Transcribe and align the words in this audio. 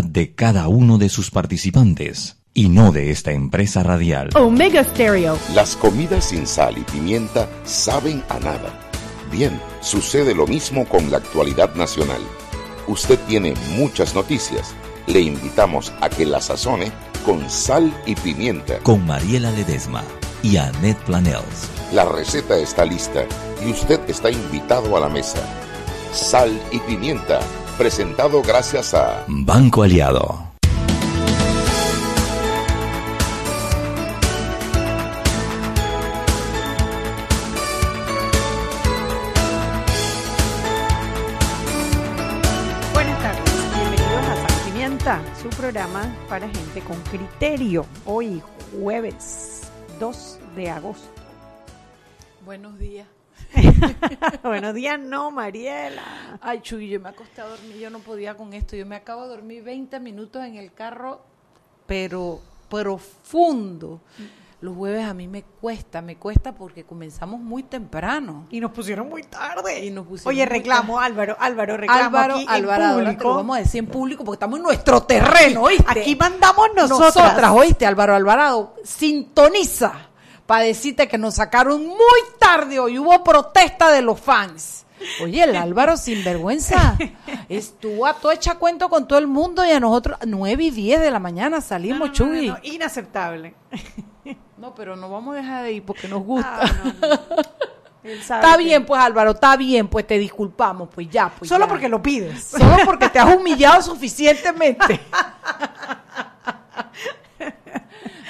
de 0.00 0.34
cada 0.34 0.68
uno 0.68 0.96
de 0.96 1.10
sus 1.10 1.30
participantes 1.30 2.38
y 2.54 2.70
no 2.70 2.92
de 2.92 3.10
esta 3.10 3.32
empresa 3.32 3.82
radial. 3.82 4.30
Omega 4.34 4.84
Stereo. 4.84 5.38
Las 5.54 5.76
comidas 5.76 6.26
sin 6.26 6.46
sal 6.46 6.78
y 6.78 6.82
pimienta 6.82 7.48
saben 7.64 8.22
a 8.30 8.38
nada. 8.38 8.78
Bien, 9.30 9.60
sucede 9.80 10.34
lo 10.34 10.46
mismo 10.46 10.86
con 10.86 11.10
la 11.10 11.18
actualidad 11.18 11.74
nacional. 11.74 12.22
Usted 12.86 13.18
tiene 13.28 13.54
muchas 13.76 14.14
noticias. 14.14 14.74
Le 15.06 15.20
invitamos 15.20 15.92
a 16.00 16.08
que 16.08 16.24
la 16.24 16.40
sazone 16.40 16.90
con 17.24 17.48
sal 17.50 17.92
y 18.06 18.14
pimienta. 18.14 18.78
Con 18.78 19.06
Mariela 19.06 19.50
Ledesma 19.50 20.02
y 20.42 20.56
Annette 20.56 21.02
Planels. 21.04 21.68
La 21.92 22.04
receta 22.04 22.56
está 22.56 22.84
lista 22.84 23.24
y 23.64 23.70
usted 23.70 24.00
está 24.08 24.30
invitado 24.30 24.96
a 24.96 25.00
la 25.00 25.08
mesa. 25.08 25.40
Sal 26.12 26.60
y 26.70 26.78
pimienta, 26.80 27.40
presentado 27.78 28.42
gracias 28.42 28.94
a 28.94 29.24
Banco 29.28 29.82
Aliado. 29.82 30.52
su 45.42 45.48
programa 45.50 46.14
para 46.28 46.48
gente 46.48 46.80
con 46.82 46.96
criterio. 47.02 47.84
Hoy, 48.04 48.40
jueves 48.72 49.62
2 49.98 50.38
de 50.54 50.70
agosto. 50.70 51.22
Buenos 52.44 52.78
días. 52.78 53.21
Buenos 54.42 54.74
días, 54.74 54.98
no, 54.98 55.30
Mariela. 55.30 56.38
Ay, 56.40 56.60
Chuy, 56.60 56.88
yo 56.88 57.00
me 57.00 57.10
acosté 57.10 57.40
a 57.40 57.46
dormir, 57.46 57.76
yo 57.76 57.90
no 57.90 57.98
podía 58.00 58.34
con 58.36 58.52
esto. 58.52 58.76
Yo 58.76 58.86
me 58.86 58.96
acabo 58.96 59.22
de 59.22 59.28
dormir 59.28 59.62
20 59.62 60.00
minutos 60.00 60.44
en 60.44 60.56
el 60.56 60.72
carro, 60.72 61.20
pero 61.86 62.40
profundo. 62.68 64.00
Los 64.60 64.76
jueves 64.76 65.04
a 65.04 65.12
mí 65.12 65.26
me 65.26 65.42
cuesta, 65.42 66.00
me 66.00 66.16
cuesta 66.16 66.54
porque 66.54 66.84
comenzamos 66.84 67.40
muy 67.40 67.64
temprano. 67.64 68.46
Y 68.50 68.60
nos 68.60 68.70
pusieron 68.70 69.08
muy 69.08 69.24
tarde. 69.24 69.84
Y 69.84 69.90
nos 69.90 70.06
Oye, 70.24 70.46
reclamo, 70.46 71.00
Álvaro, 71.00 71.36
Álvaro, 71.40 71.76
reclamo 71.76 72.04
Álvaro, 72.04 72.34
aquí 72.34 72.46
Álvaro, 72.48 72.84
en 72.84 73.04
público. 73.04 73.24
lo 73.24 73.34
vamos 73.34 73.56
a 73.56 73.58
decir 73.60 73.80
en 73.80 73.86
público 73.88 74.24
porque 74.24 74.36
estamos 74.36 74.58
en 74.58 74.62
nuestro 74.62 75.02
terreno, 75.02 75.62
¿oíste? 75.62 76.00
Aquí 76.00 76.14
mandamos 76.14 76.68
nosotras. 76.76 77.14
Nosotras, 77.16 77.50
¿oíste? 77.52 77.86
Álvaro 77.86 78.14
Alvarado, 78.14 78.76
sintoniza 78.84 80.11
para 80.46 80.64
decirte 80.64 81.08
que 81.08 81.18
nos 81.18 81.34
sacaron 81.36 81.86
muy 81.86 81.98
tarde 82.38 82.78
hoy. 82.78 82.98
Hubo 82.98 83.22
protesta 83.24 83.90
de 83.90 84.02
los 84.02 84.20
fans. 84.20 84.84
Oye, 85.22 85.42
el 85.42 85.56
Álvaro 85.56 85.96
sinvergüenza 85.96 86.96
estuvo 87.48 88.06
a 88.06 88.14
todo 88.14 88.30
echa 88.30 88.54
cuento 88.54 88.88
con 88.88 89.08
todo 89.08 89.18
el 89.18 89.26
mundo 89.26 89.64
y 89.64 89.70
a 89.72 89.80
nosotros 89.80 90.16
9 90.24 90.62
y 90.64 90.70
10 90.70 91.00
de 91.00 91.10
la 91.10 91.18
mañana 91.18 91.60
salimos, 91.60 91.98
No, 92.00 92.06
no, 92.06 92.12
Chuy. 92.12 92.46
no, 92.48 92.52
no, 92.54 92.58
inaceptable. 92.62 93.54
No, 94.58 94.72
pero 94.76 94.94
no 94.94 95.10
vamos 95.10 95.34
a 95.34 95.38
dejar 95.38 95.64
de 95.64 95.72
ir 95.72 95.84
porque 95.84 96.06
nos 96.06 96.22
gusta. 96.22 96.60
Ah, 96.60 97.40
Está 98.04 98.56
que- 98.56 98.64
bien, 98.64 98.84
pues 98.86 99.00
Álvaro, 99.00 99.30
está 99.32 99.56
bien, 99.56 99.86
pues 99.88 100.06
te 100.06 100.18
disculpamos, 100.18 100.88
pues 100.92 101.08
ya, 101.08 101.28
pues 101.36 101.48
Solo 101.48 101.64
ya. 101.66 101.68
porque 101.68 101.88
lo 101.88 102.00
pides. 102.02 102.44
Solo 102.44 102.76
porque 102.84 103.08
te 103.08 103.18
has 103.20 103.34
humillado 103.34 103.80
suficientemente. 103.82 105.00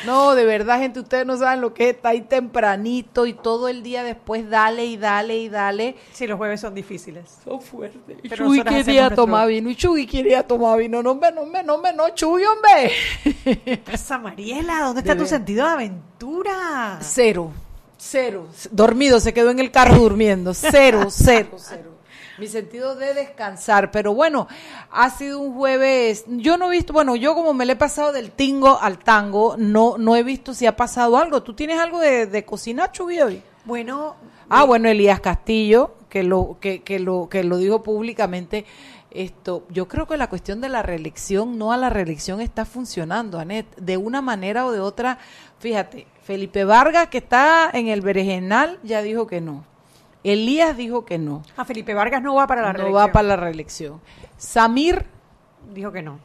No, 0.07 0.35
de 0.35 0.45
verdad, 0.45 0.79
gente, 0.79 1.01
ustedes 1.01 1.25
no 1.27 1.37
saben 1.37 1.61
lo 1.61 1.73
que 1.75 1.91
es, 1.91 1.97
está 1.97 2.11
ahí 2.11 2.23
tempranito 2.23 3.27
y 3.27 3.35
todo 3.35 3.69
el 3.69 3.83
día 3.83 4.03
después 4.03 4.49
dale 4.51 4.85
y 4.87 4.97
dale 4.97 5.39
y 5.39 5.49
dale. 5.49 5.97
Sí, 6.13 6.27
los 6.27 6.37
jueves 6.39 6.61
son 6.61 6.75
difíciles. 6.75 7.39
Son 7.45 7.61
fuertes. 7.61 8.01
Pero 8.29 8.47
Chuy 8.47 8.63
quería 8.63 9.11
tomar 9.11 9.47
nuestro- 9.47 9.47
vino 9.49 9.71
y 9.71 9.77
Chuy 9.77 10.07
quería 10.07 10.47
tomar 10.47 10.79
vino. 10.79 11.03
No, 11.03 11.13
hombre, 11.13 11.31
no, 11.33 11.43
hombre, 11.43 11.63
no, 11.63 11.75
hombre, 11.75 11.93
no, 11.95 12.09
Chuy, 12.11 12.43
hombre. 12.45 13.79
Pasa, 13.85 14.19
Mariela, 14.19 14.81
¿dónde 14.81 15.01
está 15.01 15.13
De 15.13 15.19
tu 15.19 15.23
ver- 15.25 15.29
sentido 15.31 15.67
de 15.67 15.73
aventura? 15.73 16.99
Cero, 17.01 17.51
cero. 17.97 18.47
Dormido, 18.71 19.21
se 19.21 19.33
quedó 19.33 19.51
en 19.51 19.59
el 19.61 19.71
carro 19.71 19.97
durmiendo. 19.97 20.55
Cero, 20.55 21.07
cero, 21.11 21.51
cero. 21.57 21.92
Mi 22.43 22.49
sentido 22.49 22.95
de 22.95 23.15
descansar. 23.15 23.91
Pero 23.91 24.15
bueno, 24.15 24.49
ha 24.91 25.11
sido 25.11 25.39
un 25.41 25.55
jueves. 25.55 26.25
Yo 26.27 26.57
no 26.59 26.73
he 26.73 26.77
visto, 26.77 26.93
bueno, 26.93 27.17
yo 27.17 27.35
como 27.35 27.55
me 27.55 27.65
le 27.65 27.73
he 27.73 27.77
pasado 27.77 28.13
del 28.13 28.31
tingo 28.31 28.79
al 28.81 28.99
tango, 28.99 29.57
no, 29.57 29.97
no 29.99 30.17
he 30.17 30.23
visto 30.23 30.53
si 30.55 30.67
ha 30.67 30.77
pasado 30.77 31.17
algo. 31.17 31.43
¿Tú 31.43 31.55
tienes 31.55 31.79
algo 31.79 32.01
de, 32.01 32.27
de 32.27 32.45
cocinar, 32.45 32.93
Chubi, 32.93 33.21
hoy? 33.21 33.43
Bueno, 33.65 34.17
Ah, 34.55 34.65
bueno, 34.65 34.91
Elías 34.91 35.19
Castillo, 35.21 35.95
que 36.11 36.23
lo, 36.23 36.59
que, 36.61 36.83
que 36.83 36.99
lo, 36.99 37.31
que 37.31 37.43
lo 37.43 37.57
dijo 37.57 37.83
públicamente. 37.83 38.67
Esto, 39.11 39.65
yo 39.71 39.89
creo 39.89 40.07
que 40.07 40.19
la 40.19 40.29
cuestión 40.29 40.61
de 40.61 40.69
la 40.69 40.83
reelección, 40.83 41.57
no 41.57 41.73
a 41.73 41.79
la 41.79 41.89
reelección, 41.89 42.43
está 42.43 42.67
funcionando, 42.67 43.39
Anet, 43.39 43.75
de 43.77 43.97
una 43.97 44.21
manera 44.21 44.67
o 44.67 44.73
de 44.73 44.81
otra. 44.81 45.19
Fíjate, 45.59 46.07
Felipe 46.23 46.65
Vargas, 46.65 47.09
que 47.09 47.17
está 47.19 47.71
en 47.73 47.89
el 47.89 48.03
Berenjenal, 48.03 48.79
ya 48.83 49.01
dijo 49.01 49.27
que 49.27 49.41
no. 49.41 49.65
Elías 50.25 50.77
dijo 50.77 51.05
que 51.05 51.19
no. 51.19 51.43
a 51.57 51.65
Felipe 51.65 51.95
Vargas 51.95 52.23
no 52.23 52.35
va 52.35 52.47
para 52.47 52.63
la 52.63 52.69
no 52.69 52.79
reelección. 52.79 53.09
va 53.09 53.13
para 53.13 53.29
la 53.29 53.37
reelección. 53.37 54.01
Samir 54.37 55.07
Dijo 55.73 55.91
que 55.93 56.03
no. 56.03 56.19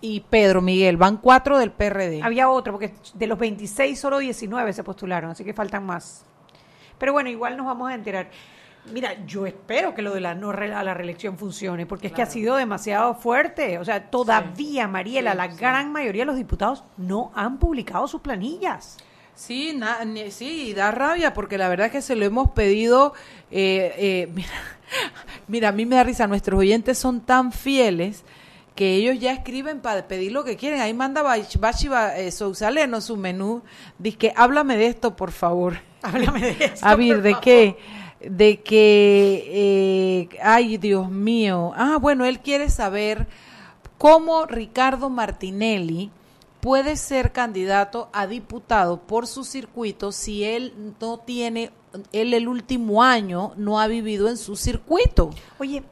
y 0.00 0.20
Pedro 0.20 0.60
Miguel, 0.60 0.96
van 0.96 1.16
cuatro 1.18 1.58
del 1.58 1.70
PRD. 1.72 2.22
Había 2.22 2.48
otro, 2.48 2.72
porque 2.72 2.94
de 3.14 3.26
los 3.26 3.38
26 3.38 3.98
solo 3.98 4.18
19 4.18 4.72
se 4.72 4.84
postularon, 4.84 5.30
así 5.30 5.44
que 5.44 5.52
faltan 5.52 5.84
más. 5.84 6.24
Pero 6.98 7.12
bueno, 7.12 7.28
igual 7.30 7.56
nos 7.56 7.66
vamos 7.66 7.90
a 7.90 7.94
enterar. 7.94 8.28
Mira, 8.92 9.24
yo 9.26 9.46
espero 9.46 9.94
que 9.94 10.02
lo 10.02 10.12
de 10.14 10.20
la 10.20 10.34
no 10.34 10.52
re- 10.52 10.74
a 10.74 10.84
la 10.84 10.92
reelección 10.94 11.38
funcione, 11.38 11.86
porque 11.86 12.08
es 12.08 12.12
que 12.12 12.20
ha 12.22 12.26
sido 12.26 12.56
demasiado 12.56 13.14
fuerte. 13.14 13.78
O 13.78 13.84
sea, 13.84 14.10
todavía, 14.10 14.86
Mariela, 14.88 15.34
la 15.34 15.48
gran 15.48 15.90
mayoría 15.90 16.22
de 16.22 16.26
los 16.26 16.36
diputados 16.36 16.84
no 16.98 17.32
han 17.34 17.58
publicado 17.58 18.06
sus 18.08 18.20
planillas. 18.20 18.98
Sí, 19.34 19.72
na- 19.74 19.98
sí, 20.30 20.72
da 20.74 20.90
rabia 20.90 21.34
porque 21.34 21.58
la 21.58 21.68
verdad 21.68 21.86
es 21.86 21.92
que 21.92 22.02
se 22.02 22.16
lo 22.16 22.24
hemos 22.24 22.50
pedido. 22.52 23.14
eh, 23.50 23.92
eh, 23.96 24.28
mira, 24.34 24.48
mira, 25.48 25.68
a 25.68 25.72
mí 25.72 25.86
me 25.86 25.96
da 25.96 26.04
risa, 26.04 26.26
nuestros 26.26 26.58
oyentes 26.60 26.98
son 26.98 27.20
tan 27.20 27.52
fieles 27.52 28.24
que 28.74 28.94
ellos 28.96 29.20
ya 29.20 29.32
escriben 29.32 29.80
para 29.80 30.06
pedir 30.08 30.32
lo 30.32 30.42
que 30.44 30.56
quieren. 30.56 30.80
Ahí 30.80 30.94
manda 30.94 31.22
Bach- 31.22 31.58
Bachi 31.60 31.88
Ba- 31.88 32.16
eh, 32.18 32.30
Sousaleno 32.32 33.00
su 33.00 33.16
menú. 33.16 33.62
Dice 33.98 34.18
que 34.18 34.32
háblame 34.36 34.76
de 34.76 34.86
esto, 34.86 35.14
por 35.16 35.30
favor. 35.32 35.78
Háblame 36.02 36.40
de 36.54 36.64
eso. 36.66 36.84
A 36.86 36.96
ver, 36.96 37.22
¿de 37.22 37.30
favor. 37.30 37.44
qué? 37.44 37.76
De 38.20 38.60
que, 38.62 40.28
eh, 40.32 40.38
ay 40.42 40.76
Dios 40.78 41.10
mío, 41.10 41.72
ah, 41.76 41.98
bueno, 42.00 42.24
él 42.24 42.40
quiere 42.40 42.68
saber 42.70 43.26
cómo 43.98 44.44
Ricardo 44.46 45.08
Martinelli 45.10 46.10
puede 46.64 46.96
ser 46.96 47.32
candidato 47.32 48.08
a 48.14 48.26
diputado 48.26 48.98
por 48.98 49.26
su 49.26 49.44
circuito 49.44 50.12
si 50.12 50.44
él 50.44 50.72
no 50.98 51.18
tiene, 51.18 51.72
él 52.10 52.32
el 52.32 52.48
último 52.48 53.02
año 53.02 53.52
no 53.58 53.78
ha 53.78 53.86
vivido 53.86 54.30
en 54.30 54.38
su 54.38 54.56
circuito. 54.56 55.28
Oye, 55.58 55.82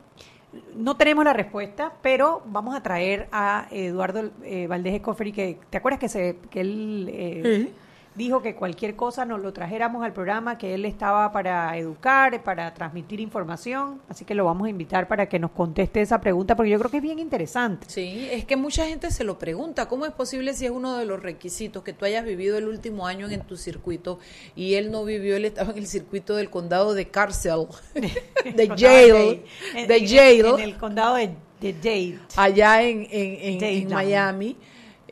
no 0.74 0.96
tenemos 0.96 1.26
la 1.26 1.34
respuesta, 1.34 1.92
pero 2.00 2.40
vamos 2.46 2.74
a 2.74 2.82
traer 2.82 3.28
a 3.32 3.68
Eduardo 3.70 4.30
eh, 4.44 4.66
Valdés 4.66 4.94
Escoferi, 4.94 5.32
que 5.32 5.58
te 5.68 5.76
acuerdas 5.76 6.00
que, 6.00 6.08
se, 6.08 6.38
que 6.50 6.62
él 6.62 7.10
eh, 7.12 7.72
dijo 8.14 8.42
que 8.42 8.54
cualquier 8.54 8.94
cosa 8.94 9.24
nos 9.24 9.40
lo 9.40 9.52
trajéramos 9.52 10.04
al 10.04 10.12
programa, 10.12 10.58
que 10.58 10.74
él 10.74 10.84
estaba 10.84 11.32
para 11.32 11.76
educar, 11.78 12.42
para 12.42 12.72
transmitir 12.74 13.20
información, 13.20 14.00
así 14.08 14.24
que 14.24 14.34
lo 14.34 14.44
vamos 14.44 14.66
a 14.66 14.70
invitar 14.70 15.08
para 15.08 15.28
que 15.28 15.38
nos 15.38 15.52
conteste 15.52 16.00
esa 16.02 16.20
pregunta, 16.20 16.54
porque 16.54 16.70
yo 16.70 16.78
creo 16.78 16.90
que 16.90 16.98
es 16.98 17.02
bien 17.02 17.18
interesante. 17.18 17.86
Sí, 17.88 18.28
es 18.30 18.44
que 18.44 18.56
mucha 18.56 18.86
gente 18.86 19.10
se 19.10 19.24
lo 19.24 19.38
pregunta, 19.38 19.86
¿cómo 19.88 20.04
es 20.04 20.12
posible 20.12 20.52
si 20.54 20.66
es 20.66 20.70
uno 20.70 20.96
de 20.98 21.06
los 21.06 21.22
requisitos 21.22 21.82
que 21.82 21.92
tú 21.92 22.04
hayas 22.04 22.24
vivido 22.24 22.58
el 22.58 22.68
último 22.68 23.06
año 23.06 23.28
en 23.30 23.40
tu 23.42 23.56
circuito 23.56 24.18
y 24.54 24.74
él 24.74 24.90
no 24.90 25.04
vivió, 25.04 25.36
él 25.36 25.44
estaba 25.46 25.72
en 25.72 25.78
el 25.78 25.86
circuito 25.86 26.36
del 26.36 26.50
condado 26.50 26.94
de 26.94 27.08
cárcel, 27.08 27.66
de 27.94 28.68
jail, 28.76 29.42
en- 29.74 29.88
de 29.88 29.96
en- 29.96 30.06
jail, 30.08 30.46
En 30.46 30.60
el 30.60 30.76
condado 30.76 31.16
de, 31.16 31.30
de 31.60 31.72
Dade. 31.72 32.18
allá 32.36 32.82
en, 32.82 33.06
en. 33.10 33.88
Miami. 33.88 34.56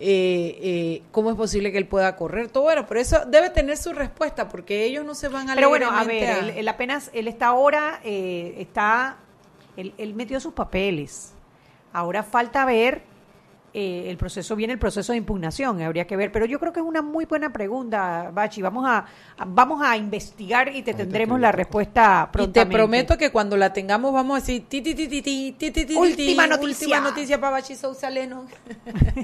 Eh, 0.03 0.59
eh, 0.63 1.03
¿Cómo 1.13 1.31
es 1.31 1.37
posible 1.37 1.71
que 1.73 1.77
él 1.79 1.87
pueda 1.87 2.17
correr? 2.17 2.49
Todo 2.49 2.63
bueno, 2.65 2.87
pero 2.87 3.01
eso 3.01 3.25
debe 3.27 3.51
tener 3.51 3.77
su 3.77 3.93
respuesta 3.93 4.49
porque 4.49 4.85
ellos 4.87 5.05
no 5.05 5.15
se 5.15 5.29
van 5.29 5.51
a 5.51 5.55
Pero 5.55 5.69
bueno, 5.69 5.91
a 5.91 6.05
ver, 6.05 6.27
a- 6.31 6.39
él, 6.39 6.51
él 6.57 6.69
apenas, 6.69 7.11
él 7.13 7.29
está 7.29 7.49
ahora, 7.49 8.01
eh, 8.03 8.55
está, 8.57 9.19
él, 9.77 9.93
él 9.99 10.15
metió 10.15 10.41
sus 10.41 10.55
papeles. 10.55 11.35
Ahora 11.93 12.23
falta 12.23 12.65
ver, 12.65 13.03
eh, 13.73 14.07
el 14.09 14.17
proceso 14.17 14.57
viene 14.57 14.73
el 14.73 14.79
proceso 14.79 15.13
de 15.13 15.19
impugnación, 15.19 15.81
habría 15.81 16.07
que 16.07 16.17
ver. 16.17 16.33
Pero 16.33 16.45
yo 16.45 16.59
creo 16.59 16.73
que 16.73 16.81
es 16.81 16.87
una 16.87 17.03
muy 17.03 17.25
buena 17.25 17.53
pregunta, 17.53 18.31
Bachi. 18.33 18.63
Vamos 18.63 18.85
a, 18.89 19.05
vamos 19.47 19.81
a 19.83 19.97
investigar 19.97 20.75
y 20.75 20.83
te 20.83 20.95
tendremos 20.95 21.39
la 21.39 21.53
respuesta 21.53 22.29
prontamente. 22.33 22.61
Y 22.61 22.65
te 22.65 22.77
prometo 22.77 23.19
que 23.19 23.31
cuando 23.31 23.57
la 23.57 23.73
tengamos 23.73 24.13
vamos 24.13 24.39
a 24.39 24.41
decir 24.41 24.67
ti, 24.69 24.83
ti, 24.83 24.95
ti, 24.95 25.07
ti, 25.07 25.23
ti, 25.23 25.71
ti, 25.71 25.71
ti, 25.71 25.95
última 25.95 26.47
noticia. 26.49 26.87
Última 26.87 27.01
noticia 27.01 27.41
para 27.41 27.53
Bachi 27.53 27.77
Sousa 27.77 28.11
Leno. 28.11 28.47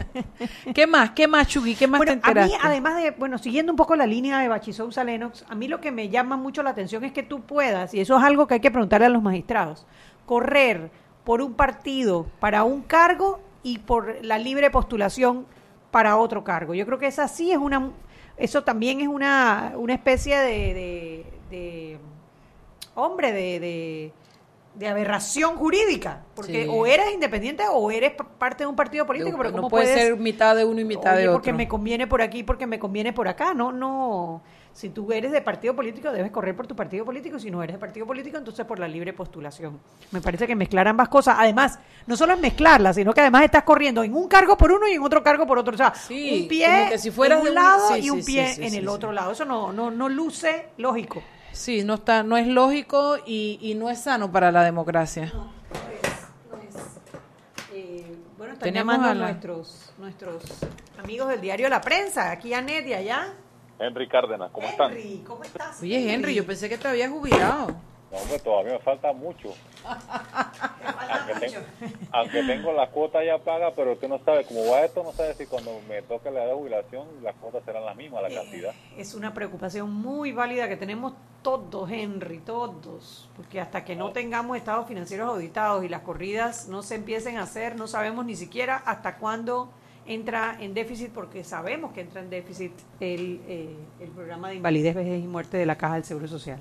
¿Qué 0.75 0.87
más? 0.87 1.10
¿Qué 1.10 1.26
más, 1.26 1.49
Chugui? 1.49 1.75
¿Qué 1.75 1.88
más 1.88 2.00
te 2.02 2.12
enteraste? 2.12 2.54
A 2.54 2.58
mí, 2.58 2.62
además 2.62 3.02
de, 3.02 3.10
bueno, 3.10 3.38
siguiendo 3.38 3.72
un 3.72 3.76
poco 3.76 3.96
la 3.96 4.06
línea 4.06 4.38
de 4.38 4.49
Bachi 4.49 4.72
Sousa 4.72 5.02
Lenox, 5.02 5.44
a 5.49 5.54
mí 5.56 5.66
lo 5.66 5.81
que 5.81 5.90
me 5.90 6.08
llama 6.08 6.37
mucho 6.37 6.62
la 6.62 6.70
atención 6.70 7.02
es 7.02 7.12
que 7.12 7.25
tú 7.25 7.40
puedas, 7.40 7.94
y 7.94 8.00
eso 8.00 8.16
es 8.16 8.22
algo 8.22 8.46
que 8.46 8.54
hay 8.54 8.60
que 8.60 8.70
preguntarle 8.70 9.06
a 9.06 9.10
los 9.10 9.22
magistrados, 9.22 9.87
correr 10.25 10.90
por 11.25 11.42
un 11.42 11.54
partido 11.54 12.26
para 12.38 12.62
un 12.62 12.82
cargo 12.82 13.40
y 13.66 13.78
por 13.78 14.24
la 14.24 14.38
libre 14.38 14.70
postulación 14.70 15.44
para 15.90 16.16
otro 16.18 16.44
cargo. 16.44 16.72
Yo 16.72 16.86
creo 16.86 17.00
que 17.00 17.08
esa 17.08 17.26
sí 17.26 17.50
es 17.50 17.58
una, 17.58 17.90
eso 18.36 18.62
también 18.62 19.00
es 19.00 19.08
una, 19.08 19.72
una 19.74 19.92
especie 19.92 20.36
de, 20.36 21.24
de, 21.50 21.98
hombre, 22.94 23.32
de, 23.32 24.12
de, 24.76 24.88
aberración 24.88 25.56
jurídica, 25.56 26.22
porque 26.36 26.68
o 26.68 26.86
eres 26.86 27.12
independiente 27.12 27.64
o 27.68 27.90
eres 27.90 28.12
parte 28.38 28.62
de 28.62 28.68
un 28.68 28.76
partido 28.76 29.04
político, 29.04 29.36
pero 29.36 29.50
no 29.50 29.68
puede 29.68 29.92
ser 29.92 30.16
mitad 30.16 30.54
de 30.54 30.64
uno 30.64 30.80
y 30.80 30.84
mitad 30.84 31.16
de 31.16 31.26
otro. 31.26 31.32
Porque 31.32 31.52
me 31.52 31.66
conviene 31.66 32.06
por 32.06 32.22
aquí, 32.22 32.44
porque 32.44 32.68
me 32.68 32.78
conviene 32.78 33.12
por 33.12 33.26
acá, 33.26 33.52
no, 33.52 33.72
no 33.72 34.42
si 34.76 34.90
tú 34.90 35.11
eres 35.11 35.32
de 35.32 35.40
partido 35.40 35.75
político, 35.75 36.12
debes 36.12 36.31
correr 36.31 36.55
por 36.55 36.67
tu 36.67 36.76
partido 36.76 37.02
político. 37.02 37.38
Si 37.38 37.50
no 37.50 37.62
eres 37.62 37.76
de 37.76 37.81
partido 37.81 38.06
político, 38.06 38.37
entonces 38.37 38.67
por 38.67 38.78
la 38.78 38.87
libre 38.87 39.14
postulación. 39.14 39.81
Me 40.11 40.20
parece 40.20 40.46
que 40.46 40.55
mezclar 40.55 40.87
ambas 40.87 41.08
cosas, 41.08 41.37
además, 41.38 41.78
no 42.06 42.14
solo 42.14 42.34
es 42.34 42.40
mezclarlas, 42.40 42.96
sino 42.96 43.14
que 43.14 43.23
además 43.23 43.44
estás 43.44 43.62
corriendo 43.62 44.02
en 44.02 44.14
un 44.14 44.28
cargo 44.28 44.55
por 44.58 44.70
uno 44.70 44.87
y 44.87 44.93
en 44.93 45.02
otro 45.02 45.23
cargo 45.23 45.46
por 45.46 45.58
otro. 45.58 45.73
O 45.73 45.78
sea, 45.78 45.94
un 46.11 46.46
pie 46.46 46.99
si 46.99 47.08
en 47.08 47.32
un 47.38 47.55
lado 47.55 47.96
y 47.96 48.11
un 48.11 48.23
pie 48.23 48.52
en 48.58 48.75
el 48.75 48.87
otro 48.87 49.12
lado. 49.12 49.32
Eso 49.32 49.46
no, 49.46 49.73
no, 49.73 49.90
no 49.90 50.11
luce 50.11 50.69
lógico. 50.76 51.23
Sí, 51.52 51.82
no 51.82 51.94
está, 51.94 52.23
no 52.23 52.37
es 52.37 52.46
lógico 52.46 53.17
y, 53.25 53.58
y 53.62 53.76
no 53.76 53.88
es 53.88 54.02
sano 54.02 54.31
para 54.31 54.52
la 54.52 54.62
democracia. 54.62 55.32
No, 55.32 55.44
no 56.50 56.58
es. 56.61 56.76
Eh, 57.73 58.14
bueno, 58.37 58.52
están 58.52 58.75
llamando 58.75 59.08
a 59.08 59.14
nuestros, 59.14 59.90
nuestros 59.96 60.43
amigos 61.02 61.31
del 61.31 61.40
diario 61.40 61.67
La 61.70 61.81
Prensa, 61.81 62.31
aquí 62.31 62.52
a 62.52 62.61
Ned 62.61 62.84
y 62.84 62.93
allá. 62.93 63.32
Henry 63.78 64.08
Cárdenas, 64.08 64.50
¿cómo 64.52 64.69
Henry, 64.69 65.23
¿cómo 65.26 65.44
estás? 65.44 65.82
Oye, 65.82 66.12
Henry, 66.12 66.34
yo 66.34 66.46
pensé 66.46 66.69
que 66.69 66.78
te 66.78 66.88
habías 66.88 67.11
jubilado. 67.11 67.69
No, 68.11 68.19
hombre, 68.19 68.38
todavía 68.38 68.73
me 68.75 68.78
falta 68.78 69.12
mucho. 69.12 69.52
aunque, 72.12 72.43
tengo 72.44 72.73
la 72.73 72.88
cuota 72.88 73.25
ya 73.25 73.38
paga, 73.38 73.73
pero 73.75 73.96
tú 73.96 74.08
no 74.08 74.19
sabes 74.25 74.46
cómo 74.46 74.70
va 74.70 74.84
esto, 74.84 75.02
no 75.02 75.12
sabes 75.12 75.37
si 75.37 75.46
cuando 75.46 75.81
me 75.88 76.02
toque 76.02 76.31
la 76.31 76.44
edad 76.44 76.50
de 76.50 76.55
jubilación 76.55 77.06
las 77.23 77.34
cuotas 77.37 77.64
serán 77.64 77.84
las 77.84 77.96
mismas, 77.96 78.23
la 78.23 78.28
eh, 78.28 78.34
cantidad. 78.34 78.75
Es 78.96 79.14
una 79.14 79.34
preocupación 79.34 79.93
muy 79.93 80.32
válida 80.32 80.69
que 80.69 80.76
tenemos 80.76 81.14
todos, 81.43 81.90
Henry, 81.90 82.38
todos, 82.38 83.28
porque 83.37 83.61
hasta 83.61 83.84
que 83.84 83.96
no 83.96 84.12
tengamos 84.12 84.56
estados 84.56 84.87
financieros 84.87 85.28
auditados 85.28 85.84
y 85.84 85.88
las 85.88 86.02
corridas 86.02 86.69
no 86.69 86.82
se 86.82 86.94
empiecen 86.94 87.37
a 87.38 87.43
hacer, 87.43 87.76
no 87.76 87.88
sabemos 87.88 88.25
ni 88.25 88.37
siquiera 88.37 88.76
hasta 88.76 89.17
cuándo 89.17 89.69
entra 90.06 90.56
en 90.60 90.74
déficit 90.74 91.10
porque 91.12 91.44
sabemos 91.44 91.92
que 91.92 92.00
entra 92.00 92.20
en 92.20 92.30
déficit 92.30 92.72
el, 93.00 93.40
eh, 93.48 93.76
el 94.00 94.10
programa 94.10 94.50
de 94.50 94.56
invalidez, 94.56 94.94
vejez 94.94 95.22
y 95.22 95.26
muerte 95.26 95.56
de 95.56 95.66
la 95.66 95.76
Caja 95.76 95.94
del 95.94 96.04
Seguro 96.04 96.28
Social. 96.28 96.58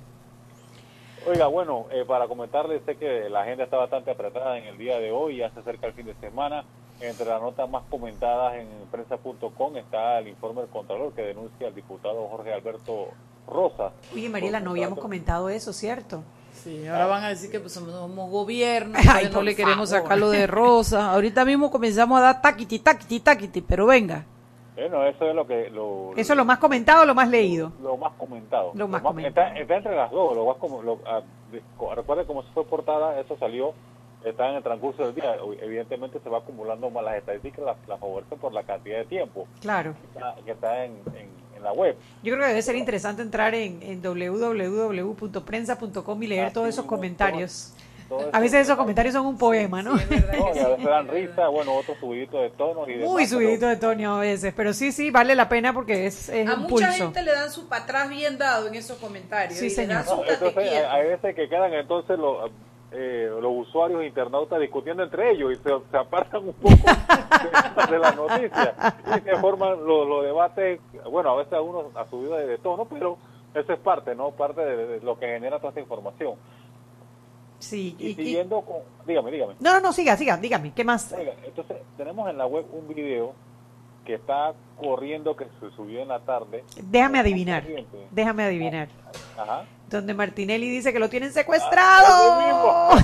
Oiga, 1.28 1.48
bueno, 1.48 1.86
eh, 1.90 2.04
para 2.06 2.28
comentarles, 2.28 2.82
sé 2.86 2.96
que 2.96 3.28
la 3.28 3.42
agenda 3.42 3.64
está 3.64 3.78
bastante 3.78 4.12
apretada 4.12 4.58
en 4.58 4.64
el 4.64 4.78
día 4.78 4.98
de 5.00 5.10
hoy, 5.10 5.38
ya 5.38 5.50
se 5.50 5.60
acerca 5.60 5.88
el 5.88 5.92
fin 5.92 6.06
de 6.06 6.14
semana. 6.14 6.64
Entre 7.00 7.26
las 7.26 7.42
notas 7.42 7.68
más 7.68 7.82
comentadas 7.90 8.54
en 8.54 8.68
prensa.com 8.90 9.76
está 9.76 10.18
el 10.18 10.28
informe 10.28 10.62
del 10.62 10.70
Contralor 10.70 11.12
que 11.12 11.22
denuncia 11.22 11.66
al 11.66 11.74
diputado 11.74 12.26
Jorge 12.28 12.54
Alberto 12.54 13.08
Rosa. 13.46 13.92
Oye, 14.14 14.28
Mariela, 14.28 14.60
no 14.60 14.70
habíamos 14.70 14.98
comentado 14.98 15.50
eso, 15.50 15.72
¿cierto? 15.72 16.22
Sí, 16.62 16.86
ahora 16.86 17.06
van 17.06 17.24
a 17.24 17.28
decir 17.28 17.50
que 17.50 17.60
pues, 17.60 17.72
somos 17.72 18.30
gobierno, 18.30 18.98
que 19.20 19.28
no 19.30 19.42
le 19.42 19.54
queremos 19.54 19.90
sacarlo 19.90 20.30
de 20.30 20.46
rosa. 20.46 21.12
Ahorita 21.12 21.44
mismo 21.44 21.70
comenzamos 21.70 22.18
a 22.18 22.22
dar 22.22 22.42
taquiti, 22.42 22.78
taquiti, 22.78 23.20
taquiti, 23.20 23.60
pero 23.60 23.86
venga. 23.86 24.24
Bueno, 24.74 25.04
eso 25.04 25.26
es 25.26 25.34
lo 25.34 25.46
que... 25.46 25.72
eso 26.20 26.32
es 26.32 26.36
lo 26.36 26.44
más 26.44 26.58
comentado 26.58 27.02
o 27.02 27.06
lo 27.06 27.14
más 27.14 27.28
leído. 27.30 27.72
Lo 27.82 27.96
más 27.96 28.12
comentado. 28.14 28.72
Lo 28.74 28.86
más, 28.86 29.00
comentado. 29.00 29.54
Está, 29.56 29.76
entre 29.76 29.96
las 29.96 30.10
dos. 30.10 30.36
Lo 30.36 30.44
más 30.44 30.56
como, 30.58 30.82
lo, 30.82 30.98
ah, 31.06 31.22
recuerde 31.94 32.26
cómo 32.26 32.42
se 32.42 32.50
fue 32.50 32.64
portada, 32.66 33.18
eso 33.18 33.38
salió, 33.38 33.72
está 34.22 34.50
en 34.50 34.56
el 34.56 34.62
transcurso 34.62 35.02
del 35.04 35.14
día. 35.14 35.36
Evidentemente 35.62 36.20
se 36.20 36.28
va 36.28 36.38
acumulando 36.38 36.90
más 36.90 37.04
las 37.04 37.16
estadísticas, 37.16 37.64
las 37.64 37.88
la 37.88 37.96
favorecen 37.96 38.38
por 38.38 38.52
la 38.52 38.64
cantidad 38.64 38.98
de 38.98 39.06
tiempo. 39.06 39.46
Claro. 39.60 39.94
Que 40.44 40.50
está, 40.50 40.84
en 40.84 40.92
en 41.14 41.45
la 41.66 41.72
web. 41.72 41.96
Yo 42.22 42.32
creo 42.32 42.44
que 42.44 42.48
debe 42.48 42.62
ser 42.62 42.76
interesante 42.76 43.20
entrar 43.22 43.54
en, 43.54 43.82
en 43.82 44.00
www.prensa.com 44.00 46.22
y 46.22 46.26
leer 46.26 46.52
todos 46.52 46.68
esos 46.68 46.86
comentarios. 46.86 47.74
a 48.32 48.38
veces 48.38 48.60
esos 48.62 48.76
comentarios 48.76 49.14
son 49.14 49.26
un 49.26 49.36
poema, 49.36 49.82
¿no? 49.82 49.94
a 49.94 49.96
veces 49.96 50.84
dan 50.84 51.08
risa, 51.08 51.48
bueno, 51.48 51.74
otros 51.74 51.98
subiditos 51.98 52.40
de 52.40 52.50
tono. 52.50 52.88
Y 52.88 52.98
Muy 52.98 53.26
subiditos 53.26 53.68
de 53.68 53.74
tono 53.76 54.16
a 54.16 54.20
veces, 54.20 54.54
pero 54.56 54.72
sí, 54.72 54.92
sí, 54.92 55.10
vale 55.10 55.34
la 55.34 55.48
pena 55.48 55.72
porque 55.72 56.06
es, 56.06 56.28
es 56.28 56.48
A 56.48 56.54
mucha 56.56 56.92
gente 56.92 57.20
le 57.22 57.32
dan 57.32 57.50
su 57.50 57.66
para 57.68 58.06
bien 58.06 58.38
dado 58.38 58.68
en 58.68 58.76
esos 58.76 58.98
comentarios. 58.98 59.58
Sí, 59.58 59.70
señor. 59.70 60.04
entonces, 60.28 60.84
hay 60.88 61.08
veces 61.08 61.34
que 61.34 61.48
quedan 61.48 61.74
entonces 61.74 62.16
los 62.18 62.48
eh, 62.92 63.28
los 63.40 63.66
usuarios 63.66 64.04
internautas 64.04 64.60
discutiendo 64.60 65.02
entre 65.02 65.32
ellos 65.32 65.52
y 65.52 65.56
se, 65.56 65.96
apartan 65.96 66.48
un 66.48 66.54
poco 66.54 66.76
de, 67.90 67.98
la 67.98 68.12
noticia 68.12 68.74
y 69.16 69.20
se 69.20 69.36
forman 69.36 69.84
los, 69.84 70.24
debates, 70.24 70.80
bueno, 71.10 71.30
a 71.30 71.36
veces 71.36 71.52
a 71.54 71.60
uno 71.60 71.90
ha 71.94 72.08
subido 72.08 72.36
de, 72.36 72.58
tono, 72.58 72.84
pero 72.84 73.18
eso 73.54 73.72
es 73.72 73.78
parte, 73.80 74.14
¿no? 74.14 74.30
Parte 74.30 74.60
de, 74.60 75.00
lo 75.00 75.18
que 75.18 75.26
genera 75.26 75.58
toda 75.58 75.70
esta 75.70 75.80
información. 75.80 76.34
Sí, 77.58 77.96
y, 77.98 78.14
siguiendo 78.14 78.60
con... 78.60 78.78
Dígame, 79.06 79.30
dígame. 79.30 79.54
No, 79.60 79.72
no, 79.72 79.80
no, 79.80 79.92
siga, 79.92 80.16
siga, 80.16 80.36
dígame, 80.36 80.72
¿qué 80.72 80.84
más? 80.84 81.12
entonces, 81.44 81.78
tenemos 81.96 82.28
en 82.30 82.38
la 82.38 82.46
web 82.46 82.66
un 82.72 82.86
video 82.86 83.34
que 84.06 84.14
está 84.14 84.54
corriendo, 84.78 85.36
que 85.36 85.44
se 85.60 85.70
subió 85.76 86.00
en 86.00 86.08
la 86.08 86.20
tarde. 86.20 86.64
Déjame 86.82 87.18
adivinar, 87.18 87.64
déjame 88.10 88.44
adivinar. 88.44 88.88
Ajá 89.36 89.66
donde 89.88 90.14
Martinelli 90.14 90.68
dice 90.68 90.92
que 90.92 90.98
lo 90.98 91.08
tienen 91.08 91.32
secuestrado. 91.32 92.90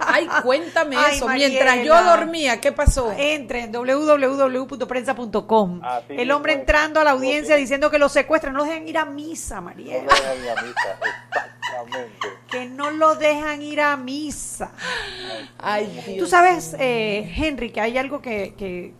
Ay, 0.00 0.26
cuéntame 0.42 0.96
eso. 1.12 1.28
Mientras 1.28 1.84
yo 1.84 2.02
dormía, 2.02 2.58
¿qué 2.60 2.72
pasó? 2.72 3.12
Entre 3.16 3.64
en 3.64 3.72
www.prensa.com. 3.72 5.82
El 6.08 6.30
hombre 6.30 6.54
entrando 6.54 7.00
a 7.00 7.04
la 7.04 7.10
audiencia 7.10 7.56
diciendo 7.56 7.90
que 7.90 7.98
lo 7.98 8.08
secuestran. 8.08 8.54
No 8.54 8.60
lo 8.60 8.64
dejan 8.64 8.88
ir 8.88 8.96
a 8.98 9.04
misa, 9.04 9.60
María. 9.60 10.02
No 10.02 10.04
lo 10.04 10.14
dejan 10.14 10.42
ir 10.42 10.50
a 10.50 10.62
misa, 10.62 10.98
exactamente. 11.28 12.28
Que 12.54 12.66
no 12.66 12.92
lo 12.92 13.16
dejan 13.16 13.62
ir 13.62 13.80
a 13.80 13.96
misa. 13.96 14.70
Ay, 15.58 16.14
Tú 16.20 16.28
sabes, 16.28 16.76
eh, 16.78 17.28
Henry, 17.36 17.70
que 17.70 17.80
hay 17.80 17.98
algo 17.98 18.22
que, 18.22 18.54
que 18.56 18.94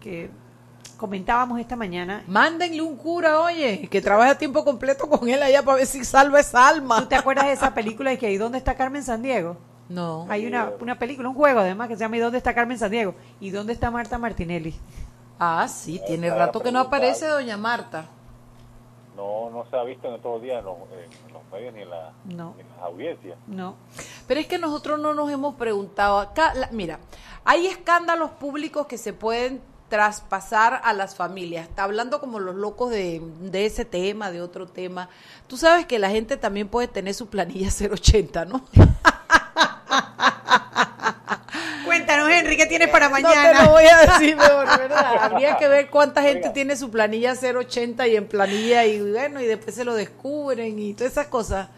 comentábamos 1.05 1.61
esta 1.61 1.77
mañana. 1.77 2.25
Mándenle 2.27 2.81
un 2.81 2.97
cura, 2.97 3.39
oye, 3.39 3.87
que 3.91 4.01
trabaje 4.01 4.31
a 4.31 4.39
tiempo 4.39 4.65
completo 4.65 5.07
con 5.07 5.29
él 5.29 5.43
allá 5.43 5.63
para 5.63 5.77
ver 5.77 5.87
si 5.87 6.03
salva 6.03 6.41
esa 6.41 6.67
alma. 6.67 6.99
¿Tú 6.99 7.09
te 7.09 7.15
acuerdas 7.15 7.45
de 7.45 7.53
esa 7.53 7.75
película 7.75 8.09
de 8.09 8.17
que 8.17 8.33
¿y 8.33 8.39
dónde 8.39 8.57
está 8.57 8.75
Carmen 8.75 9.03
Sandiego? 9.03 9.59
No. 9.91 10.27
Hay 10.31 10.47
una, 10.47 10.73
una 10.81 10.99
película, 10.99 11.29
un 11.29 11.35
juego 11.35 11.61
además 11.61 11.89
que 11.89 11.97
se 11.97 12.01
llama 12.01 12.17
¿Y 12.17 12.21
dónde 12.21 12.39
está 12.39 12.55
Carmen 12.55 12.79
Sandiego? 12.79 13.15
¿Y 13.39 13.51
dónde 13.51 13.75
está 13.75 13.91
Marta 13.91 14.17
Martinelli? 14.17 14.75
Ah, 15.39 15.69
sí, 15.69 16.01
tiene 16.07 16.31
rato 16.31 16.61
que 16.61 16.73
no 16.73 16.81
aparece 16.81 17.27
doña 17.27 17.59
Marta. 17.59 18.07
No, 19.15 19.51
no 19.51 19.67
se 19.69 19.77
ha 19.77 19.85
visto 19.85 20.09
en 20.09 20.15
estos 20.15 20.41
días 20.41 20.61
en 20.61 20.65
los, 20.65 21.45
medios 21.53 21.75
ni 21.75 21.83
en, 21.83 21.91
la, 21.91 22.13
no. 22.25 22.55
las 22.59 22.83
audiencias. 22.83 23.37
No. 23.47 23.77
Pero 24.27 24.41
es 24.41 24.47
que 24.47 24.57
nosotros 24.57 24.99
no 24.99 25.13
nos 25.13 25.31
hemos 25.31 25.55
preguntado 25.57 26.19
acá, 26.19 26.55
mira, 26.73 26.99
hay 27.45 27.67
escándalos 27.67 28.31
públicos 28.31 28.87
que 28.87 28.97
se 28.97 29.13
pueden 29.13 29.61
traspasar 29.95 30.81
a 30.83 30.93
las 30.93 31.15
familias. 31.15 31.69
Está 31.69 31.85
hablando 31.85 32.19
como 32.19 32.41
los 32.41 32.57
locos 32.57 32.91
de, 32.91 33.23
de, 33.43 33.65
ese 33.65 33.85
tema, 33.85 34.33
de 34.33 34.43
otro 34.43 34.67
tema. 34.67 35.09
Tú 35.47 35.57
sabes 35.57 35.87
que 35.87 36.01
la 36.01 36.11
gente 36.11 36.37
también 36.37 36.67
puede 36.67 36.89
tener 36.89 37.15
su 37.15 37.29
planilla 37.29 37.69
080, 37.93 38.45
¿no? 38.47 38.65
Cuéntanos, 41.85 42.29
Henry, 42.29 42.57
¿qué 42.57 42.67
tienes 42.67 42.89
para 42.89 43.09
mañana? 43.09 43.53
No 43.53 43.59
te 43.61 43.65
lo 43.67 43.71
voy 43.71 43.85
a 43.85 43.99
decir 43.99 44.37
¿verdad? 44.37 45.17
Habría 45.21 45.57
que 45.59 45.69
ver 45.69 45.89
cuánta 45.91 46.23
gente 46.23 46.51
tiene 46.51 46.75
su 46.75 46.91
planilla 46.91 47.35
080 47.35 48.09
y 48.09 48.17
en 48.17 48.27
planilla 48.27 48.85
y 48.87 49.01
bueno, 49.01 49.41
y 49.41 49.47
después 49.47 49.77
se 49.77 49.85
lo 49.85 49.95
descubren 49.95 50.77
y 50.77 50.95
todas 50.95 51.13
esas 51.13 51.29
cosas. 51.29 51.69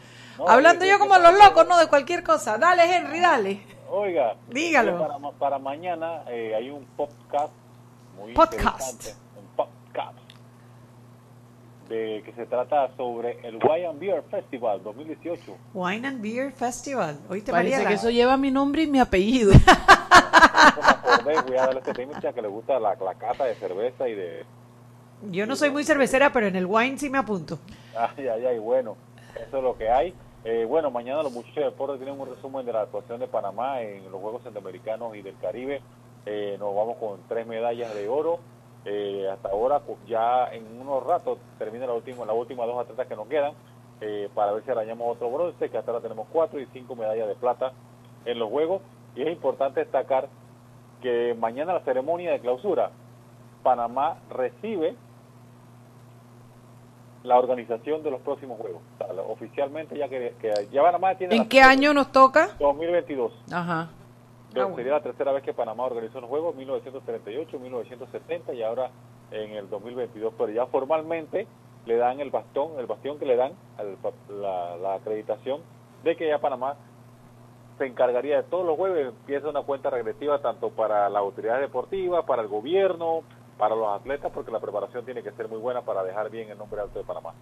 Hablando 0.48 0.86
yo 0.86 0.98
como 0.98 1.18
los 1.18 1.34
locos, 1.38 1.68
¿no? 1.68 1.76
De 1.76 1.86
cualquier 1.88 2.22
cosa. 2.22 2.56
Dale, 2.56 2.96
Henry, 2.96 3.20
dale. 3.20 3.60
Oiga, 3.90 4.36
dígalo. 4.48 5.06
Para, 5.06 5.18
para 5.38 5.58
mañana 5.58 6.22
eh, 6.30 6.54
hay 6.56 6.70
un 6.70 6.86
podcast 6.96 7.52
podcast. 8.34 9.16
Un 9.36 9.46
podcast. 9.56 10.18
De, 11.88 12.22
que 12.24 12.32
se 12.32 12.46
trata 12.46 12.94
sobre 12.96 13.38
el 13.46 13.56
Wine 13.62 13.86
and 13.86 14.00
Beer 14.00 14.22
Festival 14.30 14.82
2018. 14.82 15.56
Wine 15.74 16.08
and 16.08 16.20
Beer 16.20 16.52
Festival. 16.52 17.18
Parece 17.28 17.52
María, 17.52 17.86
que 17.86 17.94
eso 17.94 18.10
lleva 18.10 18.36
mi 18.36 18.50
nombre 18.50 18.82
y 18.82 18.86
mi 18.88 18.98
apellido. 18.98 19.52
voy 21.24 21.56
a 21.56 21.66
darle 21.66 21.80
este 21.80 22.32
que 22.32 22.42
le 22.42 22.48
gusta 22.48 22.78
la, 22.78 22.94
la 22.94 23.14
cata 23.14 23.44
de 23.44 23.54
cerveza 23.56 24.08
y 24.08 24.14
de... 24.14 24.44
Yo 25.30 25.46
no 25.46 25.56
soy 25.56 25.70
muy 25.70 25.84
cervecera, 25.84 26.32
pero 26.32 26.46
en 26.46 26.56
el 26.56 26.66
wine 26.66 26.98
sí 26.98 27.08
me 27.08 27.18
apunto. 27.18 27.58
Ay, 27.96 28.28
ay, 28.28 28.46
ay, 28.46 28.58
bueno, 28.58 28.96
eso 29.34 29.56
es 29.56 29.62
lo 29.62 29.76
que 29.76 29.88
hay. 29.88 30.14
Eh, 30.44 30.64
bueno, 30.64 30.90
mañana 30.90 31.22
los 31.22 31.32
muchachos 31.32 31.56
de 31.56 31.64
deporte 31.64 31.96
tienen 31.96 32.20
un 32.20 32.28
resumen 32.28 32.64
de 32.64 32.72
la 32.72 32.82
actuación 32.82 33.18
de 33.18 33.26
Panamá 33.26 33.80
en 33.80 34.04
los 34.10 34.20
Juegos 34.20 34.42
Centroamericanos 34.42 35.16
y 35.16 35.22
del 35.22 35.36
Caribe. 35.38 35.80
Eh, 36.26 36.56
nos 36.58 36.74
vamos 36.74 36.96
con 36.98 37.20
tres 37.28 37.46
medallas 37.46 37.94
de 37.94 38.08
oro. 38.08 38.40
Eh, 38.84 39.28
hasta 39.32 39.48
ahora, 39.48 39.80
ya 40.06 40.48
en 40.52 40.80
unos 40.80 41.04
ratos 41.04 41.38
termina 41.58 41.86
la 41.86 41.94
última, 41.94 42.24
las 42.26 42.36
últimas 42.36 42.66
dos 42.66 42.78
atletas 42.80 43.06
que 43.06 43.16
nos 43.16 43.28
quedan 43.28 43.54
eh, 44.00 44.28
para 44.34 44.52
ver 44.52 44.64
si 44.64 44.70
arañamos 44.70 45.08
otro 45.08 45.30
bronce, 45.30 45.70
que 45.70 45.78
hasta 45.78 45.90
ahora 45.90 46.02
tenemos 46.02 46.26
cuatro 46.32 46.60
y 46.60 46.66
cinco 46.72 46.94
medallas 46.96 47.28
de 47.28 47.36
plata 47.36 47.72
en 48.24 48.38
los 48.38 48.50
Juegos. 48.50 48.82
Y 49.14 49.22
es 49.22 49.28
importante 49.28 49.80
destacar 49.80 50.28
que 51.00 51.34
mañana 51.38 51.72
la 51.72 51.80
ceremonia 51.80 52.32
de 52.32 52.40
clausura, 52.40 52.90
Panamá 53.62 54.18
recibe 54.30 54.96
la 57.22 57.38
organización 57.38 58.02
de 58.02 58.10
los 58.10 58.20
próximos 58.20 58.58
Juegos. 58.58 58.82
oficialmente 59.28 59.96
ya 59.96 60.08
que, 60.08 60.34
ya 60.70 60.82
Panamá 60.82 61.14
tiene... 61.14 61.36
¿En 61.36 61.48
qué 61.48 61.60
año 61.60 61.94
nos 61.94 62.12
toca? 62.12 62.50
2022. 62.58 63.32
Ajá. 63.52 63.90
Ah, 64.60 64.72
sería 64.74 64.92
la 64.92 65.02
tercera 65.02 65.32
vez 65.32 65.42
que 65.42 65.54
Panamá 65.54 65.84
organizó 65.84 66.20
los 66.20 66.30
Juegos, 66.30 66.54
1938, 66.54 67.58
1970 67.58 68.54
y 68.54 68.62
ahora 68.62 68.90
en 69.30 69.52
el 69.52 69.68
2022. 69.68 70.34
Pero 70.36 70.52
ya 70.52 70.66
formalmente 70.66 71.46
le 71.84 71.96
dan 71.96 72.20
el 72.20 72.30
bastón, 72.30 72.78
el 72.78 72.86
bastión 72.86 73.18
que 73.18 73.26
le 73.26 73.36
dan, 73.36 73.52
la, 74.28 74.76
la 74.76 74.94
acreditación 74.94 75.60
de 76.02 76.16
que 76.16 76.28
ya 76.28 76.38
Panamá 76.38 76.76
se 77.78 77.86
encargaría 77.86 78.36
de 78.36 78.42
todos 78.44 78.66
los 78.66 78.76
jueves, 78.76 79.08
empieza 79.08 79.48
una 79.48 79.62
cuenta 79.62 79.90
regresiva 79.90 80.40
tanto 80.40 80.70
para 80.70 81.08
la 81.08 81.18
autoridad 81.18 81.60
deportiva, 81.60 82.24
para 82.24 82.42
el 82.42 82.48
gobierno, 82.48 83.22
para 83.58 83.74
los 83.74 83.88
atletas, 83.88 84.30
porque 84.32 84.50
la 84.50 84.60
preparación 84.60 85.04
tiene 85.04 85.22
que 85.22 85.32
ser 85.32 85.48
muy 85.48 85.58
buena 85.58 85.82
para 85.82 86.02
dejar 86.02 86.30
bien 86.30 86.50
el 86.50 86.58
nombre 86.58 86.80
alto 86.80 86.98
de 86.98 87.04
Panamá. 87.04 87.34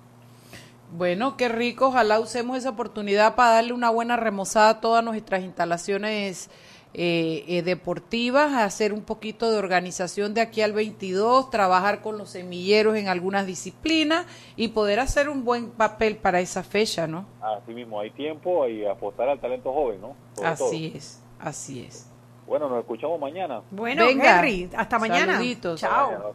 Bueno, 0.90 1.36
qué 1.36 1.48
rico, 1.48 1.88
ojalá 1.88 2.20
usemos 2.20 2.56
esa 2.56 2.70
oportunidad 2.70 3.34
para 3.34 3.54
darle 3.54 3.72
una 3.72 3.90
buena 3.90 4.16
remozada 4.16 4.68
a 4.68 4.80
todas 4.80 5.04
nuestras 5.04 5.42
instalaciones 5.42 6.50
eh, 6.96 7.44
eh, 7.48 7.62
deportivas, 7.62 8.52
hacer 8.52 8.92
un 8.92 9.02
poquito 9.02 9.50
de 9.50 9.58
organización 9.58 10.32
de 10.32 10.40
aquí 10.40 10.62
al 10.62 10.72
22, 10.72 11.50
trabajar 11.50 12.02
con 12.02 12.18
los 12.18 12.30
semilleros 12.30 12.96
en 12.96 13.08
algunas 13.08 13.46
disciplinas 13.46 14.26
y 14.54 14.68
poder 14.68 15.00
hacer 15.00 15.28
un 15.28 15.44
buen 15.44 15.70
papel 15.70 16.16
para 16.16 16.38
esa 16.38 16.62
fecha, 16.62 17.08
¿no? 17.08 17.26
Así 17.40 17.74
mismo, 17.74 17.98
hay 17.98 18.10
tiempo 18.10 18.68
y 18.68 18.86
apostar 18.86 19.28
al 19.28 19.40
talento 19.40 19.72
joven, 19.72 20.00
¿no? 20.00 20.14
así 20.44 20.92
es, 20.94 21.20
así 21.40 21.84
es. 21.84 22.08
Bueno, 22.46 22.68
nos 22.68 22.78
escuchamos 22.80 23.18
mañana. 23.18 23.62
Bueno, 23.72 24.04
Henry, 24.06 24.70
hasta 24.76 24.98
mañana. 24.98 25.32
Saluditos. 25.32 25.80
Chao. 25.80 26.34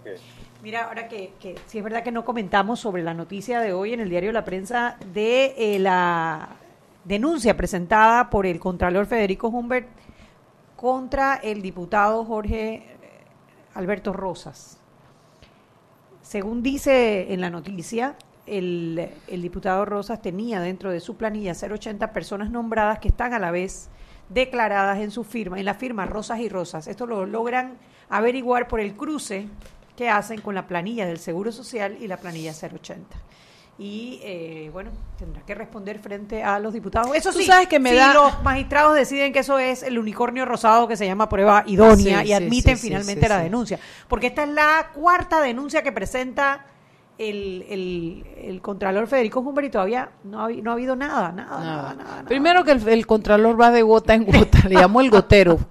Mira, 0.61 0.87
ahora 0.87 1.07
que, 1.07 1.31
que 1.39 1.55
sí 1.67 1.77
es 1.77 1.83
verdad 1.83 2.03
que 2.03 2.11
no 2.11 2.25
comentamos 2.25 2.81
sobre 2.81 3.01
la 3.01 3.13
noticia 3.13 3.61
de 3.61 3.71
hoy 3.71 3.93
en 3.93 4.01
el 4.01 4.09
diario 4.09 4.33
La 4.33 4.43
Prensa 4.43 4.97
de 5.13 5.53
eh, 5.57 5.79
la 5.79 6.49
denuncia 7.05 7.55
presentada 7.55 8.29
por 8.29 8.45
el 8.45 8.59
Contralor 8.59 9.05
Federico 9.05 9.47
Humbert 9.47 9.87
contra 10.79 11.35
el 11.35 11.61
diputado 11.61 12.23
Jorge 12.23 12.75
eh, 12.75 12.85
Alberto 13.73 14.13
Rosas. 14.13 14.77
Según 16.21 16.63
dice 16.63 17.33
en 17.33 17.41
la 17.41 17.49
noticia, 17.49 18.15
el, 18.45 19.11
diputado 19.27 19.83
Rosas 19.83 20.21
tenía 20.21 20.61
dentro 20.61 20.89
de 20.89 21.01
su 21.01 21.17
planilla 21.17 21.51
080 21.51 22.13
personas 22.13 22.49
nombradas 22.49 22.99
que 22.99 23.09
están 23.09 23.33
a 23.33 23.39
la 23.39 23.51
vez 23.51 23.89
declaradas 24.29 24.99
en 24.99 25.11
su 25.11 25.25
firma, 25.25 25.59
en 25.59 25.65
la 25.65 25.73
firma 25.73 26.05
Rosas 26.05 26.39
y 26.39 26.47
Rosas. 26.47 26.87
Esto 26.87 27.05
lo 27.05 27.25
logran 27.25 27.77
averiguar 28.07 28.69
por 28.69 28.79
el 28.79 28.93
cruce 28.93 29.49
que 29.97 30.09
hacen 30.09 30.39
con 30.39 30.55
la 30.55 30.65
planilla 30.65 31.05
del 31.05 31.19
Seguro 31.19 31.51
Social 31.51 31.97
y 31.99 32.07
la 32.07 32.15
planilla 32.15 32.53
080 32.53 33.17
y 33.79 34.19
eh, 34.23 34.69
bueno, 34.73 34.91
tendrá 35.17 35.41
que 35.43 35.55
responder 35.55 35.99
frente 35.99 36.43
a 36.43 36.59
los 36.59 36.73
diputados. 36.73 37.15
Eso 37.15 37.31
sí, 37.31 37.45
sabes 37.45 37.69
que 37.69 37.79
me 37.79 37.91
si 37.91 38.13
los 38.13 38.43
magistrados 38.43 38.93
deciden 38.93 39.31
que 39.31 39.39
eso 39.39 39.57
es 39.57 39.83
el 39.83 39.97
unicornio 39.97 40.43
rosado 40.43 40.85
que 40.85 40.97
se 40.97 41.05
llama 41.05 41.29
prueba 41.29 41.63
idónea 41.65 42.25
y 42.25 42.33
admiten 42.33 42.77
finalmente 42.77 43.29
la 43.29 43.39
denuncia. 43.39 43.79
Porque 44.09 44.27
esta 44.27 44.43
es 44.43 44.49
la 44.49 44.89
cuarta 44.93 45.39
denuncia 45.39 45.81
que 45.81 45.93
presenta 45.93 46.65
el, 47.17 47.65
el, 47.69 48.25
el 48.43 48.61
Contralor 48.61 49.07
Federico 49.07 49.39
Humber 49.39 49.63
y 49.63 49.69
todavía 49.69 50.09
no 50.25 50.43
ha, 50.43 50.49
no 50.49 50.71
ha 50.71 50.73
habido 50.73 50.97
nada, 50.97 51.31
nada, 51.31 51.59
nada. 51.63 51.93
nada, 51.93 52.23
Primero 52.25 52.65
que 52.65 52.71
el, 52.71 52.85
el, 52.85 53.07
Contralor 53.07 53.59
va 53.59 53.71
de 53.71 53.81
gota 53.81 54.13
en 54.13 54.25
gota, 54.25 54.67
le 54.67 54.75
llamó 54.75 54.99
el 54.99 55.09
gotero. 55.09 55.57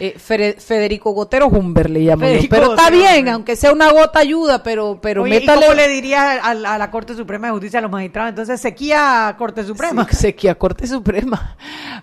Eh, 0.00 0.16
Federico 0.18 1.10
Gotero 1.10 1.48
Humber 1.48 1.90
le 1.90 2.00
llamo 2.00 2.24
Pero 2.48 2.70
está 2.74 2.90
bien, 2.90 3.28
aunque 3.28 3.56
sea 3.56 3.72
una 3.72 3.90
gota 3.90 4.20
ayuda, 4.20 4.62
pero, 4.62 4.98
pero 5.00 5.22
Oye, 5.24 5.40
métale... 5.40 5.60
¿y 5.60 5.62
cómo 5.64 5.74
le 5.74 5.88
diría 5.88 6.34
a, 6.34 6.54
la 6.54 6.90
Corte 6.90 7.14
Suprema 7.14 7.48
de 7.48 7.52
Justicia 7.54 7.80
a 7.80 7.82
los 7.82 7.90
magistrados? 7.90 8.30
Entonces, 8.30 8.60
sequía 8.60 9.34
Corte 9.36 9.64
Suprema. 9.64 10.06
sequía 10.10 10.54
Corte 10.54 10.86
Suprema. 10.86 11.56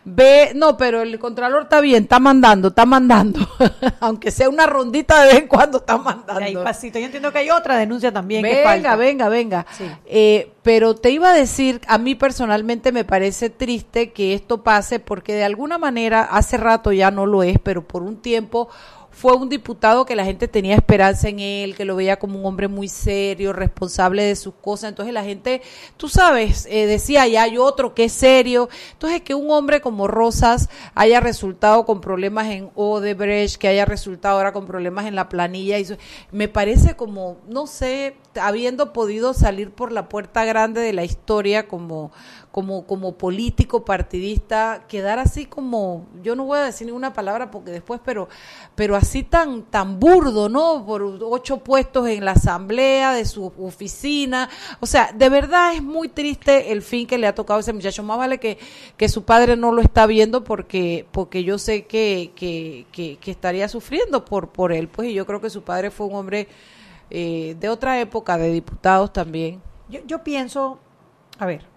Ve, 0.04 0.52
no, 0.56 0.76
pero 0.78 1.02
el 1.02 1.18
Contralor 1.20 1.64
está 1.64 1.80
bien, 1.80 2.04
está 2.04 2.20
mandando, 2.20 2.68
está 2.70 2.86
mandando. 2.86 3.40
aunque 4.00 4.32
sea 4.32 4.50
una 4.50 4.66
rondita 4.66 5.22
de 5.22 5.28
vez 5.28 5.38
en 5.40 5.48
cuando, 5.48 5.78
está 5.78 5.98
mandando. 5.98 6.44
Ahí 6.44 6.56
pasito. 6.56 7.00
Yo 7.00 7.06
entiendo 7.06 7.32
que 7.32 7.40
hay 7.40 7.50
otra 7.50 7.78
denuncia 7.78 8.12
también 8.12 8.42
venga, 8.42 8.58
que 8.58 8.64
falta. 8.64 8.96
Venga, 8.96 9.30
venga, 9.30 9.66
eh, 10.06 10.52
pero 10.64 10.96
te 10.96 11.12
iba 11.12 11.32
a 11.32 11.34
decir, 11.34 11.80
a 11.88 11.98
mí 11.98 12.16
personalmente 12.16 12.92
me 12.92 13.06
parece 13.06 13.50
triste 13.50 14.12
que 14.12 14.34
esto 14.34 14.64
pase 14.64 15.00
porque 15.00 15.34
de 15.34 15.44
alguna 15.44 15.78
manera, 15.78 16.24
hace 16.24 16.58
rato 16.58 16.92
ya 16.92 17.12
no 17.12 17.26
lo 17.26 17.44
es, 17.44 17.60
pero 17.60 17.85
por 17.86 18.04
un 18.04 18.18
tiempo 18.18 18.70
fue 19.16 19.34
un 19.34 19.48
diputado 19.48 20.06
que 20.06 20.14
la 20.14 20.26
gente 20.26 20.50
tenía 20.50 20.76
esperanza 20.76 21.30
en 21.30 21.40
él, 21.40 21.74
que 21.76 21.86
lo 21.86 21.96
veía 21.96 22.20
como 22.20 22.38
un 22.38 22.46
hombre 22.46 22.68
muy 22.68 22.90
serio, 22.90 23.54
responsable 23.54 24.24
de 24.24 24.36
sus 24.36 24.54
cosas. 24.56 24.90
Entonces 24.90 25.14
la 25.14 25.24
gente, 25.24 25.62
tú 25.96 26.10
sabes, 26.10 26.68
eh, 26.70 26.86
decía, 26.86 27.26
ya 27.26 27.44
hay 27.44 27.58
otro 27.58 27.96
que 27.96 28.04
es 28.04 28.12
serio. 28.12 28.68
Entonces 28.92 29.22
que 29.22 29.34
un 29.34 29.50
hombre 29.52 29.80
como 29.80 30.08
Rosas 30.08 30.68
haya 30.96 31.22
resultado 31.22 31.86
con 31.86 32.02
problemas 32.02 32.48
en 32.48 32.70
Odebrecht, 32.76 33.56
que 33.56 33.70
haya 33.70 33.86
resultado 33.86 34.36
ahora 34.36 34.52
con 34.52 34.66
problemas 34.66 35.06
en 35.06 35.16
la 35.16 35.30
planilla, 35.30 35.80
y 35.80 35.88
me 36.34 36.50
parece 36.50 36.98
como, 36.98 37.38
no 37.48 37.68
sé, 37.68 38.18
habiendo 38.36 38.92
podido 38.92 39.34
salir 39.34 39.72
por 39.72 39.94
la 39.94 40.10
puerta 40.10 40.44
grande 40.44 40.82
de 40.82 40.92
la 40.92 41.06
historia 41.06 41.70
como 41.70 42.12
como, 42.56 42.88
como 42.88 43.18
político 43.18 43.84
partidista, 43.84 44.86
quedar 44.88 45.20
así 45.20 45.46
como, 45.46 46.08
yo 46.24 46.38
no 46.38 46.46
voy 46.46 46.60
a 46.60 46.62
decir 46.62 46.88
ninguna 46.88 47.12
palabra 47.12 47.52
porque 47.52 47.70
después, 47.70 48.00
pero, 48.02 48.30
pero 48.76 48.96
así 48.96 49.24
tan, 49.24 49.64
tan 49.64 50.00
burdo, 50.00 50.48
¿no? 50.48 50.86
Por 50.86 51.04
ocho 51.04 51.58
puestos 51.58 52.08
en 52.08 52.24
la 52.24 52.32
asamblea 52.32 53.12
de 53.12 53.26
su 53.26 53.48
oficina. 53.60 54.48
O 54.80 54.86
sea, 54.86 55.12
de 55.14 55.28
verdad 55.28 55.74
es 55.74 55.84
muy 55.84 56.08
triste 56.08 56.72
el 56.72 56.82
fin 56.82 57.06
que 57.08 57.18
le 57.18 57.28
ha 57.28 57.36
tocado 57.36 57.58
a 57.58 57.60
ese 57.60 57.74
muchacho. 57.74 58.04
Más 58.04 58.18
vale 58.18 58.38
que, 58.38 58.58
que 58.96 59.10
su 59.10 59.26
padre 59.26 59.58
no 59.58 59.74
lo 59.74 59.82
está 59.82 60.06
viendo 60.06 60.46
porque, 60.46 61.06
porque 61.12 61.44
yo 61.44 61.58
sé 61.58 61.86
que, 61.88 62.32
que, 62.38 62.86
que, 62.90 63.32
estaría 63.32 63.68
sufriendo 63.68 64.24
por, 64.24 64.48
por 64.48 64.72
él. 64.72 64.88
Pues 64.88 65.10
y 65.10 65.14
yo 65.14 65.26
creo 65.26 65.42
que 65.42 65.50
su 65.50 65.64
padre 65.64 65.92
fue 65.92 66.08
un 66.08 66.16
hombre 66.16 66.48
eh, 67.10 67.58
de 67.60 67.68
otra 67.68 68.00
época, 68.00 68.38
de 68.38 68.50
diputados 68.50 69.12
también. 69.12 69.62
Yo, 69.90 70.00
yo 70.08 70.24
pienso, 70.24 70.80
a 71.38 71.46
ver, 71.46 71.75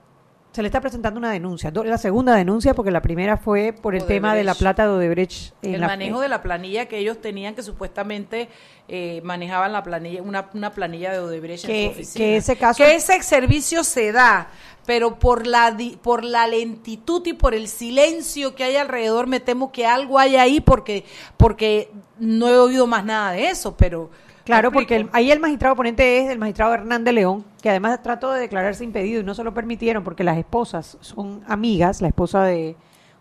se 0.53 0.63
le 0.63 0.69
está 0.69 0.81
presentando 0.81 1.19
una 1.19 1.31
denuncia, 1.31 1.71
la 1.71 1.99
segunda 1.99 2.35
denuncia 2.35 2.75
porque 2.75 2.91
la 2.91 3.03
primera 3.03 3.37
fue 3.37 3.73
por 3.73 3.95
el 3.95 4.05
tema 4.07 4.35
de 4.35 4.45
la 4.45 4.55
plata 4.55 4.85
de 4.85 4.89
Odebrecht. 4.91 5.53
el 5.63 5.81
manejo 5.81 6.21
de 6.21 6.29
la 6.29 6.43
planilla 6.43 6.87
que 6.87 6.99
ellos 6.99 7.21
tenían 7.21 7.55
que 7.55 7.63
supuestamente 7.63 8.49
eh, 8.89 9.21
manejaban 9.25 9.73
la 9.73 9.83
planilla, 9.83 10.23
una, 10.23 10.49
una 10.55 10.73
planilla 10.73 11.13
de 11.13 11.19
Odebrecht 11.19 11.67
que, 11.67 11.85
en 11.85 11.93
su 11.93 11.99
oficina. 11.99 12.25
Que 12.25 12.37
ese 12.39 12.57
caso, 12.57 12.83
que 12.83 12.95
ese 12.95 13.23
servicio 13.23 13.85
se 13.85 14.11
da, 14.11 14.49
pero 14.87 15.19
por 15.19 15.47
la 15.47 15.77
por 16.03 16.25
la 16.25 16.47
lentitud 16.47 17.25
y 17.27 17.35
por 17.35 17.55
el 17.55 17.69
silencio 17.69 18.55
que 18.55 18.65
hay 18.65 18.77
alrededor, 18.77 19.27
me 19.27 19.41
temo 19.41 19.71
que 19.71 19.87
algo 19.87 20.19
hay 20.19 20.37
ahí 20.37 20.61
porque 20.61 21.05
porque 21.37 21.91
no 22.19 22.49
he 22.49 22.57
oído 22.57 22.87
más 22.87 23.05
nada 23.05 23.33
de 23.33 23.49
eso, 23.49 23.77
pero 23.77 24.11
Claro, 24.49 24.73
porque 24.73 25.07
ahí 25.13 25.31
el 25.31 25.41
magistrado 25.41 25.77
ponente 25.77 26.21
es 26.21 26.31
el 26.31 26.39
magistrado 26.39 26.73
Hernández 26.73 27.13
León, 27.13 27.45
que 27.61 27.69
además 27.69 28.03
trató 28.03 28.33
de 28.33 28.41
declararse 28.41 28.83
impedido 28.83 29.21
y 29.21 29.25
no 29.25 29.35
se 29.35 29.45
lo 29.45 29.53
permitieron 29.53 30.03
porque 30.03 30.25
las 30.25 30.39
esposas 30.39 30.97
son 31.03 31.43
amigas, 31.47 32.01
la 32.01 32.09
esposa 32.09 32.45
de 32.45 32.75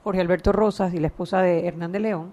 Jorge 0.06 0.22
Alberto 0.22 0.54
Rosas 0.54 0.94
y 0.94 1.00
la 1.00 1.08
esposa 1.08 1.42
de 1.42 1.68
Hernández 1.68 2.02
León. 2.02 2.32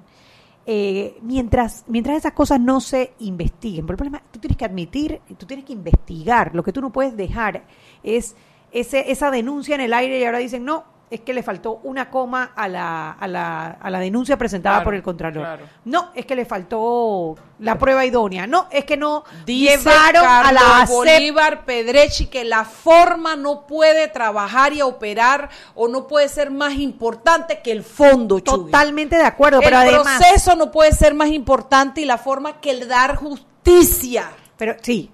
Eh, 0.64 1.18
mientras, 1.22 1.84
mientras 1.88 2.18
esas 2.18 2.34
cosas 2.34 2.60
no 2.60 2.80
se 2.80 3.14
investiguen, 3.18 3.84
por 3.84 3.94
el 3.94 3.96
problema, 3.96 4.22
tú 4.30 4.38
tienes 4.38 4.56
que 4.56 4.64
admitir, 4.64 5.20
tú 5.38 5.44
tienes 5.44 5.64
que 5.64 5.72
investigar, 5.72 6.54
lo 6.54 6.62
que 6.62 6.72
tú 6.72 6.80
no 6.80 6.92
puedes 6.92 7.16
dejar 7.16 7.64
es 8.04 8.36
ese, 8.70 9.10
esa 9.10 9.32
denuncia 9.32 9.74
en 9.74 9.80
el 9.80 9.92
aire 9.92 10.20
y 10.20 10.24
ahora 10.24 10.38
dicen, 10.38 10.64
no, 10.64 10.84
es 11.14 11.20
que 11.20 11.32
le 11.32 11.44
faltó 11.44 11.78
una 11.84 12.10
coma 12.10 12.50
a 12.56 12.66
la, 12.66 13.12
a 13.12 13.28
la, 13.28 13.66
a 13.80 13.88
la 13.88 14.00
denuncia 14.00 14.36
presentada 14.36 14.82
por 14.82 14.94
el 14.94 15.02
Contralor. 15.02 15.60
No, 15.84 16.10
es 16.12 16.26
que 16.26 16.34
le 16.34 16.44
faltó 16.44 17.36
la 17.60 17.78
prueba 17.78 18.04
idónea. 18.04 18.48
No, 18.48 18.66
es 18.72 18.84
que 18.84 18.96
no 18.96 19.22
llevaron 19.46 20.24
a 20.26 20.50
la 20.50 20.84
Bolívar 20.88 21.64
Pedrechi 21.64 22.26
que 22.26 22.42
la 22.44 22.64
forma 22.64 23.36
no 23.36 23.64
puede 23.64 24.08
trabajar 24.08 24.72
y 24.72 24.82
operar 24.82 25.50
o 25.76 25.86
no 25.86 26.08
puede 26.08 26.28
ser 26.28 26.50
más 26.50 26.74
importante 26.74 27.60
que 27.62 27.70
el 27.70 27.84
fondo. 27.84 28.40
Totalmente 28.40 29.14
de 29.14 29.24
acuerdo, 29.24 29.60
pero 29.60 29.82
el 29.82 30.00
proceso 30.02 30.56
no 30.56 30.72
puede 30.72 30.90
ser 30.90 31.14
más 31.14 31.28
importante 31.28 32.00
y 32.00 32.06
la 32.06 32.18
forma 32.18 32.60
que 32.60 32.72
el 32.72 32.88
dar 32.88 33.14
justicia. 33.14 34.32
Pero 34.56 34.74
sí, 34.82 35.12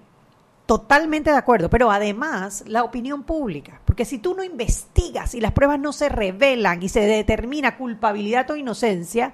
Totalmente 0.71 1.33
de 1.33 1.37
acuerdo, 1.37 1.69
pero 1.69 1.91
además 1.91 2.62
la 2.69 2.85
opinión 2.85 3.25
pública, 3.25 3.81
porque 3.85 4.05
si 4.05 4.19
tú 4.19 4.37
no 4.37 4.45
investigas 4.45 5.35
y 5.35 5.41
las 5.41 5.50
pruebas 5.50 5.81
no 5.81 5.93
se 5.93 6.09
revelan 6.09 6.81
y 6.81 6.89
se 6.89 7.00
determina 7.00 7.77
culpabilidad 7.77 8.49
o 8.53 8.55
inocencia, 8.55 9.33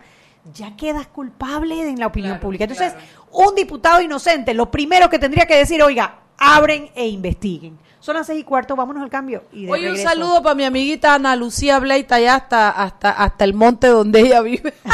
ya 0.54 0.74
quedas 0.78 1.08
culpable 1.08 1.90
en 1.90 2.00
la 2.00 2.06
opinión 2.06 2.40
pública. 2.40 2.64
Entonces, 2.64 2.94
un 3.32 3.54
diputado 3.54 4.00
inocente, 4.00 4.54
lo 4.54 4.70
primero 4.70 5.10
que 5.10 5.18
tendría 5.18 5.44
que 5.44 5.58
decir, 5.58 5.82
oiga, 5.82 6.20
abren 6.38 6.88
e 6.94 7.06
investiguen. 7.06 7.78
Son 8.00 8.16
las 8.16 8.26
seis 8.28 8.40
y 8.40 8.44
cuarto, 8.44 8.74
vámonos 8.74 9.02
al 9.02 9.10
cambio. 9.10 9.44
Y 9.52 9.66
de 9.66 9.72
Oye, 9.72 9.90
un 9.90 9.98
saludo 9.98 10.42
para 10.42 10.54
mi 10.54 10.64
amiguita 10.64 11.12
Ana 11.12 11.36
Lucía 11.36 11.78
Bleita, 11.78 12.14
allá 12.14 12.36
hasta, 12.36 12.70
hasta, 12.70 13.10
hasta 13.10 13.44
el 13.44 13.52
monte 13.52 13.88
donde 13.88 14.20
ella 14.20 14.40
vive. 14.40 14.72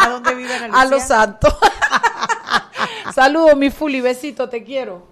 ¿A 0.00 0.08
dónde 0.08 0.34
vive 0.36 0.54
Ana 0.54 0.64
A 0.72 0.84
Lucía? 0.84 0.96
Los 0.96 1.02
Santos. 1.02 1.54
Saludos, 3.14 3.58
mi 3.58 3.68
Fuli, 3.68 4.00
besito, 4.00 4.48
te 4.48 4.64
quiero. 4.64 5.11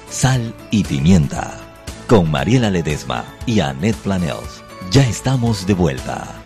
Sal 0.08 0.54
y 0.70 0.84
Pimienta 0.84 1.65
con 2.06 2.30
Mariela 2.30 2.70
Ledesma 2.70 3.24
y 3.46 3.60
Annette 3.60 3.96
Planels. 3.96 4.62
Ya 4.90 5.08
estamos 5.08 5.66
de 5.66 5.72
vuelta. 5.74 6.44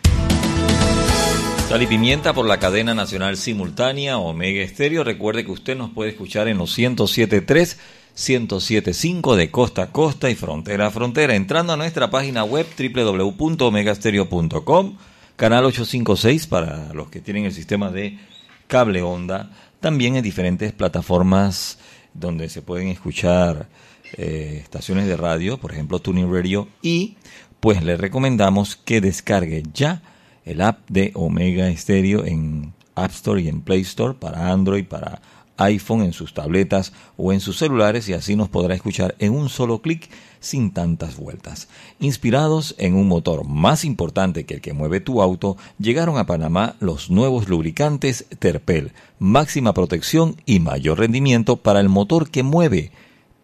Sal 1.69 1.83
y 1.83 1.87
Pimienta 1.87 2.33
por 2.33 2.47
la 2.47 2.59
cadena 2.59 2.95
nacional 2.95 3.37
simultánea 3.37 4.19
Omega 4.19 4.63
Estéreo. 4.63 5.05
Recuerde 5.05 5.45
que 5.45 5.53
usted 5.53 5.77
nos 5.77 5.91
puede 5.91 6.11
escuchar 6.11 6.49
en 6.49 6.59
los 6.59 6.77
107.3, 6.77 7.77
107.5 8.17 9.37
de 9.37 9.51
costa 9.51 9.83
a 9.83 9.93
costa 9.93 10.31
y 10.31 10.35
frontera 10.35 10.87
a 10.87 10.91
frontera, 10.91 11.35
entrando 11.35 11.75
a 11.75 11.77
nuestra 11.77 12.11
página 12.11 12.43
web 12.43 12.67
www.omegastereo.com, 12.77 14.97
canal 15.37 15.65
856 15.65 16.47
para 16.47 16.95
los 16.95 17.11
que 17.11 17.21
tienen 17.21 17.45
el 17.45 17.53
sistema 17.53 17.91
de 17.91 18.19
cable 18.67 19.03
onda, 19.03 19.51
también 19.81 20.17
en 20.17 20.25
diferentes 20.25 20.73
plataformas 20.73 21.79
donde 22.15 22.49
se 22.49 22.63
pueden 22.63 22.89
escuchar 22.89 23.69
eh, 24.17 24.61
estaciones 24.63 25.07
de 25.07 25.17
radio, 25.17 25.59
por 25.59 25.73
ejemplo 25.73 25.99
Tuning 25.99 26.33
Radio, 26.33 26.69
y 26.83 27.17
pues 27.61 27.83
le 27.83 27.97
recomendamos 27.97 28.77
que 28.77 29.01
descargue 29.01 29.63
ya 29.75 30.03
el 30.45 30.61
app 30.61 30.79
de 30.89 31.13
Omega 31.15 31.75
Stereo 31.77 32.25
en 32.25 32.73
App 32.95 33.11
Store 33.11 33.41
y 33.41 33.49
en 33.49 33.61
Play 33.61 33.83
Store 33.83 34.15
para 34.19 34.51
Android, 34.51 34.85
para 34.87 35.21
iPhone, 35.61 36.03
en 36.03 36.13
sus 36.13 36.33
tabletas 36.33 36.93
o 37.17 37.33
en 37.33 37.41
sus 37.41 37.59
celulares 37.59 38.09
y 38.09 38.15
así 38.15 38.35
nos 38.35 38.49
podrá 38.49 38.75
escuchar 38.75 39.15
en 39.19 39.33
un 39.33 39.49
solo 39.49 39.83
clic 39.83 40.09
sin 40.41 40.73
tantas 40.73 41.17
vueltas. 41.17 41.69
Inspirados 42.01 42.75
en 42.79 42.95
un 42.95 43.09
motor 43.09 43.45
más 43.45 43.85
importante 43.85 44.45
que 44.45 44.55
el 44.55 44.61
que 44.63 44.73
mueve 44.73 45.01
tu 45.01 45.21
auto, 45.21 45.59
llegaron 45.79 46.17
a 46.17 46.25
Panamá 46.25 46.77
los 46.81 47.11
nuevos 47.11 47.49
lubricantes 47.49 48.25
Terpel, 48.39 48.93
máxima 49.19 49.75
protección 49.75 50.37
y 50.47 50.61
mayor 50.61 50.99
rendimiento 50.99 51.57
para 51.57 51.81
el 51.81 51.91
motor 51.91 52.31
que 52.31 52.43
mueve 52.43 52.91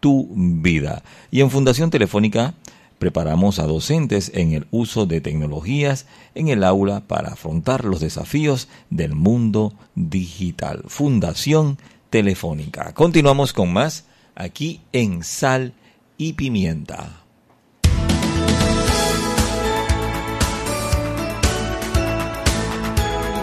tu 0.07 0.29
vida. 0.33 1.03
Y 1.31 1.41
en 1.41 1.51
Fundación 1.51 1.89
Telefónica 1.89 2.53
preparamos 2.97 3.59
a 3.59 3.67
docentes 3.67 4.31
en 4.33 4.53
el 4.53 4.65
uso 4.71 5.05
de 5.05 5.19
tecnologías 5.19 6.05
en 6.33 6.47
el 6.47 6.63
aula 6.63 7.01
para 7.01 7.33
afrontar 7.33 7.83
los 7.83 7.99
desafíos 7.99 8.69
del 8.89 9.15
mundo 9.15 9.73
digital. 9.95 10.83
Fundación 10.87 11.77
Telefónica. 12.09 12.93
Continuamos 12.93 13.51
con 13.51 13.73
más 13.73 14.05
aquí 14.33 14.79
en 14.93 15.25
Sal 15.25 15.73
y 16.17 16.31
Pimienta. 16.31 17.23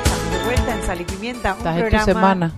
Estamos 0.03 0.31
de 0.33 0.45
vuelta 0.47 0.79
en 0.79 0.87
Sal 0.87 1.01
y 1.03 1.05
Pimienta, 1.05 1.53
un 1.53 1.59
Estás 1.59 1.77
en 1.77 1.85
tu 1.85 1.91
programa 1.91 2.05
semana. 2.07 2.55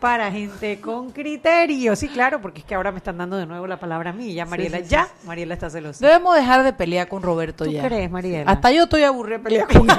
Para 0.00 0.30
gente 0.30 0.80
con 0.80 1.10
criterio. 1.10 1.96
Sí, 1.96 2.08
claro, 2.08 2.40
porque 2.40 2.60
es 2.60 2.64
que 2.64 2.74
ahora 2.74 2.92
me 2.92 2.98
están 2.98 3.18
dando 3.18 3.36
de 3.36 3.46
nuevo 3.46 3.66
la 3.66 3.78
palabra 3.78 4.10
a 4.10 4.12
mí. 4.12 4.34
Ya, 4.34 4.44
Mariela, 4.44 4.78
sí, 4.78 4.84
sí. 4.84 4.90
ya. 4.90 5.08
Mariela 5.24 5.54
está 5.54 5.70
celosa. 5.70 6.04
Debemos 6.06 6.34
dejar 6.36 6.62
de 6.62 6.72
pelear 6.72 7.08
con 7.08 7.22
Roberto 7.22 7.64
¿Tú 7.64 7.70
ya. 7.70 7.82
crees, 7.84 8.10
Mariela? 8.10 8.50
Hasta 8.50 8.70
yo 8.72 8.84
estoy 8.84 9.02
aburrida 9.04 9.38
de 9.38 9.44
pelear 9.44 9.66
con. 9.68 9.86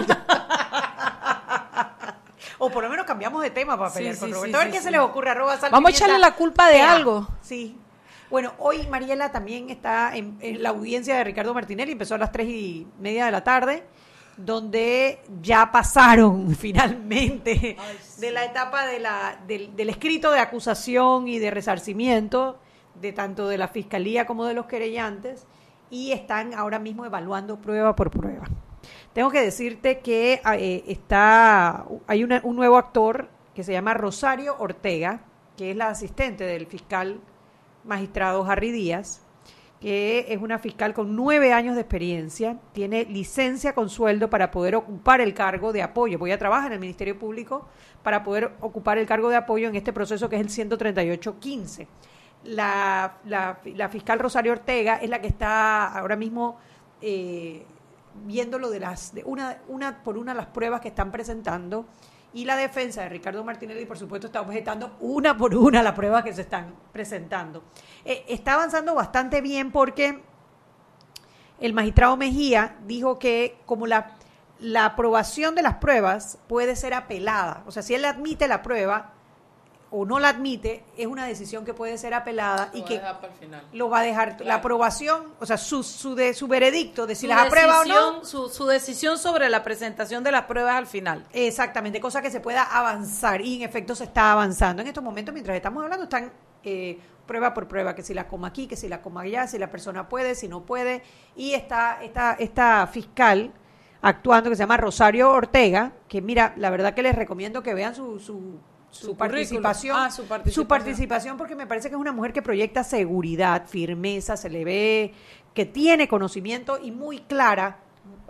O 2.60 2.72
por 2.72 2.84
lo 2.84 2.90
menos 2.90 3.06
cambiamos 3.06 3.44
de 3.44 3.52
tema 3.52 3.78
para 3.78 3.94
pelear 3.94 4.18
con 4.18 4.32
Roberto. 4.32 4.58
a 4.58 4.64
ver 4.64 4.72
qué 4.72 4.82
se 4.82 4.90
les 4.90 5.00
ocurre. 5.00 5.30
Arroba 5.30 5.58
Sal 5.58 5.70
Vamos 5.72 5.90
a 5.92 5.92
echarle 5.96 6.18
la 6.18 6.32
culpa 6.34 6.68
de 6.70 6.82
algo. 6.82 7.28
Sí. 7.42 7.78
Bueno, 8.32 8.54
hoy 8.58 8.88
Mariela 8.88 9.32
también 9.32 9.70
está 9.70 10.16
en, 10.16 10.38
en 10.42 10.64
la 10.64 10.70
audiencia 10.70 11.16
de 11.18 11.24
Ricardo 11.24 11.54
Martinelli. 11.54 11.92
Empezó 11.92 12.16
a 12.16 12.18
las 12.18 12.32
tres 12.32 12.48
y 12.48 12.88
media 13.00 13.26
de 13.28 13.32
la 13.32 13.44
tarde, 13.44 13.84
donde 14.38 15.20
ya 15.42 15.72
pasaron 15.72 16.56
finalmente 16.56 17.76
de 18.20 18.32
la 18.32 18.46
etapa 18.46 18.86
de 18.86 19.00
la, 19.00 19.40
del, 19.48 19.76
del 19.76 19.90
escrito 19.90 20.32
de 20.32 20.40
acusación 20.40 21.28
y 21.28 21.40
de 21.40 21.52
resarcimiento, 21.52 22.60
de 22.96 23.14
tanto 23.14 23.48
de 23.48 23.58
la 23.58 23.68
fiscalía 23.68 24.26
como 24.26 24.46
de 24.46 24.54
los 24.54 24.66
querellantes, 24.68 25.46
y 25.90 26.12
están 26.12 26.54
ahora 26.54 26.80
mismo 26.80 27.06
evaluando 27.06 27.58
prueba 27.60 27.96
por 27.96 28.12
prueba. 28.12 28.46
Tengo 29.14 29.30
que 29.32 29.42
decirte 29.42 30.00
que 30.00 30.42
eh, 30.54 30.84
está 30.88 31.86
hay 32.08 32.24
una- 32.24 32.42
un 32.44 32.56
nuevo 32.56 32.78
actor 32.78 33.30
que 33.56 33.64
se 33.64 33.72
llama 33.74 33.94
Rosario 33.96 34.56
Ortega, 34.60 35.22
que 35.58 35.72
es 35.72 35.78
la 35.78 35.88
asistente 35.90 36.44
del 36.44 36.68
fiscal 36.68 37.20
magistrado 37.84 38.46
Harry 38.46 38.72
Díaz, 38.72 39.22
que 39.80 40.26
es 40.30 40.42
una 40.42 40.58
fiscal 40.58 40.94
con 40.94 41.16
nueve 41.16 41.54
años 41.54 41.76
de 41.76 41.82
experiencia, 41.82 42.58
tiene 42.74 43.06
licencia 43.06 43.74
con 43.74 43.90
sueldo 43.90 44.30
para 44.30 44.50
poder 44.50 44.76
ocupar 44.76 45.22
el 45.22 45.34
cargo 45.34 45.72
de 45.72 45.84
apoyo. 45.84 46.18
Voy 46.18 46.32
a 46.32 46.40
trabajar 46.40 46.68
en 46.68 46.74
el 46.74 46.80
Ministerio 46.80 47.20
Público 47.20 47.68
para 48.02 48.24
poder 48.24 48.54
ocupar 48.62 48.98
el 48.98 49.06
cargo 49.06 49.30
de 49.30 49.36
apoyo 49.36 49.68
en 49.68 49.76
este 49.76 49.94
proceso 49.94 50.30
que 50.30 50.38
es 50.38 50.42
el 50.42 50.50
13815. 50.50 51.88
La, 52.46 53.18
la, 53.26 53.90
fiscal 53.90 54.20
Rosario 54.20 54.54
Ortega 54.54 54.98
es 54.98 55.10
la 55.10 55.22
que 55.22 55.28
está 55.28 55.88
ahora 55.88 56.16
mismo 56.16 56.58
eh, 57.02 57.64
viendo 58.26 58.58
lo 58.58 58.70
de 58.70 58.80
las, 58.80 59.14
de 59.14 59.24
una, 59.26 59.58
una 59.68 60.04
por 60.04 60.18
una 60.18 60.34
las 60.34 60.48
pruebas 60.48 60.82
que 60.82 60.88
están 60.88 61.12
presentando 61.12 61.86
y 62.38 62.46
la 62.46 62.56
defensa 62.56 63.02
de 63.02 63.10
Ricardo 63.10 63.44
Martinelli, 63.44 63.88
por 63.88 63.98
supuesto, 63.98 64.28
está 64.28 64.42
objetando 64.42 64.96
una 65.00 65.36
por 65.36 65.56
una 65.56 65.82
las 65.82 65.94
pruebas 65.94 66.24
que 66.24 66.34
se 66.34 66.42
están 66.42 66.76
presentando. 66.94 67.64
Eh, 68.06 68.26
está 68.28 68.54
avanzando 68.54 68.94
bastante 68.94 69.42
bien 69.42 69.72
porque 69.72 70.22
el 71.60 71.74
magistrado 71.74 72.16
Mejía 72.16 72.78
dijo 72.86 73.18
que 73.18 73.58
como 73.66 73.88
la, 73.88 74.12
la 74.60 74.86
aprobación 74.86 75.56
de 75.56 75.64
las 75.64 75.78
pruebas 75.78 76.38
puede 76.48 76.76
ser 76.76 76.94
apelada, 76.94 77.64
o 77.66 77.72
sea, 77.72 77.82
si 77.82 77.96
él 77.96 78.06
admite 78.06 78.48
la 78.48 78.62
prueba 78.62 79.14
o 79.90 80.06
no 80.06 80.20
la 80.20 80.30
admite, 80.30 80.84
es 80.98 81.08
una 81.08 81.26
decisión 81.26 81.64
que 81.64 81.74
puede 81.74 81.98
ser 81.98 82.14
apelada 82.14 82.70
y 82.74 82.82
que 82.84 83.02
lo 83.72 83.90
va 83.90 84.00
a 84.00 84.04
dejar 84.04 84.38
la 84.42 84.56
aprobación, 84.56 85.24
o 85.40 85.46
sea, 85.46 85.58
su, 85.58 85.82
su, 85.82 86.14
de, 86.14 86.34
su 86.34 86.48
veredicto 86.48 87.08
de 87.08 87.16
si 87.16 87.22
Su 87.22 87.28
las 87.28 87.48
aprueba 87.48 87.80
o 87.82 87.86
no. 87.86 87.96
decisión- 88.22 88.26
Su, 88.26 88.50
su 88.50 88.66
decisión 88.66 89.18
sobre 89.18 89.48
la 89.48 89.64
presentación 89.64 90.24
de 90.26 90.32
las 90.34 90.44
pruebas 90.44 90.76
al 90.76 90.88
final. 90.88 91.26
Exactamente, 91.32 92.02
cosa 92.02 92.22
que 92.22 92.30
se 92.30 92.42
pueda 92.42 92.64
avanzar 92.64 93.40
y 93.42 93.56
en 93.56 93.62
efecto 93.62 93.96
se 93.96 94.04
está 94.04 94.34
avanzando. 94.34 94.82
En 94.82 94.90
estos 94.90 95.04
momentos, 95.04 95.34
mientras 95.34 95.56
estamos 95.56 95.82
hablando, 95.84 96.04
están 96.04 96.34
eh, 96.64 97.00
prueba 97.26 97.54
por 97.54 97.68
prueba, 97.70 97.96
que 97.96 98.04
si 98.04 98.14
la 98.14 98.28
coma 98.28 98.50
aquí, 98.50 98.68
que 98.68 98.76
si 98.76 98.90
la 98.90 99.02
coma 99.02 99.22
allá, 99.22 99.48
si 99.48 99.58
la 99.58 99.72
persona 99.72 100.10
puede, 100.10 100.36
si 100.36 100.50
no 100.50 100.64
puede. 100.66 101.02
Y 101.38 101.54
está 101.54 102.00
esta, 102.04 102.34
esta 102.40 102.88
fiscal 102.88 103.54
actuando 104.02 104.50
que 104.50 104.56
se 104.58 104.64
llama 104.64 104.76
Rosario 104.78 105.32
Ortega, 105.32 105.94
que 106.10 106.22
mira, 106.22 106.54
la 106.58 106.70
verdad 106.70 106.94
que 106.94 107.02
les 107.04 107.16
recomiendo 107.16 107.64
que 107.64 107.74
vean 107.74 107.96
su, 107.96 108.20
su, 108.98 109.06
su 109.06 109.12
Su 109.12 109.18
participación, 109.18 109.96
currículum. 109.96 110.08
Ah, 110.08 110.12
su 110.12 110.26
participación. 110.26 110.64
su 110.64 110.68
participación, 110.68 111.38
porque 111.38 111.56
me 111.56 111.68
parece 111.68 111.90
que 111.90 111.96
es 111.96 112.02
una 112.02 112.12
mujer 112.12 112.34
que 112.34 112.42
proyecta 112.42 112.84
seguridad, 112.84 113.68
firmeza, 113.68 114.36
se 114.38 114.50
le 114.50 114.66
ve 114.66 115.14
que 115.54 115.66
tiene 115.66 116.08
conocimiento 116.08 116.78
y 116.82 116.92
muy 116.92 117.20
clara 117.20 117.80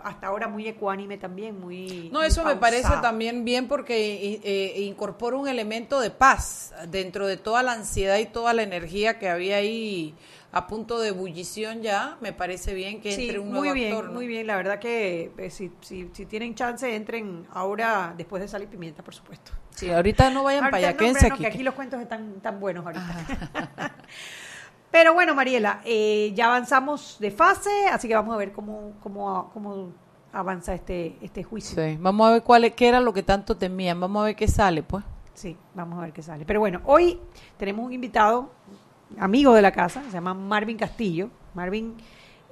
hasta 0.02 0.28
ahora 0.28 0.48
muy 0.48 0.66
ecuánime 0.66 1.18
también, 1.18 1.60
muy... 1.60 2.08
No, 2.12 2.22
eso 2.22 2.42
muy 2.44 2.54
me 2.54 2.60
parece 2.60 2.88
también 3.02 3.44
bien 3.44 3.68
porque 3.68 4.34
eh, 4.34 4.40
eh, 4.44 4.80
incorpora 4.82 5.36
un 5.36 5.48
elemento 5.48 6.00
de 6.00 6.10
paz 6.10 6.72
dentro 6.88 7.26
de 7.26 7.36
toda 7.36 7.62
la 7.62 7.72
ansiedad 7.72 8.18
y 8.18 8.26
toda 8.26 8.54
la 8.54 8.62
energía 8.62 9.18
que 9.18 9.28
había 9.28 9.56
ahí 9.56 10.14
a 10.52 10.66
punto 10.66 10.98
de 11.00 11.08
ebullición 11.08 11.82
ya. 11.82 12.16
Me 12.20 12.32
parece 12.32 12.74
bien 12.74 13.00
que 13.00 13.12
Sí, 13.12 13.22
entre 13.22 13.40
un 13.40 13.50
nuevo 13.50 13.64
muy 13.66 13.74
bien, 13.74 13.92
actor. 13.92 14.06
¿no? 14.06 14.12
muy 14.12 14.26
bien. 14.26 14.46
La 14.46 14.56
verdad 14.56 14.78
que 14.78 15.32
eh, 15.36 15.50
si, 15.50 15.70
si, 15.80 16.08
si 16.12 16.26
tienen 16.26 16.54
chance, 16.54 16.94
entren 16.94 17.46
ahora 17.50 18.14
después 18.16 18.40
de 18.40 18.48
Sal 18.48 18.62
y 18.62 18.66
Pimienta, 18.66 19.02
por 19.02 19.14
supuesto. 19.14 19.52
Sí, 19.78 19.90
ahorita 19.92 20.30
no 20.30 20.42
vayan 20.44 20.64
para 20.64 20.76
allá, 20.78 20.90
no, 20.92 20.96
quédense 20.96 21.28
no, 21.28 21.34
aquí. 21.34 21.42
que 21.44 21.48
aquí 21.48 21.62
los 21.62 21.74
cuentos 21.74 22.00
están 22.00 22.40
tan 22.40 22.58
buenos 22.58 22.84
ahorita. 22.84 23.04
Pero 24.90 25.14
bueno, 25.14 25.34
Mariela, 25.34 25.80
eh, 25.84 26.32
ya 26.34 26.46
avanzamos 26.46 27.16
de 27.20 27.30
fase, 27.30 27.70
así 27.92 28.08
que 28.08 28.14
vamos 28.14 28.34
a 28.34 28.38
ver 28.38 28.52
cómo, 28.52 28.92
cómo, 29.02 29.50
cómo 29.52 29.92
avanza 30.32 30.74
este, 30.74 31.16
este 31.20 31.44
juicio. 31.44 31.80
Sí, 31.82 31.96
vamos 32.00 32.26
a 32.28 32.32
ver 32.32 32.42
cuál 32.42 32.64
es- 32.64 32.74
qué 32.74 32.88
era 32.88 32.98
lo 33.00 33.12
que 33.12 33.22
tanto 33.22 33.56
temían. 33.56 34.00
Vamos 34.00 34.22
a 34.22 34.24
ver 34.26 34.36
qué 34.36 34.48
sale, 34.48 34.82
pues. 34.82 35.04
Sí, 35.34 35.56
vamos 35.74 35.98
a 35.98 36.02
ver 36.02 36.12
qué 36.12 36.22
sale. 36.22 36.44
Pero 36.46 36.58
bueno, 36.60 36.80
hoy 36.84 37.20
tenemos 37.58 37.84
un 37.86 37.92
invitado, 37.92 38.50
amigo 39.18 39.52
de 39.54 39.62
la 39.62 39.70
casa, 39.72 40.02
se 40.04 40.10
llama 40.10 40.34
Marvin 40.34 40.76
Castillo. 40.78 41.28
Marvin, 41.54 41.94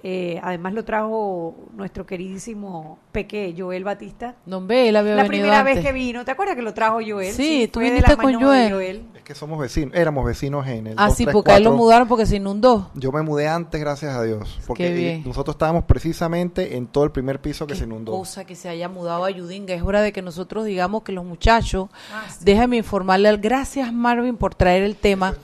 eh, 0.08 0.38
además 0.40 0.72
lo 0.72 0.84
trajo 0.84 1.56
nuestro 1.74 2.06
queridísimo 2.06 3.00
Peque 3.10 3.52
Joel 3.58 3.82
Batista. 3.82 4.36
No 4.46 4.64
ve, 4.64 4.90
él 4.90 4.94
había 4.96 5.16
La 5.16 5.22
venido 5.24 5.28
primera 5.42 5.58
antes. 5.60 5.74
vez 5.76 5.84
que 5.84 5.92
vino, 5.92 6.24
¿te 6.24 6.30
acuerdas 6.30 6.54
que 6.54 6.62
lo 6.62 6.72
trajo 6.74 7.00
Joel? 7.04 7.34
Sí, 7.34 7.66
tú 7.72 7.80
fue 7.80 7.86
de 7.86 7.90
viniste 7.96 8.16
con 8.16 8.32
de 8.38 8.70
Joel. 8.70 9.02
Es 9.16 9.22
que 9.24 9.34
somos 9.34 9.58
vecinos, 9.58 9.96
éramos 9.96 10.24
vecinos 10.24 10.64
en 10.68 10.86
el 10.86 10.94
Ah, 10.96 11.10
sí, 11.10 11.24
234. 11.24 11.32
porque 11.32 11.50
a 11.50 11.56
él 11.56 11.64
lo 11.64 11.72
mudaron 11.72 12.06
porque 12.06 12.24
se 12.24 12.36
inundó. 12.36 12.90
Yo 12.94 13.10
me 13.10 13.22
mudé 13.22 13.48
antes, 13.48 13.80
gracias 13.80 14.14
a 14.14 14.22
Dios. 14.22 14.60
Porque 14.64 14.84
Qué 14.88 14.92
bien. 14.94 15.22
nosotros 15.26 15.54
estábamos 15.54 15.82
precisamente 15.86 16.76
en 16.76 16.86
todo 16.86 17.02
el 17.02 17.10
primer 17.10 17.40
piso 17.40 17.66
que 17.66 17.72
Qué 17.72 17.78
se 17.80 17.84
inundó. 17.86 18.12
cosa 18.12 18.44
que 18.44 18.54
se 18.54 18.68
haya 18.68 18.88
mudado 18.88 19.24
a 19.24 19.30
Yudinga. 19.30 19.74
Es 19.74 19.82
hora 19.82 20.02
de 20.02 20.12
que 20.12 20.22
nosotros 20.22 20.64
digamos 20.66 21.02
que 21.02 21.10
los 21.10 21.24
muchachos, 21.24 21.88
Ah, 22.12 22.26
déjame 22.42 22.76
informarle 22.76 23.28
al 23.28 23.38
gracias 23.38 23.92
Marvin 23.92 24.36
por 24.36 24.54
traer 24.54 24.84
el 24.84 24.94
tema. 24.94 25.34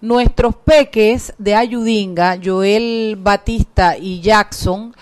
Nuestros 0.00 0.56
peques 0.56 1.34
de 1.36 1.54
Ayudinga, 1.54 2.38
Joel 2.42 3.18
Batista 3.20 3.98
y 3.98 4.20
Jackson, 4.20 4.94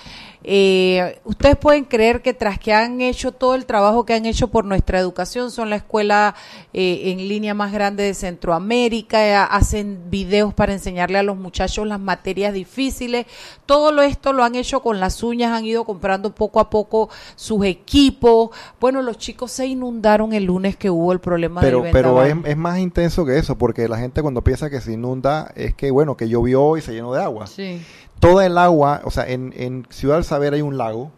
eh, 0.44 1.18
ustedes 1.24 1.56
pueden 1.56 1.84
creer 1.84 2.22
que 2.22 2.32
tras 2.32 2.58
que 2.58 2.72
han 2.72 3.00
hecho 3.00 3.32
todo 3.32 3.54
el 3.54 3.66
trabajo 3.66 4.04
que 4.04 4.14
han 4.14 4.24
hecho 4.24 4.48
por 4.48 4.64
nuestra 4.64 4.98
educación, 4.98 5.50
son 5.50 5.70
la 5.70 5.76
escuela 5.76 6.34
eh, 6.72 7.02
en 7.06 7.28
línea 7.28 7.54
más 7.54 7.72
grande 7.72 8.04
de 8.04 8.14
Centroamérica, 8.14 9.26
eh, 9.26 9.34
hacen 9.34 10.10
videos 10.10 10.54
para 10.54 10.72
enseñarle 10.72 11.18
a 11.18 11.22
los 11.22 11.36
muchachos 11.36 11.86
las 11.86 12.00
materias 12.00 12.54
difíciles, 12.54 13.26
todo 13.66 13.92
lo 13.92 14.02
esto 14.02 14.32
lo 14.32 14.44
han 14.44 14.54
hecho 14.54 14.80
con 14.80 15.00
las 15.00 15.22
uñas, 15.22 15.52
han 15.52 15.64
ido 15.64 15.84
comprando 15.84 16.34
poco 16.34 16.60
a 16.60 16.70
poco 16.70 17.08
sus 17.36 17.64
equipos. 17.64 18.50
Bueno, 18.80 19.02
los 19.02 19.18
chicos 19.18 19.50
se 19.50 19.66
inundaron 19.66 20.32
el 20.32 20.44
lunes 20.44 20.76
que 20.76 20.90
hubo 20.90 21.12
el 21.12 21.18
problema 21.18 21.60
Pero, 21.60 21.82
del 21.82 21.92
pero 21.92 22.22
es, 22.22 22.36
es 22.44 22.56
más 22.56 22.78
intenso 22.78 23.24
que 23.24 23.38
eso, 23.38 23.58
porque 23.58 23.88
la 23.88 23.98
gente 23.98 24.22
cuando 24.22 24.42
piensa 24.42 24.70
que 24.70 24.80
se 24.80 24.92
inunda 24.92 25.52
es 25.56 25.74
que, 25.74 25.90
bueno, 25.90 26.16
que 26.16 26.28
llovió 26.28 26.76
y 26.76 26.80
se 26.80 26.92
llenó 26.92 27.12
de 27.12 27.22
agua. 27.22 27.46
Sí. 27.46 27.82
Toda 28.20 28.46
el 28.46 28.58
agua, 28.58 29.00
o 29.04 29.10
sea, 29.10 29.28
en, 29.28 29.52
en 29.56 29.86
Ciudad 29.90 30.16
del 30.16 30.24
Saber 30.24 30.54
hay 30.54 30.62
un 30.62 30.76
lago, 30.76 31.10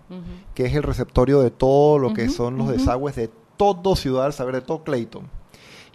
que 0.54 0.66
es 0.66 0.74
el 0.74 0.82
receptorio 0.82 1.40
de 1.40 1.50
todo 1.50 1.98
lo 1.98 2.12
que 2.12 2.28
son 2.28 2.58
los 2.58 2.68
desagües 2.68 3.16
de 3.16 3.30
todo 3.56 3.96
Ciudad 3.96 4.24
del 4.24 4.32
Saber, 4.32 4.54
de 4.56 4.60
todo 4.62 4.84
Clayton. 4.84 5.28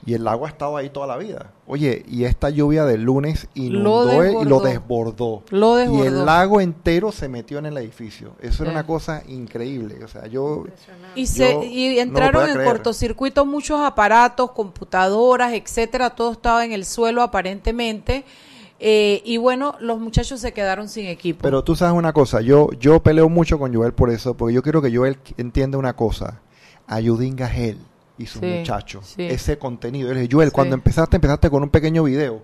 Y 0.07 0.13
el 0.13 0.27
agua 0.27 0.47
ha 0.49 0.51
estado 0.51 0.77
ahí 0.77 0.89
toda 0.91 1.07
la 1.07 1.17
vida. 1.17 1.51
Oye, 1.65 2.03
y 2.07 2.25
esta 2.25 2.51
lluvia 2.51 2.85
del 2.85 3.01
lunes 3.01 3.47
inundó 3.55 4.05
Lo 4.21 4.41
y 4.43 4.45
lo 4.45 4.59
desbordó. 4.59 5.41
desbordó. 5.41 5.43
Lo 5.49 5.77
Y 5.79 5.81
desbordó. 5.81 6.05
el 6.05 6.25
lago 6.25 6.61
entero 6.61 7.11
se 7.11 7.27
metió 7.27 7.57
en 7.57 7.65
el 7.65 7.77
edificio. 7.77 8.33
Eso 8.39 8.63
era 8.63 8.71
una 8.71 8.85
cosa 8.85 9.23
increíble. 9.27 10.03
O 10.03 10.07
sea, 10.07 10.27
yo... 10.27 10.65
Y, 11.15 11.25
se, 11.25 11.65
y 11.65 11.97
entraron 11.97 12.45
en 12.47 12.53
creer. 12.53 12.67
cortocircuito 12.67 13.47
muchos 13.47 13.81
aparatos, 13.81 14.51
computadoras, 14.51 15.53
etcétera, 15.53 16.11
todo 16.11 16.33
estaba 16.33 16.63
en 16.65 16.71
el 16.71 16.85
suelo 16.85 17.23
aparentemente. 17.23 18.25
Eh, 18.79 19.21
y 19.23 19.37
bueno, 19.37 19.75
los 19.79 19.99
muchachos 19.99 20.39
se 20.41 20.51
quedaron 20.51 20.89
sin 20.89 21.05
equipo. 21.07 21.39
Pero 21.43 21.63
tú 21.63 21.75
sabes 21.75 21.95
una 21.97 22.11
cosa, 22.13 22.41
yo, 22.41 22.69
yo 22.79 23.01
peleo 23.01 23.29
mucho 23.29 23.57
con 23.57 23.73
Joel 23.73 23.93
por 23.93 24.09
eso, 24.09 24.33
porque 24.35 24.53
yo 24.53 24.61
quiero 24.61 24.81
que 24.81 24.95
Joel 24.95 25.17
entienda 25.37 25.77
una 25.77 25.95
cosa. 25.95 26.41
Ayudinga 26.87 27.47
es 27.51 27.57
él 27.71 27.77
y 28.17 28.25
sus 28.25 28.41
Sí, 28.41 28.47
muchachos. 28.47 29.13
sí. 29.15 29.23
Ese 29.23 29.57
contenido. 29.57 30.09
Yo 30.09 30.13
le 30.13 30.21
dije, 30.21 30.35
Joel, 30.35 30.49
Sí. 30.49 30.53
cuando 30.55 30.75
empezaste, 30.75 31.15
empezaste 31.17 31.49
con 31.49 31.63
un 31.63 31.69
pequeño 31.69 32.03
video. 32.03 32.41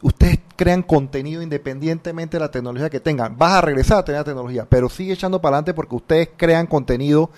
Ustedes 0.00 0.38
crean 0.56 0.82
contenido 0.82 1.42
independientemente 1.42 2.36
de 2.36 2.40
la 2.40 2.50
tecnología 2.50 2.88
que 2.88 3.00
tengan. 3.00 3.36
Vas 3.36 3.54
a 3.54 3.60
regresar 3.60 3.98
a 3.98 4.04
tener 4.04 4.20
la 4.20 4.24
tecnología, 4.24 4.64
pero 4.68 4.88
sigue 4.88 5.12
echando 5.12 5.40
para 5.40 5.56
adelante 5.56 5.74
porque 5.74 5.96
ustedes 5.96 6.28
crean 6.36 6.66
contenido 6.66 7.30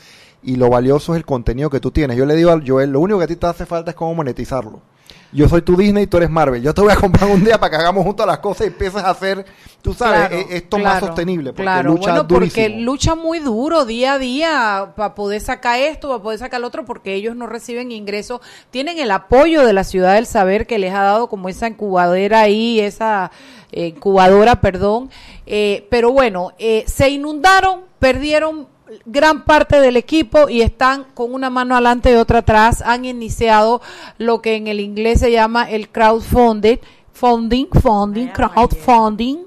y 0.43 0.57
lo 0.57 0.69
valioso 0.69 1.14
es 1.14 1.19
el 1.19 1.25
contenido 1.25 1.69
que 1.71 1.81
tú 1.81 1.90
tienes. 1.90 2.16
Yo 2.16 2.27
le 2.27 2.37
digo 2.37 2.51
al 2.51 2.66
Joel, 2.69 2.90
lo 2.90 3.01
único 3.01 3.19
que 3.19 3.25
a 3.25 3.29
ti 3.29 3.37
te 3.37 3.47
hace 3.47 3.66
falta 3.66 3.90
es 3.93 3.97
cómo 3.97 4.14
monetizarlo. 4.14 4.81
Yo 5.33 5.49
soy 5.49 5.62
tu 5.62 5.77
Disney 5.77 6.05
y 6.05 6.07
tú 6.07 6.16
eres 6.16 6.31
Marvel. 6.31 6.62
Yo 6.62 6.75
te 6.75 6.81
voy 6.81 6.93
a 6.93 6.97
comprar 6.97 7.31
un 7.31 7.45
día 7.45 7.59
para 7.59 7.71
que 7.71 7.77
hagamos 7.77 8.05
juntos 8.05 8.27
las 8.27 8.38
cosas 8.38 8.66
y 8.66 8.71
empieces 8.71 9.03
a 9.03 9.11
hacer, 9.11 9.45
tú 9.81 9.95
sabes, 9.95 10.29
Claro, 10.29 10.37
eh, 10.37 10.47
esto 10.51 10.79
más 10.79 11.01
sostenible. 11.01 11.51
Porque 11.51 11.62
claro. 11.62 11.90
lucha 11.93 12.11
bueno, 12.11 12.29
porque 12.29 12.69
lucha 12.69 13.14
muy 13.14 13.38
duro 13.38 13.85
día 13.85 14.14
a 14.14 14.19
día 14.19 14.93
para 14.97 15.14
poder 15.14 15.40
sacar 15.40 15.79
esto, 15.79 16.09
para 16.09 16.23
poder 16.23 16.38
sacar 16.38 16.59
el 16.59 16.64
otro, 16.64 16.85
porque 16.85 17.14
ellos 17.14 17.37
no 17.37 17.47
reciben 17.47 17.93
ingresos. 17.93 18.40
Tienen 18.71 18.99
el 18.99 19.11
apoyo 19.11 19.64
de 19.64 19.73
la 19.73 19.85
ciudad 19.85 20.14
del 20.14 20.27
saber 20.27 20.66
que 20.66 20.79
les 20.79 20.93
ha 20.93 21.03
dado 21.03 21.29
como 21.29 21.49
esa 21.49 21.69
incubadora 21.69 22.40
ahí, 22.40 22.81
esa 22.81 23.31
eh, 23.73 23.88
incubadora, 23.88 24.61
perdón. 24.61 25.11
Eh, 25.47 25.87
pero 25.90 26.12
bueno, 26.12 26.53
eh, 26.59 26.85
se 26.87 27.09
inundaron, 27.11 27.83
perdieron 27.99 28.66
gran 29.05 29.44
parte 29.44 29.81
del 29.81 29.96
equipo 29.96 30.48
y 30.48 30.62
están 30.62 31.05
con 31.14 31.33
una 31.35 31.50
mano 31.50 31.74
adelante 31.74 32.12
y 32.12 32.14
otra 32.16 32.40
atrás. 32.40 32.83
Han 32.85 33.05
iniciado 33.05 33.81
lo 34.18 34.40
que 34.42 34.57
en 34.57 34.66
el 34.66 34.81
inglés 34.81 35.20
se 35.20 35.31
llama 35.31 35.70
el 35.70 35.88
crowdfunding, 35.88 36.79
funding, 37.12 37.66
funding, 37.83 38.26
Vaya, 38.26 38.50
crowdfunding, 38.55 39.38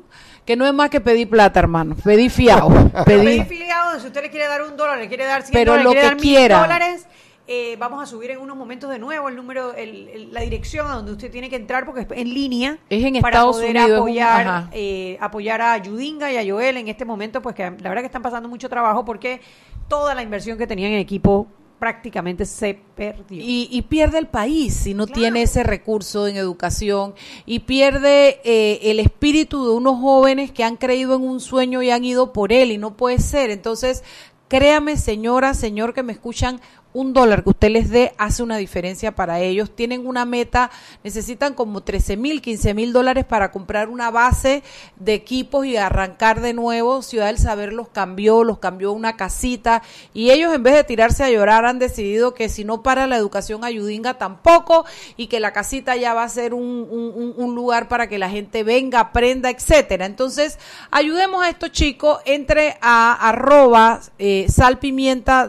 que 0.45 0.55
no 0.55 0.65
es 0.67 0.73
más 0.73 0.89
que 0.89 1.01
pedir 1.01 1.29
plata, 1.29 1.59
hermano. 1.59 1.95
Pedir 2.03 2.29
fiado. 2.31 2.69
Pedir 3.05 3.45
filiado, 3.45 3.99
si 3.99 4.07
usted 4.07 4.21
le 4.23 4.29
quiere 4.29 4.47
dar 4.47 4.61
un 4.63 4.75
dólar, 4.75 4.97
le 4.99 5.07
quiere 5.07 5.25
dar 5.25 5.41
100 5.41 5.53
Pero 5.53 5.71
dólares, 5.71 5.83
lo 5.85 5.89
le 5.91 5.95
quiere 5.95 6.01
que 6.01 6.07
dar 6.07 6.15
mil 6.15 6.35
quiera. 6.35 6.59
dólares, 6.59 7.05
eh, 7.47 7.75
vamos 7.77 8.01
a 8.01 8.05
subir 8.05 8.31
en 8.31 8.39
unos 8.39 8.55
momentos 8.55 8.89
de 8.89 8.99
nuevo 8.99 9.27
el 9.27 9.35
número, 9.35 9.73
el- 9.73 10.07
el- 10.07 10.33
la 10.33 10.41
dirección 10.41 10.87
a 10.89 10.95
donde 10.95 11.11
usted 11.11 11.29
tiene 11.29 11.49
que 11.49 11.57
entrar 11.57 11.85
porque 11.85 12.01
es 12.01 12.07
en 12.11 12.33
línea 12.33 12.77
Es 12.89 13.03
en 13.03 13.19
para 13.21 13.37
Estados 13.39 13.57
poder 13.57 13.75
Unidos, 13.77 13.97
apoyar, 13.99 14.69
eh, 14.71 15.17
apoyar 15.19 15.61
a 15.61 15.77
Yudinga 15.77 16.31
y 16.31 16.37
a 16.37 16.53
Joel 16.53 16.77
en 16.77 16.87
este 16.87 17.03
momento, 17.03 17.41
pues 17.41 17.53
que 17.55 17.63
la 17.63 17.89
verdad 17.89 17.99
que 18.01 18.05
están 18.05 18.21
pasando 18.21 18.47
mucho 18.47 18.69
trabajo 18.69 19.03
porque 19.03 19.41
toda 19.89 20.15
la 20.15 20.23
inversión 20.23 20.57
que 20.57 20.67
tenían 20.67 20.93
en 20.93 20.99
equipo 20.99 21.47
prácticamente 21.79 22.45
se 22.45 22.79
perdió. 22.95 23.43
Y, 23.43 23.67
y 23.69 23.81
pierde 23.81 24.17
el 24.17 24.27
país 24.27 24.73
si 24.73 24.93
no 24.93 25.05
Claro. 25.05 25.19
tiene 25.19 25.41
ese 25.41 25.63
recurso 25.63 26.27
en 26.27 26.37
educación 26.37 27.13
y 27.45 27.59
pierde 27.59 28.39
eh, 28.45 28.79
el 28.83 29.01
espíritu 29.01 29.65
de 29.67 29.73
unos 29.75 29.99
jóvenes 29.99 30.51
que 30.51 30.63
han 30.63 30.77
creído 30.77 31.13
en 31.17 31.23
un 31.23 31.41
sueño 31.41 31.81
y 31.81 31.89
han 31.89 32.05
ido 32.05 32.31
por 32.31 32.53
él 32.53 32.71
y 32.71 32.77
no 32.77 32.95
puede 32.95 33.19
ser. 33.19 33.49
Entonces, 33.49 34.01
créame, 34.47 34.95
señora, 34.95 35.53
señor 35.53 35.93
que 35.93 36.03
me 36.03 36.13
escuchan, 36.13 36.61
un 36.93 37.13
dólar 37.13 37.43
que 37.43 37.49
usted 37.49 37.69
les 37.69 37.89
dé 37.89 38.13
hace 38.17 38.43
una 38.43 38.57
diferencia 38.57 39.13
para 39.15 39.39
ellos. 39.39 39.71
Tienen 39.75 40.05
una 40.05 40.25
meta, 40.25 40.69
necesitan 41.03 41.53
como 41.53 41.81
13 41.81 42.17
mil, 42.17 42.41
15 42.41 42.73
mil 42.73 42.93
dólares 42.93 43.25
para 43.25 43.51
comprar 43.51 43.89
una 43.89 44.11
base 44.11 44.63
de 44.97 45.13
equipos 45.13 45.65
y 45.65 45.75
arrancar 45.77 46.41
de 46.41 46.53
nuevo. 46.53 47.01
Ciudad 47.01 47.27
del 47.27 47.37
Saber 47.39 47.73
los 47.73 47.89
cambió, 47.89 48.43
los 48.43 48.59
cambió 48.59 48.91
una 48.91 49.15
casita 49.17 49.81
y 50.13 50.31
ellos 50.31 50.53
en 50.53 50.63
vez 50.63 50.75
de 50.75 50.83
tirarse 50.83 51.23
a 51.23 51.29
llorar 51.29 51.65
han 51.65 51.79
decidido 51.79 52.33
que 52.33 52.47
si 52.49 52.63
no 52.63 52.83
para 52.83 53.07
la 53.07 53.17
educación 53.17 53.63
ayudinga 53.63 54.15
tampoco 54.19 54.85
y 55.17 55.27
que 55.27 55.39
la 55.39 55.51
casita 55.53 55.95
ya 55.95 56.13
va 56.13 56.23
a 56.23 56.29
ser 56.29 56.53
un, 56.53 56.63
un- 56.89 57.33
un- 57.37 57.53
lugar 57.55 57.87
para 57.87 58.07
que 58.07 58.17
la 58.17 58.29
gente 58.29 58.63
venga, 58.63 58.99
aprenda, 58.99 59.49
etcétera. 59.51 60.05
Entonces, 60.07 60.57
ayudemos 60.89 61.43
a 61.43 61.49
estos 61.49 61.71
chicos, 61.71 62.19
entre 62.25 62.77
a 62.81 63.13
arroba 63.29 64.01
eh, 64.17 64.47
salpimienta. 64.49 65.47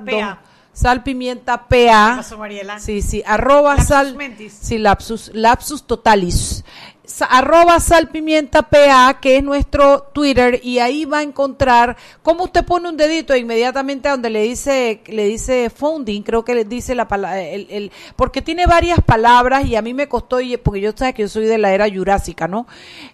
Don- 0.74 0.82
salpimienta 0.82 1.66
PA. 1.68 2.14
pasó, 2.16 2.38
Mariela? 2.38 2.78
Sí, 2.80 3.02
sí, 3.02 3.22
arroba 3.26 3.70
Lapsus 3.74 3.88
sal. 3.88 4.16
mentis. 4.16 4.58
Sí, 4.60 4.78
lapsus, 4.78 5.30
lapsus 5.34 5.84
totalis. 5.86 6.64
Sa- 7.06 7.26
arroba 7.26 7.80
salpimienta 7.80 8.62
PA, 8.62 9.18
que 9.20 9.36
es 9.36 9.44
nuestro 9.44 10.04
Twitter, 10.14 10.58
y 10.62 10.78
ahí 10.78 11.04
va 11.04 11.18
a 11.18 11.22
encontrar 11.22 11.98
cómo 12.22 12.44
usted 12.44 12.64
pone 12.64 12.88
un 12.88 12.96
dedito 12.96 13.36
inmediatamente 13.36 14.08
a 14.08 14.12
donde 14.12 14.30
le 14.30 14.40
dice, 14.42 15.02
le 15.08 15.26
dice 15.26 15.68
funding, 15.68 16.22
creo 16.22 16.46
que 16.46 16.54
le 16.54 16.64
dice 16.64 16.94
la 16.94 17.06
palabra, 17.06 17.42
el, 17.42 17.66
el- 17.68 17.92
porque 18.16 18.40
tiene 18.40 18.64
varias 18.66 19.00
palabras 19.04 19.66
y 19.66 19.76
a 19.76 19.82
mí 19.82 19.92
me 19.92 20.08
costó, 20.08 20.40
y- 20.40 20.56
porque 20.56 20.80
yo 20.80 20.92
sé 20.96 21.12
que 21.12 21.22
yo 21.22 21.28
soy 21.28 21.44
de 21.44 21.58
la 21.58 21.74
era 21.74 21.86
jurásica, 21.94 22.48
¿no? 22.48 22.66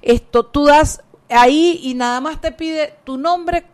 Esto, 0.02 0.46
tú 0.46 0.66
das 0.66 1.02
ahí 1.28 1.80
y 1.82 1.94
nada 1.94 2.20
más 2.20 2.40
te 2.40 2.52
pide 2.52 2.94
tu 3.02 3.18
nombre 3.18 3.64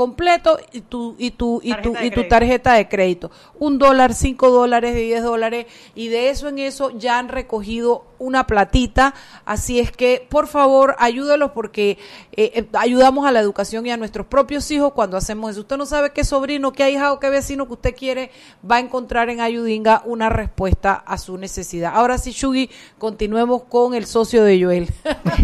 completo 0.00 0.58
y 0.72 0.80
tu 0.80 1.14
y 1.18 1.30
tu 1.32 1.60
y 1.62 1.74
tu 1.74 1.92
Tarjeta 1.92 2.00
de 2.00 2.06
y 2.06 2.10
tu 2.10 2.14
crédito. 2.14 2.28
tarjeta 2.30 2.72
de 2.72 2.88
crédito. 2.88 3.30
Un 3.58 3.78
dólar, 3.78 4.14
cinco 4.14 4.48
dólares, 4.48 4.94
diez 4.94 5.22
dólares 5.22 5.66
y 5.94 6.08
de 6.08 6.30
eso 6.30 6.48
en 6.48 6.58
eso 6.58 6.88
ya 6.88 7.18
han 7.18 7.28
recogido 7.28 8.06
una 8.18 8.46
platita. 8.46 9.12
Así 9.44 9.78
es 9.78 9.92
que 9.92 10.26
por 10.30 10.46
favor 10.46 10.96
ayúdelos 10.98 11.50
porque 11.50 11.98
eh, 12.32 12.50
eh, 12.54 12.66
ayudamos 12.78 13.26
a 13.26 13.30
la 13.32 13.40
educación 13.40 13.84
y 13.84 13.90
a 13.90 13.98
nuestros 13.98 14.26
propios 14.26 14.70
hijos 14.70 14.94
cuando 14.94 15.18
hacemos 15.18 15.50
eso. 15.50 15.60
Usted 15.60 15.76
no 15.76 15.84
sabe 15.84 16.14
qué 16.14 16.24
sobrino, 16.24 16.72
qué 16.72 16.84
ahijado, 16.84 17.20
qué 17.20 17.28
vecino 17.28 17.66
que 17.66 17.74
usted 17.74 17.94
quiere 17.94 18.30
va 18.68 18.76
a 18.76 18.80
encontrar 18.80 19.28
en 19.28 19.42
Ayudinga 19.42 20.00
una 20.06 20.30
respuesta 20.30 20.94
a 20.94 21.18
su 21.18 21.36
necesidad. 21.36 21.92
Ahora 21.94 22.16
sí, 22.16 22.30
Shugi, 22.30 22.70
continuemos 22.96 23.64
con 23.64 23.92
el 23.92 24.06
socio 24.06 24.44
de 24.44 24.64
Joel. 24.64 24.88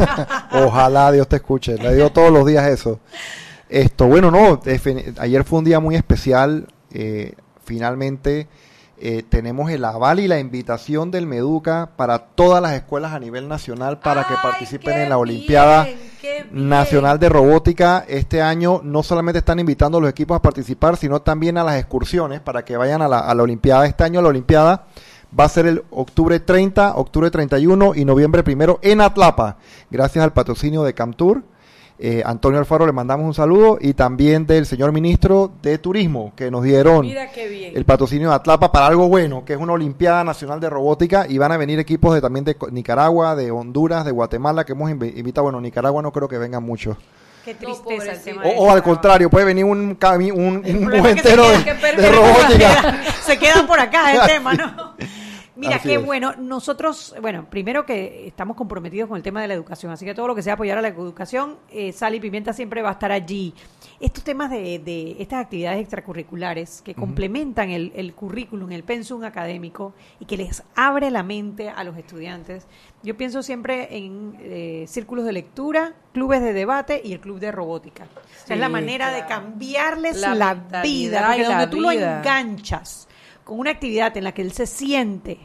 Ojalá 0.50 1.12
Dios 1.12 1.28
te 1.28 1.36
escuche. 1.36 1.76
Le 1.76 1.94
digo 1.94 2.08
todos 2.08 2.32
los 2.32 2.46
días 2.46 2.66
eso. 2.68 3.00
Esto, 3.68 4.06
bueno, 4.06 4.30
no, 4.30 4.60
ayer 5.18 5.44
fue 5.44 5.58
un 5.58 5.64
día 5.64 5.80
muy 5.80 5.96
especial. 5.96 6.68
eh, 6.92 7.34
finalmente 7.64 8.46
eh, 8.98 9.22
tenemos 9.28 9.70
el 9.70 9.84
aval 9.84 10.20
y 10.20 10.28
la 10.28 10.38
invitación 10.38 11.10
del 11.10 11.26
Meduca 11.26 11.90
para 11.96 12.18
todas 12.18 12.62
las 12.62 12.72
escuelas 12.72 13.12
a 13.12 13.20
nivel 13.20 13.46
nacional 13.46 13.98
para 13.98 14.24
que 14.24 14.34
participen 14.42 14.98
en 14.98 15.10
la 15.10 15.18
Olimpiada 15.18 15.84
bien. 15.84 16.48
Nacional 16.52 17.18
de 17.18 17.28
Robótica. 17.28 18.06
Este 18.08 18.40
año 18.40 18.80
no 18.82 19.02
solamente 19.02 19.40
están 19.40 19.58
invitando 19.58 19.98
a 19.98 20.00
los 20.00 20.08
equipos 20.08 20.36
a 20.36 20.42
participar, 20.42 20.96
sino 20.96 21.20
también 21.20 21.58
a 21.58 21.64
las 21.64 21.78
excursiones 21.78 22.40
para 22.40 22.64
que 22.64 22.78
vayan 22.78 23.02
a 23.02 23.08
la, 23.08 23.18
a 23.18 23.34
la 23.34 23.42
Olimpiada. 23.42 23.84
Este 23.84 24.04
año 24.04 24.22
la 24.22 24.28
Olimpiada 24.28 24.86
va 25.38 25.44
a 25.44 25.48
ser 25.50 25.66
el 25.66 25.84
octubre 25.90 26.40
30, 26.40 26.94
octubre 26.96 27.30
31 27.30 27.94
y 27.96 28.04
noviembre 28.06 28.42
primero 28.42 28.78
en 28.80 29.02
Atlapa, 29.02 29.58
gracias 29.90 30.24
al 30.24 30.32
patrocinio 30.32 30.84
de 30.84 30.94
Camtour. 30.94 31.42
Eh, 31.98 32.22
Antonio 32.26 32.58
Alfaro 32.58 32.84
le 32.84 32.92
mandamos 32.92 33.24
un 33.26 33.32
saludo 33.32 33.78
y 33.80 33.94
también 33.94 34.46
del 34.46 34.66
señor 34.66 34.92
ministro 34.92 35.50
de 35.62 35.78
Turismo 35.78 36.32
que 36.36 36.50
nos 36.50 36.62
dieron 36.62 37.06
el 37.06 37.84
patrocinio 37.86 38.28
de 38.28 38.34
Atlapa 38.34 38.70
para 38.70 38.86
algo 38.86 39.08
bueno, 39.08 39.46
que 39.46 39.54
es 39.54 39.58
una 39.58 39.72
Olimpiada 39.72 40.22
Nacional 40.22 40.60
de 40.60 40.68
Robótica 40.68 41.26
y 41.26 41.38
van 41.38 41.52
a 41.52 41.56
venir 41.56 41.78
equipos 41.78 42.14
de, 42.14 42.20
también 42.20 42.44
de 42.44 42.54
Nicaragua, 42.70 43.34
de 43.34 43.50
Honduras, 43.50 44.04
de 44.04 44.10
Guatemala 44.10 44.64
que 44.64 44.72
hemos 44.72 44.90
invi- 44.90 45.16
invitado. 45.16 45.44
Bueno, 45.44 45.58
Nicaragua 45.60 46.02
no 46.02 46.12
creo 46.12 46.28
que 46.28 46.36
vengan 46.36 46.62
muchos. 46.62 46.98
Qué 47.46 47.54
No, 47.54 47.60
tristeza 47.60 47.92
el 47.92 47.98
pobrecito. 48.18 48.40
tema. 48.42 48.42
O, 48.58 48.70
al 48.70 48.82
contrario, 48.82 49.30
puede 49.30 49.46
venir 49.46 49.64
un, 49.64 49.98
cami- 49.98 50.32
un, 50.32 50.56
un 50.66 50.80
problema 50.84 51.10
es 51.10 51.14
que 51.16 51.22
se 51.22 51.28
entero 51.30 51.44
queda- 51.44 51.58
de, 51.58 51.64
que 51.64 51.74
de 51.74 51.80
perfecto, 51.80 52.12
robótica. 52.12 53.00
Se 53.22 53.38
queda 53.38 53.66
por 53.66 53.80
acá 53.80 54.12
el 54.12 54.20
tema, 54.34 54.52
¿no? 54.52 54.94
Mira, 55.56 55.76
Así 55.76 55.88
qué 55.88 55.94
es. 55.94 56.04
bueno. 56.04 56.34
Nosotros, 56.36 57.14
bueno, 57.20 57.48
primero 57.48 57.86
que 57.86 58.26
estamos 58.26 58.56
comprometidos 58.56 59.08
con 59.08 59.16
el 59.16 59.22
tema 59.22 59.40
de 59.40 59.48
la 59.48 59.54
educación, 59.54 59.90
así 59.90 60.04
que 60.04 60.14
todo 60.14 60.28
lo 60.28 60.34
que 60.34 60.42
sea 60.42 60.54
apoyar 60.54 60.76
a 60.78 60.82
la 60.82 60.88
educación, 60.88 61.56
eh, 61.70 61.92
Sal 61.92 62.14
y 62.14 62.20
Pimienta 62.20 62.52
siempre 62.52 62.82
va 62.82 62.90
a 62.90 62.92
estar 62.92 63.10
allí. 63.10 63.54
Estos 63.98 64.22
temas 64.22 64.50
de, 64.50 64.78
de 64.78 65.16
estas 65.18 65.42
actividades 65.42 65.80
extracurriculares 65.80 66.82
que 66.82 66.94
complementan 66.94 67.70
el, 67.70 67.92
el 67.96 68.12
currículum, 68.14 68.70
el 68.70 68.84
pensum 68.84 69.24
académico 69.24 69.94
y 70.20 70.26
que 70.26 70.36
les 70.36 70.62
abre 70.74 71.10
la 71.10 71.22
mente 71.22 71.70
a 71.70 71.82
los 71.84 71.96
estudiantes. 71.96 72.66
Yo 73.02 73.16
pienso 73.16 73.42
siempre 73.42 73.96
en 73.96 74.36
eh, 74.40 74.84
círculos 74.88 75.24
de 75.24 75.32
lectura, 75.32 75.94
clubes 76.12 76.42
de 76.42 76.52
debate 76.52 77.00
y 77.02 77.14
el 77.14 77.20
club 77.20 77.40
de 77.40 77.52
robótica. 77.52 78.04
O 78.04 78.46
sea, 78.46 78.56
es 78.56 78.60
la 78.60 78.68
manera 78.68 79.10
de 79.10 79.24
cambiarles 79.24 80.20
La 80.20 80.82
vida, 80.82 81.26
porque 81.28 81.44
donde 81.44 81.66
tú 81.68 81.80
lo 81.80 81.90
enganchas 81.90 83.08
con 83.46 83.58
una 83.58 83.70
actividad 83.70 84.14
en 84.18 84.24
la 84.24 84.32
que 84.32 84.42
él 84.42 84.52
se 84.52 84.66
siente 84.66 85.38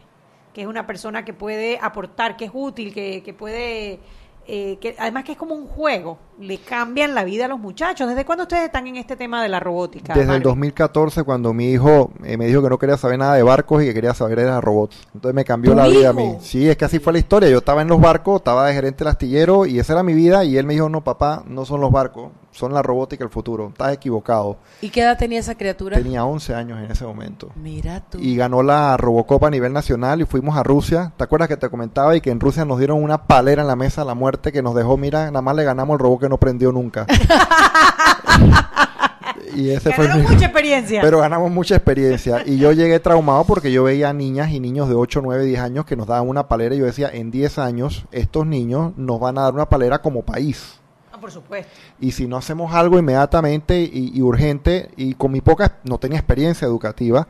que 0.53 0.61
es 0.61 0.67
una 0.67 0.85
persona 0.85 1.23
que 1.23 1.33
puede 1.33 1.79
aportar, 1.81 2.35
que 2.35 2.45
es 2.45 2.51
útil, 2.53 2.93
que, 2.93 3.23
que 3.23 3.33
puede, 3.33 3.99
eh, 4.47 4.77
que 4.81 4.95
además 4.99 5.23
que 5.23 5.33
es 5.33 5.37
como 5.37 5.55
un 5.55 5.67
juego, 5.67 6.17
le 6.39 6.57
cambian 6.57 7.15
la 7.15 7.23
vida 7.23 7.45
a 7.45 7.47
los 7.47 7.59
muchachos. 7.59 8.09
¿Desde 8.09 8.25
cuándo 8.25 8.43
ustedes 8.43 8.65
están 8.65 8.87
en 8.87 8.97
este 8.97 9.15
tema 9.15 9.41
de 9.41 9.49
la 9.49 9.59
robótica? 9.59 10.13
Desde 10.13 10.23
el 10.23 10.27
Marvin? 10.27 10.43
2014, 10.43 11.23
cuando 11.23 11.53
mi 11.53 11.71
hijo 11.71 12.11
eh, 12.23 12.37
me 12.37 12.47
dijo 12.47 12.61
que 12.61 12.69
no 12.69 12.77
quería 12.77 12.97
saber 12.97 13.19
nada 13.19 13.35
de 13.35 13.43
barcos 13.43 13.81
y 13.83 13.87
que 13.87 13.93
quería 13.93 14.13
saber 14.13 14.39
era 14.39 14.59
robots. 14.59 15.07
Entonces 15.13 15.35
me 15.35 15.45
cambió 15.45 15.71
¿Tu 15.71 15.77
la 15.77 15.87
vida 15.87 16.09
a 16.09 16.13
mí. 16.13 16.37
Sí, 16.41 16.69
es 16.69 16.75
que 16.75 16.85
así 16.85 16.99
fue 16.99 17.13
la 17.13 17.19
historia. 17.19 17.49
Yo 17.49 17.59
estaba 17.59 17.81
en 17.81 17.87
los 17.87 18.01
barcos, 18.01 18.37
estaba 18.37 18.65
de 18.67 18.73
gerente 18.73 18.99
del 19.03 19.09
astillero 19.09 19.65
y 19.65 19.79
esa 19.79 19.93
era 19.93 20.03
mi 20.03 20.13
vida. 20.13 20.43
Y 20.43 20.57
él 20.57 20.65
me 20.65 20.73
dijo, 20.73 20.89
no, 20.89 21.01
papá, 21.03 21.43
no 21.47 21.63
son 21.63 21.79
los 21.79 21.91
barcos, 21.91 22.31
son 22.51 22.73
la 22.73 22.81
robótica 22.81 23.23
el 23.23 23.29
futuro. 23.29 23.69
Estás 23.69 23.93
equivocado. 23.93 24.57
¿Y 24.81 24.89
qué 24.89 25.01
edad 25.01 25.17
tenía 25.17 25.39
esa 25.39 25.55
criatura? 25.55 25.97
Tenía 25.97 26.25
11 26.25 26.53
años 26.53 26.79
en 26.83 26.91
ese 26.91 27.05
momento. 27.05 27.49
Mira 27.55 28.01
tú. 28.09 28.17
y 28.19 28.35
ganó 28.35 28.61
la 28.63 28.97
Robocop 28.97 29.43
a 29.45 29.49
nivel 29.49 29.71
nacional 29.73 30.21
y 30.21 30.25
fuimos 30.25 30.57
a 30.57 30.63
Rusia. 30.63 31.13
¿Te 31.17 31.23
acuerdas 31.23 31.47
que 31.47 31.57
te 31.57 31.69
comentaba 31.69 32.15
y 32.15 32.21
que 32.21 32.29
en 32.31 32.39
Rusia 32.39 32.65
nos 32.65 32.77
dieron 32.77 33.01
una 33.03 33.25
palera 33.25 33.61
en 33.61 33.67
la 33.67 33.75
mesa 33.75 34.01
de 34.01 34.07
la 34.07 34.13
muerte 34.15 34.51
que 34.51 34.61
nos 34.61 34.75
dejó, 34.75 34.97
mira, 34.97 35.25
nada 35.27 35.41
más 35.41 35.55
le 35.55 35.63
ganamos 35.63 35.93
el 35.95 35.99
robot 35.99 36.21
que 36.21 36.29
no 36.29 36.37
prendió 36.37 36.71
nunca? 36.71 37.05
y 39.55 39.69
ese 39.71 39.91
fue 39.93 40.05
Ganaron 40.07 40.23
mi- 40.29 40.33
mucha 40.35 40.45
experiencia. 40.45 41.01
Pero 41.01 41.19
ganamos 41.19 41.51
mucha 41.51 41.75
experiencia 41.75 42.43
y 42.45 42.57
yo 42.57 42.71
llegué 42.71 42.99
traumado 42.99 43.43
porque 43.45 43.71
yo 43.71 43.83
veía 43.83 44.13
niñas 44.13 44.51
y 44.51 44.59
niños 44.59 44.87
de 44.89 44.95
8, 44.95 45.21
9, 45.23 45.45
10 45.45 45.59
años 45.61 45.85
que 45.85 45.95
nos 45.95 46.07
daban 46.07 46.27
una 46.27 46.47
palera 46.47 46.75
y 46.75 46.79
yo 46.79 46.85
decía, 46.85 47.09
en 47.11 47.31
10 47.31 47.57
años 47.59 48.05
estos 48.11 48.45
niños 48.45 48.93
nos 48.97 49.19
van 49.19 49.37
a 49.37 49.41
dar 49.43 49.53
una 49.53 49.67
palera 49.69 50.01
como 50.01 50.23
país. 50.23 50.79
Por 51.21 51.31
supuesto. 51.31 51.71
Y 51.99 52.12
si 52.12 52.27
no 52.27 52.38
hacemos 52.38 52.73
algo 52.73 52.99
inmediatamente 52.99 53.79
y, 53.79 54.12
y 54.13 54.21
urgente, 54.21 54.89
y 54.97 55.13
con 55.13 55.31
mi 55.31 55.39
poca, 55.39 55.77
no 55.84 55.99
tenía 55.99 56.17
experiencia 56.17 56.65
educativa, 56.65 57.27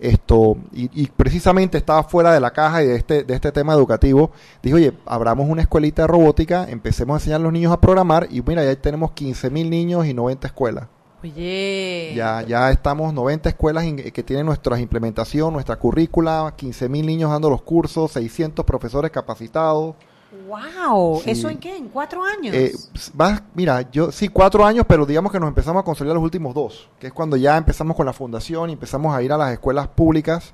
esto, 0.00 0.56
y, 0.72 0.90
y 1.02 1.06
precisamente 1.06 1.78
estaba 1.78 2.02
fuera 2.02 2.32
de 2.32 2.40
la 2.40 2.52
caja 2.52 2.82
y 2.82 2.86
de 2.86 2.96
este, 2.96 3.22
de 3.22 3.34
este 3.34 3.52
tema 3.52 3.74
educativo, 3.74 4.32
dije, 4.62 4.74
oye, 4.74 4.92
abramos 5.06 5.48
una 5.48 5.62
escuelita 5.62 6.02
de 6.02 6.08
robótica, 6.08 6.66
empecemos 6.68 7.14
a 7.14 7.16
enseñar 7.18 7.40
a 7.40 7.44
los 7.44 7.52
niños 7.52 7.72
a 7.72 7.80
programar, 7.80 8.26
y 8.30 8.42
mira, 8.42 8.64
ya 8.64 8.74
tenemos 8.76 9.12
15 9.12 9.50
mil 9.50 9.70
niños 9.70 10.06
y 10.06 10.14
90 10.14 10.46
escuelas. 10.46 10.88
Oye. 11.22 12.12
Ya, 12.14 12.42
ya 12.42 12.70
estamos 12.70 13.14
90 13.14 13.48
escuelas 13.48 13.84
que 14.12 14.22
tienen 14.22 14.44
nuestra 14.44 14.78
implementación, 14.78 15.54
nuestra 15.54 15.76
currícula, 15.76 16.52
15 16.54 16.88
mil 16.90 17.06
niños 17.06 17.30
dando 17.30 17.48
los 17.48 17.62
cursos, 17.62 18.12
600 18.12 18.64
profesores 18.64 19.10
capacitados. 19.10 19.94
¡Wow! 20.48 21.20
Sí. 21.24 21.30
¿Eso 21.30 21.48
en 21.48 21.58
qué? 21.58 21.76
¿En 21.76 21.88
cuatro 21.88 22.22
años? 22.24 22.54
Eh, 22.54 22.72
ps- 22.92 23.10
vas- 23.14 23.42
mira, 23.54 23.88
yo 23.90 24.12
sí, 24.12 24.28
cuatro 24.28 24.64
años, 24.64 24.84
pero 24.88 25.06
digamos 25.06 25.32
que 25.32 25.40
nos 25.40 25.48
empezamos 25.48 25.80
a 25.80 25.84
consolidar 25.84 26.14
los 26.16 26.24
últimos 26.24 26.54
dos, 26.54 26.88
que 26.98 27.06
es 27.08 27.12
cuando 27.12 27.36
ya 27.36 27.56
empezamos 27.56 27.96
con 27.96 28.06
la 28.06 28.12
fundación 28.12 28.70
y 28.70 28.74
empezamos 28.74 29.14
a 29.14 29.22
ir 29.22 29.32
a 29.32 29.36
las 29.38 29.52
escuelas 29.52 29.88
públicas. 29.88 30.52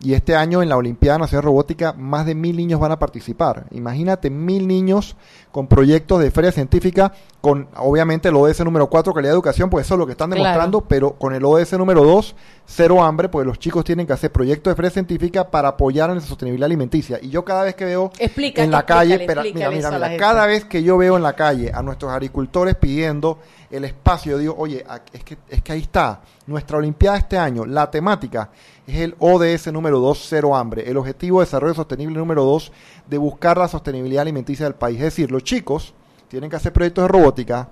Y 0.00 0.12
este 0.14 0.34
año 0.36 0.62
en 0.62 0.68
la 0.68 0.76
Olimpiada 0.76 1.18
Nacional 1.18 1.44
Robótica, 1.44 1.92
más 1.92 2.26
de 2.26 2.34
mil 2.34 2.56
niños 2.56 2.80
van 2.80 2.92
a 2.92 2.98
participar. 2.98 3.66
Imagínate, 3.70 4.30
mil 4.30 4.66
niños 4.66 5.16
con 5.52 5.66
proyectos 5.68 6.20
de 6.20 6.30
feria 6.30 6.52
científica, 6.52 7.12
con 7.40 7.68
obviamente 7.76 8.28
el 8.28 8.36
ODS 8.36 8.60
número 8.64 8.88
4, 8.90 9.14
calidad 9.14 9.30
de 9.32 9.36
educación, 9.36 9.70
pues 9.70 9.86
eso 9.86 9.94
es 9.94 9.98
lo 9.98 10.04
que 10.06 10.12
están 10.12 10.28
Claro. 10.30 10.42
demostrando, 10.42 10.82
pero 10.82 11.12
con 11.14 11.34
el 11.34 11.44
ODS 11.44 11.72
número 11.78 12.04
2, 12.04 12.34
cero 12.66 13.02
hambre, 13.02 13.28
pues 13.30 13.46
los 13.46 13.58
chicos 13.58 13.84
tienen 13.84 14.06
que 14.06 14.12
hacer 14.12 14.30
proyectos 14.32 14.70
de 14.72 14.76
feria 14.76 14.90
científica 14.90 15.50
para 15.50 15.68
apoyar 15.68 16.10
en 16.10 16.16
la 16.16 16.20
sostenibilidad 16.22 16.66
alimenticia. 16.66 17.18
Y 17.22 17.30
yo 17.30 17.44
cada 17.44 17.62
vez 17.62 17.74
que 17.74 17.86
veo 17.86 18.10
Explica, 18.18 18.62
en 18.62 18.70
la 18.70 18.84
calle, 18.84 19.25
mira, 19.26 19.70
mira, 19.70 19.90
mira, 19.90 20.16
cada 20.16 20.46
vez 20.46 20.64
que 20.64 20.82
yo 20.82 20.96
veo 20.96 21.16
en 21.16 21.22
la 21.22 21.34
calle 21.34 21.70
a 21.72 21.82
nuestros 21.82 22.12
agricultores 22.12 22.74
pidiendo 22.74 23.38
el 23.70 23.84
espacio, 23.84 24.32
yo 24.32 24.38
digo, 24.38 24.54
oye, 24.56 24.84
es 25.12 25.24
que, 25.24 25.38
es 25.48 25.62
que 25.62 25.72
ahí 25.72 25.80
está, 25.80 26.20
nuestra 26.46 26.78
Olimpiada 26.78 27.18
este 27.18 27.36
año, 27.38 27.66
la 27.66 27.90
temática 27.90 28.50
es 28.86 28.96
el 28.98 29.16
ODS 29.18 29.72
número 29.72 29.98
2, 30.00 30.26
cero 30.28 30.56
hambre, 30.56 30.88
el 30.88 30.96
objetivo 30.96 31.40
de 31.40 31.46
desarrollo 31.46 31.74
sostenible 31.74 32.18
número 32.18 32.44
2 32.44 32.72
de 33.06 33.18
buscar 33.18 33.58
la 33.58 33.68
sostenibilidad 33.68 34.22
alimenticia 34.22 34.66
del 34.66 34.74
país. 34.74 34.98
Es 34.98 35.04
decir, 35.04 35.30
los 35.30 35.42
chicos 35.42 35.94
tienen 36.28 36.50
que 36.50 36.56
hacer 36.56 36.72
proyectos 36.72 37.04
de 37.04 37.08
robótica, 37.08 37.68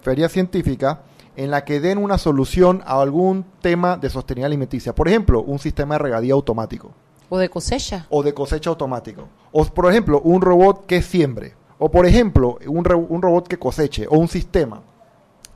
feria 0.00 0.28
científica, 0.28 1.02
en 1.36 1.50
la 1.50 1.64
que 1.64 1.80
den 1.80 1.98
una 1.98 2.18
solución 2.18 2.82
a 2.86 3.00
algún 3.00 3.44
tema 3.60 3.96
de 3.96 4.10
sostenibilidad 4.10 4.46
alimenticia. 4.46 4.94
Por 4.94 5.08
ejemplo, 5.08 5.42
un 5.42 5.58
sistema 5.58 5.94
de 5.94 5.98
regadía 5.98 6.34
automático 6.34 6.92
O 7.28 7.38
de 7.38 7.48
cosecha. 7.48 8.06
o 8.10 8.22
de 8.22 8.32
cosecha 8.34 8.70
automático. 8.70 9.28
O, 9.52 9.64
por 9.64 9.90
ejemplo, 9.90 10.20
un 10.22 10.40
robot 10.40 10.86
que 10.86 11.02
siembre. 11.02 11.54
O, 11.78 11.90
por 11.90 12.06
ejemplo, 12.06 12.58
un, 12.66 12.84
re- 12.84 12.94
un 12.94 13.20
robot 13.22 13.48
que 13.48 13.58
coseche. 13.58 14.06
O 14.08 14.16
un 14.18 14.28
sistema. 14.28 14.82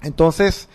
Entonces, 0.03 0.69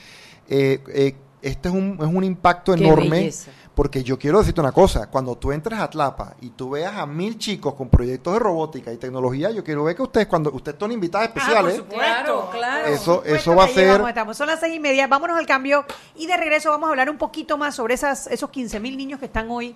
eh, 0.48 0.82
eh, 0.90 1.16
este 1.42 1.70
es 1.70 1.76
un, 1.76 1.98
es 2.00 2.08
un 2.08 2.24
impacto 2.24 2.74
Qué 2.74 2.84
enorme. 2.86 3.10
belleza. 3.10 3.52
Porque 3.76 4.04
yo 4.04 4.18
quiero 4.18 4.40
decirte 4.40 4.62
una 4.62 4.72
cosa. 4.72 5.08
Cuando 5.12 5.36
tú 5.38 5.52
entres 5.52 5.78
a 5.78 5.84
Atlapa 5.84 6.36
y 6.40 6.52
tú 6.52 6.70
veas 6.72 6.96
a 6.96 7.06
mil 7.06 7.38
chicos 7.38 7.74
con 7.74 7.90
proyectos 7.90 8.32
de 8.34 8.40
robótica 8.40 8.94
y 8.94 8.98
tecnología, 8.98 9.52
yo 9.52 9.66
quiero 9.66 9.84
ver 9.84 9.98
que 9.98 10.02
ustedes, 10.04 10.28
cuando 10.28 10.50
ustedes 10.54 10.78
son 10.80 10.94
invitadas 10.94 11.28
Ah, 11.28 11.34
por 11.34 11.42
especiales, 11.42 11.76
supuesto. 11.76 12.00
Claro, 12.06 12.50
claro. 12.54 12.88
Eso- 12.88 13.18
Por 13.22 13.28
eso 13.28 13.54
va 13.56 13.66
a 13.66 13.68
ser- 13.68 13.92
vamos, 13.92 14.10
estamos. 14.10 14.38
Son 14.38 14.48
las 14.48 14.62
seis 14.62 14.76
y 14.76 14.80
media. 14.80 15.08
Vámonos 15.08 15.38
al 15.38 15.46
cambio. 15.46 15.84
Y 16.16 16.26
de 16.26 16.38
regreso 16.38 16.70
vamos 16.70 16.88
a 16.88 16.92
hablar 16.92 17.10
un 17.10 17.18
poquito 17.18 17.58
más 17.58 17.76
sobre 17.76 17.96
esas, 17.96 18.28
esos 18.28 18.50
15 18.50 18.80
mil 18.80 18.96
niños 18.96 19.20
que 19.20 19.26
están 19.26 19.50
hoy 19.52 19.76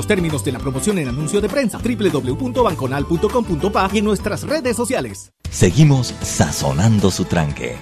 los 0.01 0.07
términos 0.07 0.43
de 0.43 0.51
la 0.51 0.57
promoción 0.57 0.97
en 0.97 1.09
anuncio 1.09 1.39
de 1.39 1.47
prensa 1.47 1.77
www.banconal.com.pa 1.77 3.89
y 3.93 3.99
en 3.99 4.05
nuestras 4.05 4.41
redes 4.41 4.75
sociales. 4.75 5.31
Seguimos 5.51 6.07
sazonando 6.23 7.11
su 7.11 7.25
tranque. 7.25 7.75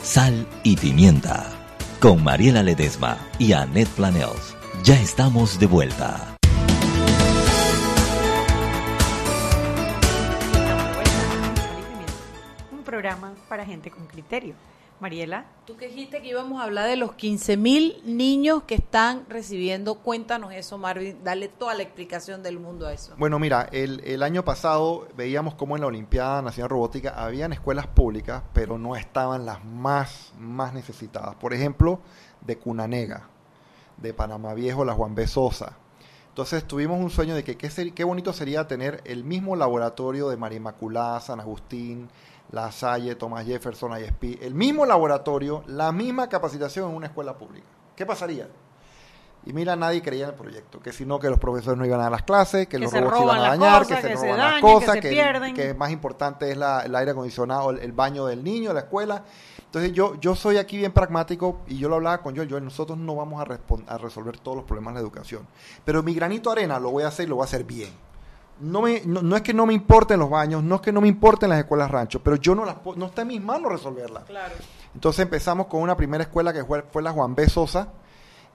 Sal 0.00 0.46
y 0.62 0.76
pimienta. 0.76 1.50
Con 2.00 2.22
Mariela 2.22 2.62
Ledesma 2.62 3.18
y 3.40 3.54
Annette 3.54 3.88
Planels. 3.88 4.54
Ya 4.84 4.94
estamos 5.00 5.58
de 5.58 5.66
vuelta. 5.66 6.36
Un 12.70 12.84
programa 12.84 13.32
para 13.48 13.66
gente 13.66 13.90
con 13.90 14.06
criterio. 14.06 14.54
Mariela. 15.00 15.46
Tú 15.66 15.76
que 15.76 15.88
dijiste 15.88 16.22
que 16.22 16.28
íbamos 16.28 16.60
a 16.60 16.64
hablar 16.64 16.86
de 16.88 16.96
los 16.96 17.14
15 17.14 17.56
mil 17.56 18.00
niños 18.04 18.62
que 18.64 18.74
están 18.76 19.24
recibiendo. 19.28 19.96
Cuéntanos 19.96 20.52
eso, 20.52 20.78
Marvin. 20.78 21.18
Dale 21.24 21.48
toda 21.48 21.74
la 21.74 21.82
explicación 21.82 22.42
del 22.42 22.58
mundo 22.58 22.86
a 22.86 22.92
eso. 22.92 23.14
Bueno, 23.18 23.38
mira, 23.38 23.68
el, 23.72 24.00
el 24.04 24.22
año 24.22 24.44
pasado 24.44 25.06
veíamos 25.16 25.54
cómo 25.54 25.76
en 25.76 25.82
la 25.82 25.88
Olimpiada 25.88 26.40
Nacional 26.42 26.70
Robótica 26.70 27.10
habían 27.10 27.52
escuelas 27.52 27.86
públicas, 27.86 28.42
pero 28.52 28.78
no 28.78 28.96
estaban 28.96 29.44
las 29.46 29.64
más, 29.64 30.32
más 30.38 30.72
necesitadas. 30.74 31.34
Por 31.36 31.52
ejemplo, 31.54 32.00
de 32.40 32.56
Cunanega, 32.58 33.28
de 33.96 34.14
Panamá 34.14 34.54
Viejo, 34.54 34.84
la 34.84 34.94
Juan 34.94 35.14
B. 35.14 35.26
Sosa. 35.26 35.76
Entonces 36.28 36.64
tuvimos 36.64 36.98
un 37.00 37.10
sueño 37.10 37.34
de 37.36 37.44
que 37.44 37.56
qué, 37.56 37.70
ser- 37.70 37.92
qué 37.94 38.02
bonito 38.04 38.32
sería 38.32 38.66
tener 38.66 39.00
el 39.04 39.22
mismo 39.22 39.54
laboratorio 39.54 40.28
de 40.28 40.36
María 40.36 40.56
Inmaculada, 40.58 41.20
San 41.20 41.38
Agustín, 41.38 42.08
La 42.54 42.70
Salle, 42.72 43.14
Thomas 43.16 43.44
Jefferson, 43.44 43.92
ISP, 44.00 44.40
el 44.42 44.54
mismo 44.54 44.86
laboratorio, 44.86 45.64
la 45.66 45.90
misma 45.92 46.28
capacitación 46.28 46.88
en 46.90 46.96
una 46.96 47.06
escuela 47.06 47.36
pública. 47.36 47.66
¿Qué 47.96 48.06
pasaría? 48.06 48.48
Y 49.46 49.52
mira, 49.52 49.76
nadie 49.76 50.00
creía 50.00 50.24
en 50.24 50.30
el 50.30 50.36
proyecto, 50.36 50.80
que 50.80 50.90
si 50.90 51.04
no, 51.04 51.18
que 51.18 51.28
los 51.28 51.38
profesores 51.38 51.76
no 51.78 51.84
iban 51.84 52.00
a 52.00 52.04
dar 52.04 52.12
las 52.12 52.22
clases, 52.22 52.66
que, 52.66 52.76
Que 52.76 52.84
los 52.84 52.90
se 52.90 53.00
robots 53.00 53.20
iban 53.22 53.36
a 53.36 53.40
las 53.42 53.58
dañar, 53.58 53.86
que 53.86 53.94
se 53.96 54.00
que 54.00 54.08
se 54.08 54.14
roban 54.14 54.28
las 54.38 54.38
dañen, 54.38 54.54
que 54.66 54.72
cosas, 54.72 54.92
se 54.94 55.00
que, 55.00 55.10
pierden. 55.10 55.54
que 55.54 55.74
más 55.74 55.90
importante 55.90 56.50
es 56.50 56.56
la- 56.56 56.80
el 56.80 56.94
aire 56.96 57.10
acondicionado, 57.10 57.70
el, 57.70 57.80
el 57.80 57.92
baño 57.92 58.24
del 58.24 58.42
niño, 58.42 58.72
la 58.72 58.80
escuela. 58.80 59.22
Entonces 59.66 59.92
yo, 59.92 60.14
yo 60.20 60.34
soy 60.34 60.56
aquí 60.56 60.78
bien 60.78 60.92
pragmático 60.92 61.60
y 61.66 61.76
yo 61.76 61.88
lo 61.90 61.96
hablaba 61.96 62.22
con 62.22 62.34
Joel, 62.34 62.48
Joel, 62.48 62.64
nosotros 62.64 62.96
no 62.96 63.16
vamos 63.16 63.38
a, 63.44 63.92
a 63.92 63.98
resolver 63.98 64.38
todos 64.38 64.56
los 64.56 64.64
problemas 64.64 64.94
de 64.94 65.00
la 65.00 65.02
educación, 65.02 65.46
pero 65.84 66.02
mi 66.02 66.14
granito 66.14 66.48
de 66.50 66.60
arena 66.60 66.78
lo 66.78 66.90
voy 66.90 67.02
a 67.02 67.08
hacer 67.08 67.26
y 67.26 67.28
lo 67.28 67.34
voy 67.36 67.42
a 67.42 67.46
hacer 67.46 67.64
bien. 67.64 67.90
No, 68.60 68.82
me, 68.82 69.02
no, 69.04 69.20
no 69.22 69.34
es 69.36 69.42
que 69.42 69.52
no 69.52 69.66
me 69.66 69.74
importen 69.74 70.18
los 70.20 70.30
baños, 70.30 70.62
no 70.62 70.76
es 70.76 70.80
que 70.80 70.92
no 70.92 71.00
me 71.00 71.08
importen 71.08 71.50
las 71.50 71.58
escuelas 71.58 71.90
rancho, 71.90 72.22
pero 72.22 72.36
yo 72.36 72.54
no 72.54 72.64
las 72.64 72.76
no 72.96 73.06
está 73.06 73.22
en 73.22 73.28
mis 73.28 73.42
manos 73.42 73.72
resolverlas. 73.72 74.24
Claro. 74.24 74.54
Entonces 74.94 75.20
empezamos 75.24 75.66
con 75.66 75.80
una 75.82 75.96
primera 75.96 76.22
escuela 76.22 76.52
que 76.52 76.64
fue, 76.64 76.82
fue 76.92 77.02
la 77.02 77.10
Juan 77.12 77.34
B. 77.34 77.48
Sosa. 77.48 77.88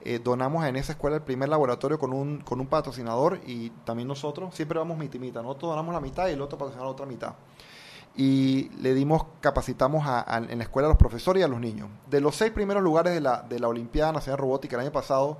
Eh, 0.02 0.18
donamos 0.18 0.64
en 0.64 0.76
esa 0.76 0.92
escuela 0.92 1.16
el 1.16 1.22
primer 1.22 1.50
laboratorio 1.50 1.98
con 1.98 2.14
un, 2.14 2.38
con 2.40 2.58
un 2.58 2.66
patrocinador 2.66 3.38
y 3.46 3.68
también 3.84 4.08
nosotros, 4.08 4.54
siempre 4.54 4.78
vamos 4.78 4.96
mitimita, 4.96 5.42
nosotros 5.42 5.72
donamos 5.72 5.92
la 5.92 6.00
mitad 6.00 6.26
y 6.28 6.32
el 6.32 6.40
otro 6.40 6.56
patrocinador 6.56 6.86
la 6.88 6.92
otra 6.92 7.04
mitad. 7.04 7.34
Y 8.16 8.70
le 8.80 8.94
dimos, 8.94 9.24
capacitamos 9.42 10.06
a- 10.06 10.20
a- 10.26 10.38
en 10.38 10.56
la 10.56 10.64
escuela 10.64 10.86
a 10.86 10.88
los 10.88 10.96
profesores 10.98 11.42
y 11.42 11.44
a 11.44 11.48
los 11.48 11.60
niños. 11.60 11.88
De 12.08 12.22
los 12.22 12.34
seis 12.34 12.50
primeros 12.50 12.82
lugares 12.82 13.12
de 13.12 13.20
la, 13.20 13.42
de 13.42 13.60
la 13.60 13.68
Olimpiada 13.68 14.10
Nacional 14.12 14.38
Robótica 14.38 14.76
el 14.76 14.82
año 14.82 14.92
pasado, 14.92 15.36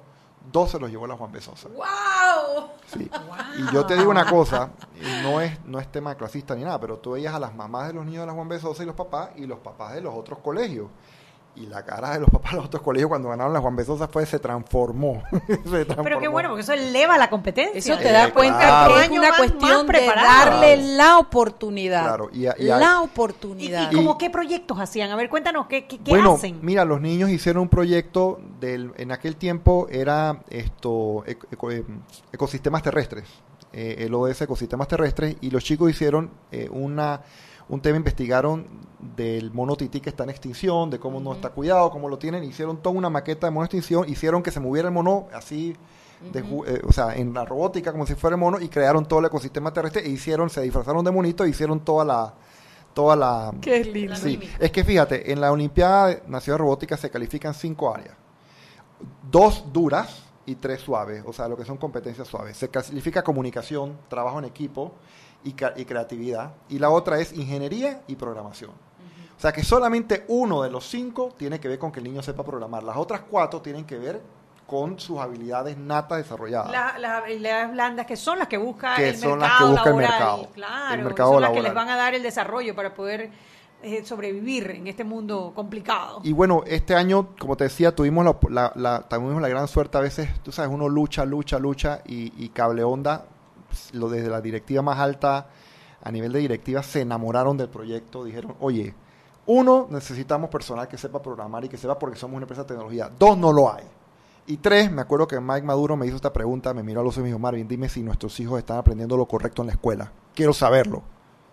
dos 0.53 0.70
se 0.70 0.79
los 0.79 0.90
llevó 0.90 1.07
la 1.07 1.16
Juan 1.16 1.33
B. 1.33 1.40
Sosa. 1.40 1.68
¡Wow! 1.68 2.68
Sí. 2.87 3.11
Y 3.59 3.72
yo 3.72 3.87
te 3.87 3.96
digo 3.96 4.11
una 4.11 4.26
cosa, 4.29 4.70
no 5.22 5.40
es, 5.40 5.64
no 5.64 5.79
es 5.79 5.90
tema 5.90 6.14
clasista 6.14 6.55
ni 6.55 6.64
nada, 6.64 6.81
pero 6.81 6.98
tú 6.98 7.12
veías 7.12 7.35
a 7.35 7.38
las 7.38 7.55
mamás 7.55 7.88
de 7.88 7.94
los 7.94 8.05
niños 8.05 8.22
de 8.22 8.26
la 8.26 8.33
Juan 8.33 8.48
B. 8.48 8.59
Sosa 8.59 8.83
y 8.83 8.87
los 8.87 8.94
papás 8.94 9.31
y 9.37 9.46
los 9.46 9.59
papás 9.59 9.94
de 9.94 10.00
los 10.00 10.14
otros 10.14 10.38
colegios. 10.40 10.88
Y 11.57 11.67
la 11.67 11.85
cara 11.85 12.13
de 12.13 12.21
los 12.21 12.31
papás 12.33 12.53
de 12.53 12.57
los 12.59 12.67
otros 12.67 12.83
colegios 12.83 13.09
cuando 13.09 13.29
ganaron 13.29 13.53
la 13.53 13.61
Juan 13.61 13.75
B. 13.77 13.85
Sosa 13.85 14.07
fue, 14.09 14.25
se 14.25 14.39
transformó. 14.39 15.23
Se 15.69 15.85
Pero 15.85 16.19
qué 16.21 16.29
bueno, 16.29 16.49
porque 16.51 16.63
eso 16.63 16.73
eleva 16.73 17.19
la 17.19 17.29
competencia. 17.29 17.77
Eso 17.79 17.99
te 18.01 18.09
Eh, 18.09 18.13
da 18.13 18.33
cuenta 18.33 18.59
claro. 18.59 18.95
que 18.95 19.03
es 19.05 19.11
una 19.11 19.37
cuestión 19.37 19.87
de 19.89 20.07
darle 20.07 20.77
la 20.97 21.19
oportunidad. 21.19 22.05
Claro, 22.05 22.31
y 22.33 22.47
y 22.47 22.67
la 22.67 23.01
¿Y, 23.01 23.05
oportunidad. 23.05 23.91
y 23.91 23.97
como 23.97 24.17
qué 24.17 24.31
proyectos 24.31 24.79
hacían? 24.79 25.11
A 25.11 25.17
ver, 25.17 25.29
cuéntanos, 25.29 25.67
¿qué, 25.67 25.87
qué, 25.87 25.99
qué 25.99 26.11
bueno, 26.13 26.35
hacen? 26.35 26.61
mira, 26.63 26.85
los 26.85 27.01
niños 27.01 27.31
hicieron 27.31 27.63
un 27.63 27.69
proyecto 27.69 28.41
del, 28.61 28.93
en 28.97 29.11
aquel 29.13 29.37
tiempo 29.37 29.89
era 29.91 30.41
esto 30.51 31.25
eco- 31.27 31.47
eco- 31.51 31.71
eh, 31.73 31.85
ecosistemas 32.33 32.83
terrestres, 32.83 33.25
eh, 33.73 33.97
el 33.99 34.15
ODS 34.15 34.43
ecosistemas 34.43 34.89
terrestres 34.89 35.37
y 35.41 35.51
los 35.51 35.65
chicos 35.65 35.91
hicieron 35.91 36.31
eh, 36.53 36.69
una 36.71 37.21
un 37.70 37.80
tema 37.80 37.96
investigaron 37.96 38.66
del 39.16 39.52
mono 39.52 39.76
tití 39.76 40.00
que 40.00 40.11
está 40.11 40.24
en 40.24 40.30
extinción, 40.30 40.90
de 40.90 40.98
cómo 40.98 41.20
no 41.20 41.33
está 41.33 41.50
cuidado, 41.50 41.90
cómo 41.90 42.09
lo 42.09 42.18
tienen, 42.18 42.44
hicieron 42.44 42.83
toda 42.83 42.96
una 42.96 43.09
maqueta 43.09 43.46
de 43.46 43.52
mono 43.52 43.64
extinción, 43.64 44.09
hicieron 44.09 44.42
que 44.42 44.50
se 44.50 44.61
moviera 44.61 44.88
el 44.88 44.94
mono 44.94 45.28
así 45.33 45.74
de 46.33 46.40
eh, 46.40 46.83
o 46.87 46.92
sea, 46.92 47.14
en 47.14 47.33
la 47.33 47.46
robótica 47.46 47.92
como 47.92 48.06
si 48.06 48.14
fuera 48.14 48.35
el 48.35 48.40
mono 48.40 48.61
y 48.61 48.68
crearon 48.68 49.06
todo 49.06 49.20
el 49.20 49.26
ecosistema 49.26 49.72
terrestre 49.72 50.04
e 50.04 50.11
hicieron, 50.11 50.50
se 50.50 50.61
disfrazaron 50.61 51.04
de 51.04 51.11
monito 51.11 51.44
e 51.44 51.48
hicieron 51.48 51.80
toda 51.80 52.04
la 52.04 52.35
toda 52.92 53.14
la 53.14 53.54
Qué 53.61 53.85
lindo. 53.85 54.16
Sí, 54.16 54.38
es 54.59 54.70
que 54.72 54.85
fíjate, 54.85 55.33
en 55.33 55.40
la 55.40 55.52
Olimpiada 55.52 56.20
Nacional 56.26 56.59
Robótica 56.59 56.96
se 56.96 57.09
califican 57.09 57.54
cinco 57.54 57.94
áreas. 57.94 58.16
Dos 59.30 59.64
duras 59.72 60.30
y 60.51 60.57
tres 60.57 60.81
suaves, 60.81 61.23
o 61.27 61.33
sea, 61.33 61.49
lo 61.49 61.57
que 61.57 61.65
son 61.65 61.77
competencias 61.77 62.27
suaves. 62.29 62.57
Se 62.57 62.69
clasifica 62.69 63.23
comunicación, 63.23 63.97
trabajo 64.09 64.39
en 64.39 64.45
equipo 64.45 64.93
y, 65.45 65.53
creatividad. 65.53 66.53
Y 66.69 66.79
la 66.79 66.91
otra 66.91 67.19
es 67.21 67.33
ingeniería 67.33 68.03
y 68.09 68.17
programación. 68.17 68.71
O 68.71 69.41
sea, 69.41 69.53
que 69.53 69.63
solamente 69.63 70.25
uno 70.29 70.63
de 70.63 70.71
los 70.71 70.87
cinco 70.87 71.33
tiene 71.37 71.59
que 71.59 71.69
ver 71.69 71.79
con 71.79 71.91
que 71.91 72.01
el 72.01 72.05
niño 72.05 72.23
sepa 72.23 72.43
programar. 72.45 72.83
Las 72.83 72.97
otras 72.97 73.23
cuatro 73.31 73.63
tienen 73.63 73.87
que 73.87 73.97
ver 73.97 74.21
con 74.67 75.01
sus 75.01 75.19
habilidades 75.19 75.77
natas 75.79 76.19
desarrolladas. 76.19 76.71
La- 76.71 76.99
las 76.99 77.23
habilidades 77.23 77.73
blandas 77.73 78.07
que 78.07 78.17
son 78.17 78.39
las 78.39 78.49
que 78.49 78.59
busca 78.59 78.95
Que 78.97 79.09
el 79.11 79.17
son 79.17 79.39
mercado 79.39 79.49
las 79.49 79.59
que 79.59 79.65
busca 79.65 79.81
el 79.83 79.87
laboral, 79.97 80.11
mercado, 80.11 80.49
claro, 80.53 80.95
el 80.95 81.03
mercado 81.05 81.33
son 81.33 81.43
las 81.43 81.51
que 81.53 81.63
les 81.63 81.75
van 81.75 81.89
a 81.89 81.97
dar 81.97 82.15
el 82.15 82.23
desarrollo 82.23 82.75
para 82.75 82.95
poder 82.95 83.31
sobrevivir 84.05 84.71
en 84.71 84.87
este 84.87 85.05
mundo 85.05 85.53
complicado. 85.55 86.21
Y 86.23 86.33
bueno, 86.33 86.62
este 86.66 86.95
año, 86.95 87.29
como 87.38 87.57
te 87.57 87.64
decía, 87.64 87.95
tuvimos 87.95 88.25
la- 88.51 89.07
tuvimos 89.09 89.40
la 89.43 89.49
gran 89.49 89.69
suerte 89.69 89.99
a 89.99 90.01
veces, 90.01 90.29
tú 90.43 90.53
sabes, 90.53 90.71
uno 90.73 90.88
lucha, 90.88 91.25
lucha, 91.25 91.59
lucha 91.59 92.03
y, 92.07 92.33
y 92.43 92.51
Cable 92.51 92.85
Onda, 92.85 93.27
pues, 93.69 93.95
lo 93.95 94.09
desde 94.09 94.29
la 94.29 94.40
directiva 94.40 94.83
más 94.83 94.99
alta, 94.99 95.49
a 96.03 96.11
nivel 96.11 96.33
de 96.33 96.38
directiva, 96.40 96.83
se 96.83 97.03
enamoraron 97.03 97.57
del 97.57 97.69
proyecto, 97.69 98.25
dijeron, 98.25 98.55
oye, 98.61 98.94
uno, 99.46 99.87
necesitamos 99.90 100.50
personal 100.50 100.87
que 100.88 100.96
sepa 100.96 101.21
programar 101.21 101.65
y 101.65 101.69
que 101.69 101.77
sepa 101.77 101.98
porque 101.98 102.17
somos 102.19 102.37
una 102.37 102.44
empresa 102.44 102.63
de 102.63 102.69
tecnología. 102.69 103.11
Dos, 103.19 103.37
no 103.37 103.52
lo 103.52 103.73
hay. 103.73 103.85
Y 104.46 104.57
tres, 104.57 104.90
me 104.90 105.02
acuerdo 105.02 105.27
que 105.29 105.38
Mike 105.40 105.63
Maduro 105.67 105.96
me 105.96 106.07
hizo 106.07 106.17
esta 106.17 106.33
pregunta, 106.33 106.73
me 106.75 106.83
miró 106.83 107.00
a 107.00 107.04
los 107.04 107.15
ojos 107.15 107.19
y 107.19 107.23
me 107.23 107.27
dijo, 107.29 107.38
Marvin, 107.38 107.69
dime 107.69 107.88
si 107.88 108.02
nuestros 108.02 108.38
hijos 108.40 108.59
están 108.59 108.79
aprendiendo 108.79 109.17
lo 109.17 109.27
correcto 109.27 109.63
en 109.63 109.67
la 109.67 109.73
escuela. 109.73 110.13
Quiero 110.35 110.52
saberlo. 110.52 111.02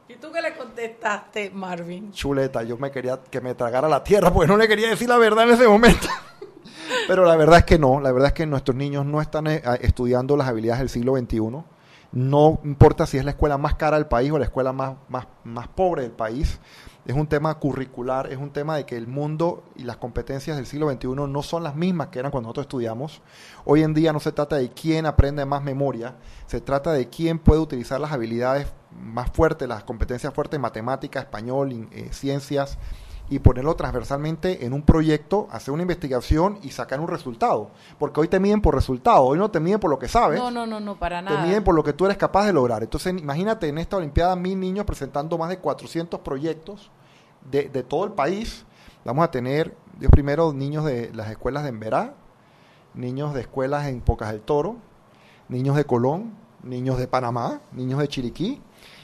¿Y 0.10 0.16
tú 0.16 0.32
qué 0.32 0.42
le 0.42 0.56
contestaste, 0.56 1.52
Marvin? 1.52 2.14
Chuleta, 2.14 2.64
yo 2.64 2.78
me 2.78 2.92
quería 2.92 3.20
que 3.30 3.42
me 3.42 3.54
tragara 3.56 3.90
la 3.90 4.06
tierra 4.06 4.32
porque 4.32 4.48
no 4.48 4.56
le 4.56 4.66
quería 4.66 4.90
decir 4.90 5.10
la 5.10 5.18
verdad 5.18 5.44
en 5.44 5.56
ese 5.56 5.68
momento. 5.68 6.08
Pero 7.10 7.26
la 7.26 7.36
verdad 7.36 7.60
es 7.60 7.66
que 7.66 7.78
no, 7.78 8.00
la 8.00 8.14
verdad 8.14 8.28
es 8.28 8.34
que 8.34 8.46
nuestros 8.46 8.78
niños 8.78 9.06
no 9.06 9.20
están 9.20 9.48
eh, 9.48 9.62
estudiando 9.82 10.38
las 10.38 10.48
habilidades 10.48 10.80
del 10.80 10.90
siglo 10.90 11.18
XXI. 11.18 11.62
No 12.14 12.60
importa 12.64 13.06
si 13.06 13.18
es 13.18 13.26
la 13.26 13.32
escuela 13.32 13.58
más 13.58 13.76
cara 13.76 13.98
del 13.98 14.06
país 14.06 14.32
o 14.32 14.40
la 14.40 14.46
escuela 14.46 14.72
más, 14.72 14.96
más, 15.10 15.28
más 15.44 15.68
pobre 15.68 16.04
del 16.04 16.12
país. 16.12 16.58
Es 17.06 17.14
un 17.14 17.28
tema 17.28 17.54
curricular, 17.56 18.32
es 18.32 18.38
un 18.38 18.52
tema 18.52 18.78
de 18.78 18.86
que 18.86 18.96
el 18.96 19.08
mundo 19.08 19.66
y 19.76 19.84
las 19.84 19.98
competencias 19.98 20.56
del 20.56 20.66
siglo 20.66 20.90
XXI 20.90 21.08
no 21.28 21.44
son 21.44 21.64
las 21.64 21.76
mismas 21.76 22.08
que 22.08 22.20
eran 22.20 22.32
cuando 22.32 22.48
nosotros 22.48 22.66
estudiamos. 22.66 23.22
Hoy 23.66 23.84
en 23.84 23.94
día 23.94 24.14
no 24.14 24.22
se 24.22 24.32
trata 24.32 24.56
de 24.56 24.70
quién 24.70 25.06
aprende 25.06 25.46
más 25.46 25.64
memoria, 25.64 26.16
se 26.46 26.62
trata 26.62 26.94
de 26.94 27.10
quién 27.10 27.40
puede 27.40 27.60
utilizar 27.60 28.00
las 28.00 28.14
habilidades 28.14 28.68
más 29.02 29.30
fuertes, 29.32 29.68
las 29.68 29.84
competencias 29.84 30.34
fuertes 30.34 30.58
en 30.58 30.62
matemática, 30.62 31.20
español, 31.20 31.88
eh, 31.92 32.10
ciencias, 32.12 32.78
y 33.30 33.40
ponerlo 33.40 33.76
transversalmente 33.76 34.66
en 34.66 34.74
un 34.74 34.82
proyecto, 34.82 35.48
hacer 35.52 35.74
una 35.74 35.82
investigación 35.82 36.60
y 36.64 36.70
sacar 36.70 37.00
un 37.00 37.08
resultado. 37.08 37.72
Porque 38.00 38.22
hoy 38.22 38.28
te 38.28 38.40
miden 38.40 38.62
por 38.62 38.74
resultado, 38.74 39.24
hoy 39.24 39.38
no 39.38 39.52
te 39.52 39.60
miden 39.60 39.80
por 39.80 39.90
lo 39.90 40.00
que 40.00 40.08
sabes. 40.08 40.40
No, 40.40 40.50
no, 40.50 40.66
no, 40.66 40.80
no, 40.80 40.98
para 40.98 41.22
nada. 41.22 41.42
Te 41.42 41.48
miden 41.48 41.64
por 41.64 41.76
lo 41.76 41.84
que 41.84 41.94
tú 41.94 42.06
eres 42.06 42.18
capaz 42.18 42.46
de 42.46 42.54
lograr. 42.54 42.84
Entonces, 42.84 43.14
imagínate 43.20 43.68
en 43.68 43.78
esta 43.80 43.98
Olimpiada 43.98 44.36
mil 44.36 44.60
niños 44.60 44.86
presentando 44.86 45.38
más 45.38 45.50
de 45.50 45.60
400 45.60 46.22
proyectos 46.22 46.90
de, 47.52 47.68
de 47.68 47.84
todo 47.84 48.06
el 48.06 48.14
país. 48.14 48.66
Vamos 49.04 49.26
a 49.26 49.32
tener, 49.32 49.76
Dios 50.00 50.12
primero, 50.12 50.54
niños 50.54 50.86
de 50.86 51.12
las 51.14 51.30
escuelas 51.30 51.64
de 51.64 51.70
Emberá, 51.70 52.14
niños 52.94 53.34
de 53.34 53.42
escuelas 53.42 53.88
en 53.88 54.00
Pocas 54.02 54.32
del 54.32 54.42
Toro, 54.42 54.78
niños 55.50 55.76
de 55.76 55.86
Colón, 55.86 56.34
niños 56.64 56.98
de 56.98 57.08
Panamá, 57.08 57.62
niños 57.72 58.00
de 58.00 58.08
Chiriquí, 58.08 58.62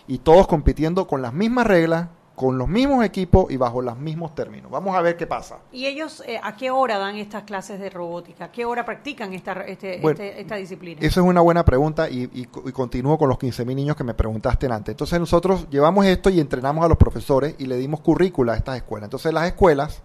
y 0.08 0.20
todos 0.20 0.47
compitiendo 0.47 1.08
con 1.08 1.22
las 1.22 1.34
mismas 1.34 1.68
reglas, 1.68 2.08
con 2.36 2.58
los 2.58 2.68
mismos 2.68 3.06
equipos 3.06 3.51
y 3.51 3.58
bajo 3.58 3.82
los 3.82 3.97
mismos 3.97 4.34
términos. 4.34 4.72
Vamos 4.72 4.95
a 4.95 5.01
ver 5.01 5.18
qué 5.18 5.28
pasa. 5.28 5.60
¿Y 5.72 5.86
ellos 5.86 6.24
eh, 6.26 6.39
a 6.41 6.56
qué 6.56 6.72
hora 6.72 6.97
dan 6.97 7.16
estas 7.16 7.43
clases 7.43 7.80
de 7.80 7.89
robótica? 7.91 8.45
¿A 8.45 8.51
qué 8.51 8.66
hora 8.66 8.86
practican 8.86 9.34
esta, 9.34 9.54
este, 9.62 10.06
este, 10.06 10.41
esta 10.41 10.56
disciplina? 10.56 10.99
Eso 11.01 11.22
es 11.22 11.28
una 11.28 11.41
buena 11.41 11.64
pregunta 11.64 12.10
y, 12.10 12.30
y, 12.34 12.45
continúo 12.45 13.18
con 13.20 13.30
los 13.30 13.38
15.000 13.38 13.76
niños 13.76 13.95
que 13.95 14.04
me 14.04 14.16
preguntaste 14.16 14.66
antes. 14.66 14.93
Entonces 14.93 15.20
nosotros 15.20 15.68
llevamos 15.70 16.06
esto 16.06 16.30
y 16.32 16.39
entrenamos 16.39 16.84
a 16.84 16.88
los 16.88 16.97
profesores 16.97 17.56
y 17.60 17.68
le 17.68 17.78
dimos 17.78 17.99
currícula 17.99 18.54
a 18.54 18.58
estas 18.58 18.78
escuelas. 18.78 19.08
Entonces 19.08 19.32
las 19.32 19.45
escuelas, 19.45 20.01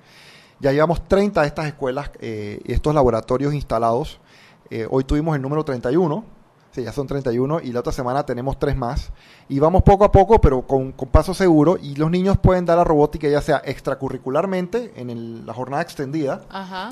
ya 0.61 0.73
llevamos 0.73 1.09
30 1.09 1.41
de 1.41 1.47
estas 1.47 1.67
escuelas, 1.67 2.11
eh, 2.21 2.61
estos 2.67 2.95
laboratorios 2.95 3.55
instalados. 3.55 4.21
Eh, 4.71 4.87
hoy 4.91 5.05
tuvimos 5.05 5.35
el 5.35 5.41
número 5.41 5.65
31 5.65 6.38
Sí, 6.79 6.85
ya 6.85 6.93
son 6.93 7.09
31 7.09 7.61
y 7.65 7.73
la 7.73 7.81
otra 7.81 7.93
semana 7.93 8.25
tenemos 8.25 8.57
tres 8.57 8.77
más. 8.77 9.11
Y 9.49 9.59
vamos 9.59 9.83
poco 9.83 10.05
a 10.05 10.13
poco, 10.13 10.41
pero 10.41 10.65
con, 10.65 10.93
paso 10.93 11.35
seguro. 11.35 11.77
Y 11.77 11.97
los 11.97 12.09
niños 12.09 12.39
pueden 12.39 12.67
dar 12.67 12.79
la 12.79 12.85
robótica 12.85 13.27
ya 13.27 13.41
sea 13.41 13.61
extracurricularmente, 13.65 14.93
en 14.95 15.45
la 15.45 15.53
jornada 15.53 15.83
extendida. 15.83 16.43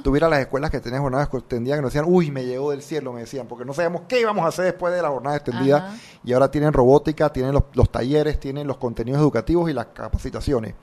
Tuviera 0.03 0.28
las 0.28 0.41
escuelas 0.41 0.72
que 0.72 0.80
tenían 0.80 1.03
jornada 1.03 1.30
extendida 1.32 1.76
que 1.76 1.82
nos 1.82 1.93
decían, 1.93 2.12
uy, 2.12 2.32
me 2.32 2.45
llegó 2.45 2.72
del 2.72 2.82
cielo, 2.82 3.12
me 3.12 3.20
decían, 3.20 3.47
porque 3.47 3.64
no 3.64 3.72
sabemos 3.74 4.03
qué 4.09 4.20
íbamos 4.20 4.45
a 4.45 4.49
hacer 4.49 4.64
después 4.64 4.93
de 4.93 5.03
la 5.03 5.09
jornada 5.09 5.37
extendida. 5.37 5.95
Y 6.24 6.32
ahora 6.32 6.51
tienen 6.51 6.72
robótica, 6.72 7.32
tienen 7.32 7.53
los, 7.53 7.62
los 7.74 7.89
talleres, 7.93 8.41
tienen 8.41 8.66
los 8.66 8.78
contenidos 8.78 9.20
educativos 9.20 9.70
y 9.70 9.72
las 9.72 9.87
capacitaciones. 9.87 10.74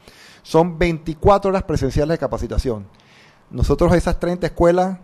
Son 0.43 0.79
24 0.79 1.49
horas 1.49 1.63
presenciales 1.63 2.13
de 2.13 2.19
capacitación. 2.19 2.87
Nosotros 3.49 3.93
esas 3.95 4.17
30 4.17 4.47
escuelas 4.47 4.97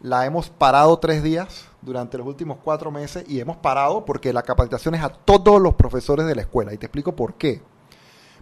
la 0.00 0.24
hemos 0.24 0.48
parado 0.48 0.98
tres 0.98 1.22
días 1.22 1.66
durante 1.82 2.18
los 2.18 2.26
últimos 2.26 2.58
cuatro 2.62 2.90
meses 2.90 3.24
y 3.28 3.40
hemos 3.40 3.56
parado 3.56 4.04
porque 4.04 4.32
la 4.32 4.42
capacitación 4.42 4.94
es 4.94 5.02
a 5.02 5.10
todos 5.10 5.60
los 5.60 5.74
profesores 5.74 6.26
de 6.26 6.34
la 6.34 6.42
escuela. 6.42 6.72
Y 6.72 6.78
te 6.78 6.86
explico 6.86 7.14
por 7.14 7.34
qué. 7.34 7.62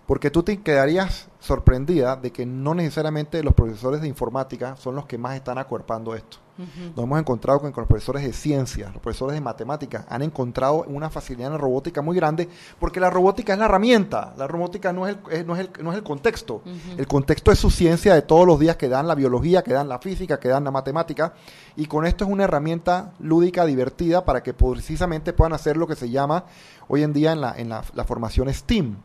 Porque 0.06 0.30
tú 0.30 0.42
te 0.42 0.62
quedarías 0.62 1.28
sorprendida 1.38 2.16
de 2.16 2.32
que 2.32 2.46
no 2.46 2.74
necesariamente 2.74 3.42
los 3.42 3.54
profesores 3.54 4.00
de 4.00 4.08
informática 4.08 4.76
son 4.76 4.94
los 4.94 5.06
que 5.06 5.18
más 5.18 5.36
están 5.36 5.58
acuerpando 5.58 6.14
esto. 6.14 6.38
Nos 6.58 7.04
hemos 7.04 7.20
encontrado 7.20 7.60
con, 7.60 7.72
los 7.74 7.86
profesores 7.86 8.24
de 8.24 8.32
ciencia, 8.32 8.90
los 8.92 9.00
profesores 9.00 9.34
de 9.34 9.40
matemática, 9.40 10.04
han 10.08 10.22
encontrado 10.22 10.84
una 10.88 11.08
facilidad 11.08 11.46
en 11.48 11.52
la 11.52 11.58
robótica 11.58 12.02
muy 12.02 12.16
grande 12.16 12.48
porque 12.80 12.98
la 12.98 13.10
robótica 13.10 13.52
es 13.52 13.58
la 13.58 13.66
herramienta, 13.66 14.34
la 14.36 14.46
robótica 14.46 14.92
no 14.92 15.06
es 15.06 15.16
el, 15.30 15.46
no 15.46 15.54
es 15.54 15.60
el, 15.60 15.70
no 15.84 15.92
es 15.92 15.98
el 15.98 16.04
contexto. 16.04 16.62
El 16.96 17.06
contexto 17.06 17.52
es 17.52 17.58
su 17.58 17.70
ciencia 17.70 18.14
de 18.14 18.22
todos 18.22 18.46
los 18.46 18.58
días 18.58 18.76
que 18.76 18.88
dan 18.88 19.06
la 19.06 19.14
biología, 19.14 19.62
que 19.62 19.72
dan 19.72 19.88
la 19.88 19.98
física, 19.98 20.40
que 20.40 20.48
dan 20.48 20.64
la 20.64 20.70
matemática 20.70 21.34
y 21.76 21.86
con 21.86 22.04
esto 22.06 22.24
es 22.24 22.30
una 22.30 22.44
herramienta 22.44 23.12
lúdica, 23.20 23.64
divertida 23.64 24.24
para 24.24 24.42
que 24.42 24.54
precisamente 24.54 25.32
puedan 25.32 25.52
hacer 25.52 25.76
lo 25.76 25.86
que 25.86 25.94
se 25.94 26.10
llama 26.10 26.44
hoy 26.88 27.02
en 27.02 27.12
día 27.12 27.32
en 27.32 27.40
la, 27.40 27.54
en 27.56 27.68
la, 27.68 27.84
la 27.94 28.04
formación 28.04 28.52
STEAM 28.52 28.96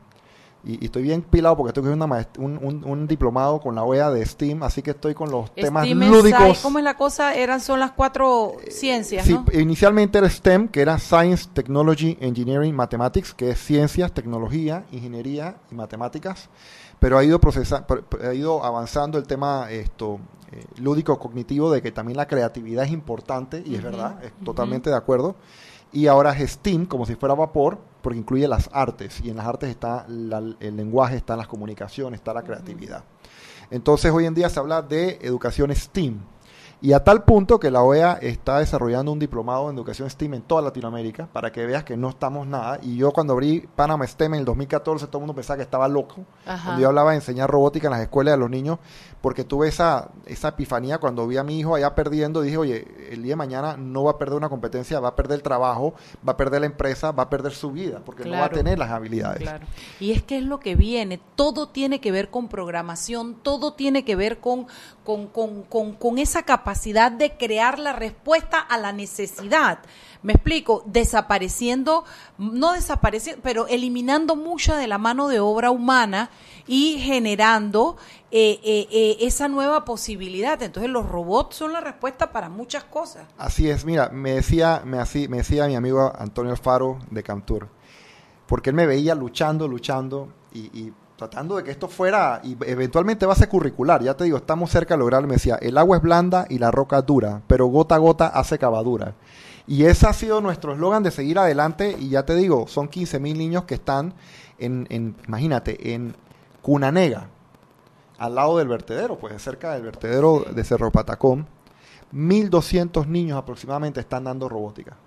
y, 0.64 0.86
estoy 0.86 1.04
bien 1.04 1.22
pilado 1.22 1.58
porque 1.58 1.70
estoy 1.70 1.84
cogiendo 1.84 2.06
un, 2.38 2.84
un, 2.86 3.08
diplomado 3.08 3.60
con 3.60 3.76
la 3.76 3.84
OEA 3.84 4.10
de 4.12 4.26
STEAM, 4.26 4.64
así 4.64 4.82
que 4.82 4.92
estoy 4.92 5.14
con 5.14 5.30
los 5.30 5.54
temas 5.54 5.90
lúdicos. 5.90 6.60
¿Cómo 6.62 6.80
es 6.80 6.84
la 6.84 6.96
cosa? 6.96 7.36
Eran, 7.36 7.60
son 7.60 7.80
las 7.80 7.92
cuatro 7.92 8.56
ciencias, 8.70 9.26
Sí, 9.26 9.38
inicialmente 9.54 10.18
era 10.18 10.30
STEM, 10.30 10.68
que 10.68 10.82
era 10.82 10.98
Science, 11.00 11.50
Technology, 11.54 12.18
Engineering, 12.20 12.76
Mathematics, 12.76 13.34
que 13.34 13.52
es 13.52 13.60
ciencias, 13.60 14.12
tecnología, 14.14 14.86
ingeniería 14.92 15.58
y 15.72 15.76
matemáticas, 15.76 16.50
pero 17.00 17.18
ha 17.18 17.24
ido, 17.24 17.40
procesa, 17.40 17.86
ha 18.24 18.34
ido 18.34 18.64
avanzando 18.64 19.18
el 19.18 19.28
tema 19.28 19.70
esto 19.70 20.20
eh, 20.52 20.64
lúdico 20.78 21.20
cognitivo 21.20 21.72
de 21.72 21.82
que 21.82 21.92
también 21.92 22.18
la 22.18 22.28
creatividad 22.28 22.86
es 22.86 22.92
importante, 22.92 23.64
y 23.66 23.76
es 23.76 23.84
verdad, 23.84 24.24
es 24.24 24.32
totalmente 24.44 24.90
de 24.90 24.96
acuerdo 24.96 25.36
y 25.94 26.08
ahora 26.08 26.32
es 26.32 26.52
STEAM, 26.54 26.88
como 26.88 27.06
si 27.06 27.16
fuera 27.16 27.36
vapor, 27.36 27.78
porque 28.04 28.20
incluye 28.20 28.48
las 28.48 28.70
artes, 28.74 29.22
y 29.24 29.30
en 29.32 29.38
las 29.38 29.48
artes 29.48 29.70
está 29.70 30.06
el 30.08 30.76
lenguaje, 30.76 31.16
están 31.16 31.38
las 31.38 31.48
comunicaciones, 31.48 32.20
está 32.20 32.34
la 32.34 32.44
creatividad. 32.44 33.04
Entonces 33.72 34.12
hoy 34.12 34.26
en 34.26 34.36
día 34.36 34.50
se 34.50 34.60
habla 34.60 34.82
de 34.82 35.18
educación 35.22 35.74
STEAM, 35.74 36.20
y 36.84 36.92
a 36.92 37.02
tal 37.02 37.24
punto 37.24 37.62
que 37.62 37.72
la 37.72 37.82
OEA 37.82 38.20
está 38.22 38.60
desarrollando 38.60 39.10
un 39.14 39.18
diplomado 39.18 39.70
en 39.70 39.78
educación 39.78 40.10
STEAM 40.10 40.34
en 40.34 40.42
toda 40.42 40.62
Latinoamérica, 40.62 41.30
para 41.32 41.50
que 41.50 41.66
veas 41.66 41.86
que 41.86 41.96
no 41.96 42.10
estamos 42.10 42.46
nada. 42.46 42.78
Y 42.82 42.98
yo 42.98 43.14
cuando 43.14 43.32
abrí 43.32 43.66
Panama 43.74 44.06
STEM 44.06 44.34
en 44.34 44.40
el 44.42 44.46
2014, 44.46 45.08
todo 45.08 45.20
el 45.20 45.22
mundo 45.22 45.34
pensaba 45.34 45.56
que 45.56 45.64
estaba 45.64 45.88
loco. 45.88 46.26
Cuando 46.44 46.82
yo 46.82 46.90
hablaba 46.90 47.12
de 47.12 47.16
enseñar 47.16 47.50
robótica 47.50 47.88
en 47.88 47.92
las 47.92 48.02
escuelas 48.02 48.34
de 48.34 48.38
los 48.38 48.50
niños, 48.50 48.80
porque 49.22 49.46
tuve 49.46 49.70
esa, 49.70 50.10
esa 50.26 50.50
epifanía 50.50 50.98
cuando 50.98 51.26
vi 51.26 51.38
a 51.38 51.44
mi 51.46 51.58
hijo 51.58 51.74
allá 51.74 51.96
perdiendo, 51.96 52.42
dije, 52.42 52.58
oye, 52.58 52.86
el 53.12 53.24
día 53.24 53.32
de 53.32 53.38
mañana 53.38 53.78
no 53.78 54.04
va 54.04 54.12
a 54.12 54.18
perder 54.18 54.36
una 54.36 54.50
competencia, 54.50 55.00
va 55.00 55.08
a 55.08 55.16
perder 55.16 55.38
el 55.38 55.42
trabajo, 55.42 55.94
va 56.28 56.34
a 56.34 56.38
perder 56.38 56.60
la 56.60 56.68
empresa, 56.68 57.14
va 57.14 57.24
a 57.24 57.30
perder 57.30 57.54
su 57.54 57.72
vida, 57.72 58.02
porque 58.06 58.26
no 58.26 58.34
va 58.34 58.48
a 58.48 58.50
tener 58.50 58.78
las 58.78 58.92
habilidades. 58.92 59.40
Claro. 59.42 59.66
Y 60.02 60.12
es 60.12 60.22
que 60.22 60.40
es 60.40 60.44
lo 60.44 60.60
que 60.60 60.76
viene, 60.76 61.22
todo 61.36 61.70
tiene 61.70 62.02
que 62.02 62.12
ver 62.12 62.30
con 62.30 62.50
programación, 62.50 63.36
todo 63.42 63.72
tiene 63.72 64.04
que 64.04 64.18
ver 64.18 64.40
con, 64.42 64.68
con, 65.06 65.28
con, 65.28 65.64
con, 65.64 65.94
con 65.94 66.18
esa 66.18 66.44
capacidad 66.44 66.73
de 66.74 67.36
crear 67.38 67.80
la 67.80 67.94
respuesta 67.94 68.60
a 68.60 68.78
la 68.78 68.92
necesidad. 68.92 69.80
Me 70.22 70.34
explico, 70.34 70.84
desapareciendo, 70.86 72.06
no 72.38 72.74
desapareciendo, 72.74 73.42
pero 73.44 73.68
eliminando 73.68 74.36
mucha 74.36 74.78
de 74.78 74.88
la 74.88 74.98
mano 74.98 75.28
de 75.28 75.40
obra 75.40 75.70
humana 75.70 76.30
y 76.66 77.00
generando 77.00 77.98
eh, 78.32 78.60
eh, 78.64 78.88
eh, 78.92 79.18
esa 79.22 79.48
nueva 79.48 79.86
posibilidad. 79.86 80.62
Entonces 80.64 80.90
los 80.90 81.08
robots 81.08 81.58
son 81.58 81.74
la 81.74 81.82
respuesta 81.82 82.32
para 82.32 82.50
muchas 82.50 82.86
cosas. 82.86 83.26
Así 83.38 83.70
es, 83.70 83.86
mira, 83.86 84.10
me 84.10 84.32
decía, 84.32 84.82
me, 84.86 84.98
así, 84.98 85.28
me 85.28 85.38
decía 85.38 85.68
mi 85.68 85.76
amigo 85.76 86.12
Antonio 86.18 86.52
Alfaro 86.52 87.00
de 87.12 87.22
Cantur, 87.22 87.68
porque 88.48 88.70
él 88.70 88.76
me 88.76 88.86
veía 88.86 89.16
luchando, 89.16 89.68
luchando 89.68 90.34
y, 90.54 90.94
tratando 91.30 91.56
de 91.56 91.64
que 91.64 91.72
esto 91.72 91.88
fuera, 91.88 92.42
y 92.44 92.58
eventualmente 92.66 93.26
va 93.26 93.34
a 93.34 93.38
ser 93.38 93.48
curricular, 93.48 94.04
ya 94.04 94.16
te 94.16 94.26
digo, 94.26 94.38
estamos 94.38 94.70
cerca 94.70 94.94
de 94.96 95.00
lograrlo, 95.00 95.28
me 95.28 95.36
decía, 95.36 95.56
el 95.62 95.78
agua 95.78 95.98
es 95.98 96.04
blanda 96.04 96.46
y 96.50 96.60
la 96.60 96.70
roca 96.70 97.02
dura, 97.02 97.42
pero 97.48 97.68
gota 97.68 97.96
a 97.96 98.00
gota 98.00 98.28
hace 98.28 98.60
cavadura. 98.60 99.16
Y 99.66 99.86
ese 99.86 100.08
ha 100.08 100.14
sido 100.14 100.42
nuestro 100.42 100.74
eslogan 100.74 101.02
de 101.02 101.12
seguir 101.12 101.40
adelante, 101.40 101.96
y 101.98 102.10
ya 102.10 102.26
te 102.26 102.36
digo, 102.36 102.68
son 102.68 102.90
15 102.90 103.20
mil 103.20 103.38
niños 103.38 103.64
que 103.64 103.76
están 103.76 104.14
en, 104.58 104.86
en, 104.90 105.16
imagínate, 105.26 105.94
en 105.94 106.14
Cunanega, 106.62 107.28
al 108.18 108.36
lado 108.36 108.58
del 108.58 108.68
vertedero, 108.68 109.18
pues 109.18 109.42
cerca 109.42 109.74
del 109.74 109.84
vertedero 109.84 110.46
de 110.54 110.64
Cerro 110.64 110.92
Patacón, 110.92 111.48
1.200 112.14 113.08
niños 113.08 113.38
aproximadamente 113.38 114.02
están 114.02 114.26
dando 114.26 114.50
robótica. 114.50 114.98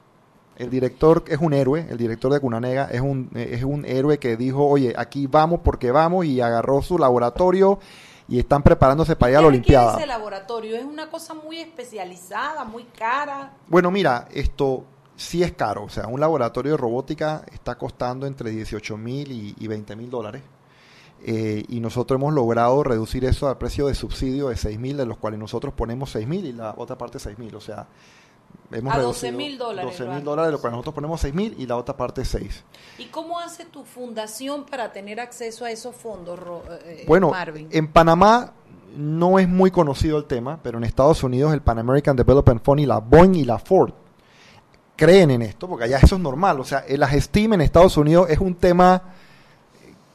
El 0.56 0.70
director 0.70 1.24
es 1.28 1.38
un 1.38 1.52
héroe, 1.52 1.86
el 1.88 1.98
director 1.98 2.32
de 2.32 2.40
Cunanega 2.40 2.88
es 2.90 3.00
un, 3.00 3.30
es 3.34 3.62
un 3.62 3.84
héroe 3.84 4.18
que 4.18 4.36
dijo, 4.36 4.66
oye, 4.66 4.94
aquí 4.96 5.26
vamos 5.26 5.60
porque 5.62 5.90
vamos 5.90 6.24
y 6.26 6.40
agarró 6.40 6.82
su 6.82 6.98
laboratorio 6.98 7.78
y 8.28 8.38
están 8.38 8.62
preparándose 8.62 9.16
para 9.16 9.32
ir 9.32 9.38
a 9.38 9.42
la 9.42 9.48
Olimpiada. 9.48 9.92
¿Qué 9.92 9.98
es 9.98 9.98
ese 9.98 10.06
laboratorio? 10.06 10.76
¿Es 10.76 10.84
una 10.84 11.10
cosa 11.10 11.34
muy 11.34 11.60
especializada, 11.60 12.64
muy 12.64 12.84
cara? 12.84 13.52
Bueno, 13.68 13.90
mira, 13.90 14.28
esto 14.32 14.84
sí 15.14 15.42
es 15.42 15.52
caro. 15.52 15.84
O 15.84 15.88
sea, 15.88 16.06
un 16.06 16.20
laboratorio 16.20 16.72
de 16.72 16.78
robótica 16.78 17.44
está 17.52 17.76
costando 17.76 18.26
entre 18.26 18.50
18 18.50 18.96
mil 18.96 19.30
y, 19.30 19.54
y 19.58 19.66
20 19.66 19.94
mil 19.96 20.10
dólares. 20.10 20.42
Eh, 21.22 21.64
y 21.68 21.80
nosotros 21.80 22.18
hemos 22.18 22.34
logrado 22.34 22.82
reducir 22.82 23.24
eso 23.24 23.48
al 23.48 23.58
precio 23.58 23.86
de 23.86 23.94
subsidio 23.94 24.48
de 24.48 24.56
6 24.56 24.78
mil, 24.78 24.96
de 24.96 25.06
los 25.06 25.16
cuales 25.16 25.40
nosotros 25.40 25.72
ponemos 25.74 26.10
6 26.10 26.28
mil 26.28 26.44
y 26.44 26.52
la 26.52 26.74
otra 26.76 26.98
parte 26.98 27.18
6 27.18 27.38
mil. 27.38 27.54
O 27.54 27.60
sea, 27.60 27.86
hemos 28.72 28.92
A 28.92 28.96
reducido 28.96 29.38
12.000 29.38 29.56
dólares, 29.58 29.90
12 29.92 30.04
lo 30.06 30.12
mil 30.14 30.24
dólares, 30.24 30.52
lo 30.52 30.60
cual 30.60 30.72
nosotros 30.72 30.94
ponemos 30.94 31.20
6 31.20 31.34
mil 31.34 31.54
y 31.58 31.66
la 31.66 31.76
otra 31.76 31.96
parte 31.96 32.24
6. 32.24 32.64
¿Y 32.98 33.06
cómo 33.06 33.38
hace 33.38 33.64
tu 33.64 33.84
fundación 33.84 34.64
para 34.66 34.92
tener 34.92 35.20
acceso 35.20 35.64
a 35.64 35.70
esos 35.70 35.94
fondos, 35.94 36.38
Ro- 36.38 36.62
eh, 36.84 37.04
Bueno, 37.06 37.30
Marvin? 37.30 37.68
en 37.70 37.86
Panamá 37.88 38.52
no 38.96 39.38
es 39.38 39.48
muy 39.48 39.70
conocido 39.70 40.16
el 40.18 40.24
tema, 40.24 40.58
pero 40.62 40.78
en 40.78 40.84
Estados 40.84 41.22
Unidos 41.22 41.52
el 41.52 41.60
Pan 41.60 41.78
American 41.78 42.16
Development 42.16 42.62
Fund 42.64 42.80
y 42.80 42.86
la 42.86 42.98
Boeing 42.98 43.34
y 43.34 43.44
la 43.44 43.58
Ford 43.58 43.92
creen 44.96 45.30
en 45.30 45.42
esto, 45.42 45.68
porque 45.68 45.84
allá 45.84 45.98
eso 45.98 46.16
es 46.16 46.22
normal. 46.22 46.58
O 46.60 46.64
sea, 46.64 46.78
el 46.88 47.04
STEAM 47.04 47.52
en 47.54 47.60
Estados 47.60 47.96
Unidos 47.98 48.28
es 48.30 48.38
un 48.38 48.54
tema 48.54 49.02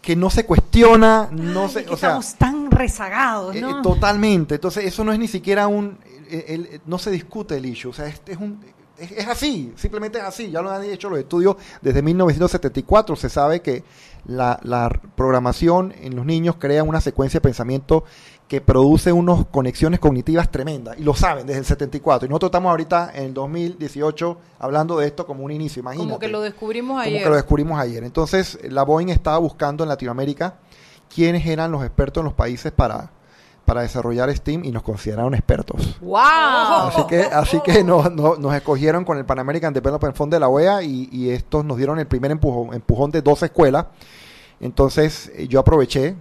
que 0.01 0.15
no 0.15 0.31
se 0.31 0.47
cuestiona, 0.47 1.29
no 1.31 1.65
Ay, 1.65 1.69
se, 1.69 1.79
es 1.81 1.85
que 1.87 1.93
o 1.93 1.97
sea, 1.97 2.09
estamos 2.09 2.33
tan 2.35 2.71
rezagados, 2.71 3.55
eh, 3.55 3.61
¿no? 3.61 3.69
eh, 3.69 3.81
totalmente. 3.83 4.55
Entonces, 4.55 4.85
eso 4.85 5.03
no 5.03 5.13
es 5.13 5.19
ni 5.19 5.27
siquiera 5.27 5.67
un. 5.67 5.99
Eh, 6.31 6.45
el- 6.47 6.81
no 6.85 6.97
se 6.97 7.11
discute 7.11 7.57
el 7.57 7.65
issue. 7.65 7.89
O 7.89 7.93
sea, 7.93 8.07
es, 8.07 8.21
es 8.25 8.37
un. 8.37 8.59
Es, 8.97 9.11
es 9.13 9.27
así, 9.27 9.73
simplemente 9.77 10.19
es 10.19 10.23
así. 10.23 10.51
Ya 10.51 10.61
lo 10.61 10.69
han 10.69 10.83
hecho 10.83 11.09
los 11.09 11.17
estudios 11.19 11.55
desde 11.81 12.01
1974. 12.01 13.15
Se 13.15 13.29
sabe 13.29 13.61
que 13.61 13.83
la, 14.25 14.59
la 14.63 14.89
programación 15.15 15.93
en 15.99 16.15
los 16.15 16.25
niños 16.25 16.55
crea 16.59 16.83
una 16.83 17.01
secuencia 17.01 17.39
de 17.39 17.41
pensamiento 17.41 18.03
que 18.47 18.59
produce 18.61 19.11
unas 19.13 19.45
conexiones 19.47 19.99
cognitivas 19.99 20.51
tremendas. 20.51 20.99
Y 20.99 21.03
lo 21.03 21.13
saben 21.15 21.47
desde 21.47 21.59
el 21.59 21.65
74. 21.65 22.25
Y 22.25 22.29
nosotros 22.29 22.49
estamos 22.49 22.69
ahorita 22.69 23.11
en 23.15 23.23
el 23.23 23.33
2018 23.33 24.37
hablando 24.59 24.99
de 24.99 25.07
esto 25.07 25.25
como 25.25 25.43
un 25.45 25.51
inicio. 25.51 25.79
Imagínate. 25.79 26.07
Como 26.09 26.19
que 26.19 26.27
lo 26.27 26.41
descubrimos 26.41 26.89
Como 26.95 26.99
ayer. 26.99 27.23
que 27.23 27.29
lo 27.29 27.35
descubrimos 27.35 27.79
ayer. 27.79 28.03
Entonces, 28.03 28.59
la 28.69 28.83
Boeing 28.83 29.07
estaba 29.09 29.37
buscando 29.39 29.83
en 29.83 29.89
Latinoamérica 29.89 30.55
quiénes 31.13 31.45
eran 31.47 31.71
los 31.71 31.81
expertos 31.83 32.21
en 32.21 32.25
los 32.25 32.33
países 32.33 32.71
para, 32.73 33.09
para 33.65 33.81
desarrollar 33.81 34.29
STEAM 34.35 34.65
y 34.65 34.71
nos 34.71 34.83
consideraron 34.83 35.33
expertos. 35.33 35.97
¡Wow! 36.01 36.17
Así 36.19 37.07
que, 37.07 37.21
así 37.21 37.59
que 37.61 37.83
nos, 37.83 38.11
nos- 38.13 38.37
nos 38.39 38.53
escogieron 38.53 39.05
con 39.05 39.17
el 39.17 39.25
Pan 39.25 39.39
American 39.39 39.73
Development 39.73 40.15
Fund 40.15 40.33
de 40.33 40.39
la 40.39 40.49
OEA 40.49 40.83
y, 40.83 41.07
y 41.11 41.29
estos 41.29 41.63
nos 41.63 41.77
dieron 41.77 41.99
el 41.99 42.07
primer 42.07 42.31
empujón, 42.31 42.73
empujón 42.73 43.11
de 43.11 43.21
dos 43.21 43.41
escuelas. 43.43 43.85
Entonces 44.59 45.31
eh, 45.35 45.47
yo 45.47 45.59
aproveché 45.59 46.15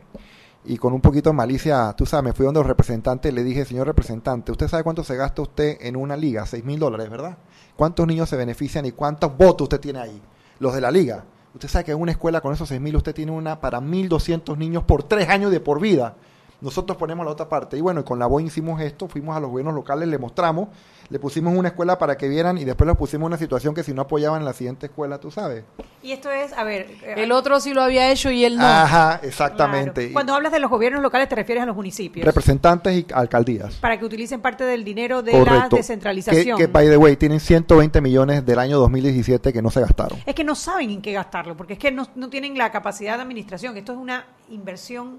y 0.64 0.76
con 0.76 0.92
un 0.92 1.00
poquito 1.00 1.30
de 1.30 1.34
malicia, 1.36 1.92
tú 1.96 2.04
sabes, 2.06 2.24
me 2.24 2.32
fui 2.32 2.44
donde 2.44 2.60
los 2.60 2.66
representantes 2.66 3.32
y 3.32 3.34
le 3.34 3.42
dije, 3.42 3.64
señor 3.64 3.86
representante, 3.86 4.52
¿usted 4.52 4.68
sabe 4.68 4.82
cuánto 4.84 5.02
se 5.04 5.16
gasta 5.16 5.42
usted 5.42 5.78
en 5.80 5.96
una 5.96 6.16
liga? 6.16 6.44
Seis 6.46 6.64
mil 6.64 6.78
dólares, 6.78 7.08
¿verdad? 7.10 7.38
¿Cuántos 7.76 8.06
niños 8.06 8.28
se 8.28 8.36
benefician 8.36 8.84
y 8.84 8.92
cuántos 8.92 9.36
votos 9.36 9.64
usted 9.64 9.80
tiene 9.80 10.00
ahí? 10.00 10.20
Los 10.58 10.74
de 10.74 10.82
la 10.82 10.90
liga. 10.90 11.24
Usted 11.54 11.68
sabe 11.68 11.84
que 11.86 11.92
en 11.92 12.00
una 12.00 12.12
escuela 12.12 12.40
con 12.42 12.52
esos 12.52 12.68
seis 12.68 12.80
mil 12.80 12.94
usted 12.94 13.14
tiene 13.14 13.32
una 13.32 13.60
para 13.60 13.80
1.200 13.80 14.56
niños 14.58 14.84
por 14.84 15.02
tres 15.02 15.28
años 15.30 15.50
de 15.50 15.60
por 15.60 15.80
vida. 15.80 16.14
Nosotros 16.60 16.96
ponemos 16.98 17.24
la 17.24 17.32
otra 17.32 17.48
parte. 17.48 17.76
Y 17.78 17.80
bueno, 17.80 18.00
y 18.00 18.04
con 18.04 18.18
la 18.18 18.26
Boeing 18.26 18.46
hicimos 18.46 18.80
esto, 18.82 19.08
fuimos 19.08 19.36
a 19.36 19.40
los 19.40 19.50
gobiernos 19.50 19.74
locales, 19.74 20.08
le 20.08 20.18
mostramos, 20.18 20.68
le 21.08 21.18
pusimos 21.18 21.56
una 21.56 21.68
escuela 21.68 21.98
para 21.98 22.16
que 22.16 22.28
vieran 22.28 22.58
y 22.58 22.64
después 22.64 22.86
los 22.86 22.96
pusimos 22.96 23.22
en 23.22 23.26
una 23.28 23.38
situación 23.38 23.74
que 23.74 23.82
si 23.82 23.94
no 23.94 24.02
apoyaban 24.02 24.40
en 24.40 24.44
la 24.44 24.52
siguiente 24.52 24.86
escuela, 24.86 25.18
tú 25.18 25.30
sabes. 25.30 25.64
Y 26.02 26.12
esto 26.12 26.30
es, 26.30 26.52
a 26.52 26.62
ver... 26.64 26.86
eh, 27.02 27.14
El 27.16 27.32
otro 27.32 27.60
sí 27.60 27.72
lo 27.74 27.82
había 27.82 28.10
hecho 28.12 28.30
y 28.30 28.44
él 28.44 28.56
no. 28.56 28.64
Ajá, 28.66 29.20
exactamente. 29.22 30.02
claro. 30.02 30.12
Cuando 30.12 30.34
hablas 30.34 30.52
de 30.52 30.58
los 30.60 30.70
gobiernos 30.70 31.02
locales 31.02 31.28
te 31.28 31.34
refieres 31.34 31.62
a 31.62 31.66
los 31.66 31.76
municipios. 31.76 32.24
Representantes 32.24 32.94
y 32.94 33.06
alcaldías. 33.12 33.74
para 33.76 33.98
que 33.98 34.04
utilicen 34.04 34.40
parte 34.40 34.64
del 34.64 34.84
dinero 34.84 35.22
de 35.22 35.32
la 35.44 35.68
descentralización. 35.70 36.56
Que, 36.58 36.64
que, 36.66 36.72
by 36.72 36.88
the 36.88 36.96
way, 36.96 37.16
tienen 37.16 37.40
120 37.40 38.00
millones 38.00 38.44
del 38.44 38.58
año 38.58 38.78
2017 38.78 39.52
que 39.52 39.62
no 39.62 39.70
se 39.70 39.80
gastaron. 39.80 40.18
Es 40.26 40.34
que 40.34 40.44
no 40.44 40.54
saben 40.54 40.90
en 40.90 41.02
qué 41.02 41.12
gastarlo, 41.12 41.56
porque 41.56 41.72
es 41.74 41.78
que 41.78 41.90
no, 41.90 42.06
no 42.14 42.28
tienen 42.28 42.56
la 42.56 42.70
capacidad 42.70 43.16
de 43.16 43.22
administración. 43.22 43.76
Esto 43.76 43.92
es 43.92 43.98
una 43.98 44.26
inversión 44.50 45.18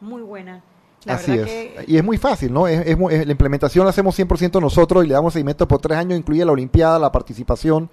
muy 0.00 0.22
buena. 0.22 0.62
La 1.04 1.14
Así 1.14 1.32
es. 1.32 1.44
que 1.46 1.84
Y 1.86 1.96
es 1.96 2.04
muy 2.04 2.18
fácil, 2.18 2.52
¿no? 2.52 2.66
Es, 2.66 2.80
es 2.86 2.96
es- 3.10 3.26
la 3.26 3.32
implementación 3.32 3.84
la 3.84 3.90
hacemos 3.90 4.18
100% 4.18 4.60
nosotros 4.60 5.04
y 5.04 5.08
le 5.08 5.14
damos 5.14 5.32
seguimiento 5.32 5.66
por 5.68 5.80
tres 5.80 5.96
años, 5.96 6.18
incluye 6.18 6.44
la 6.44 6.52
Olimpiada, 6.52 6.98
la 6.98 7.12
participación. 7.12 7.88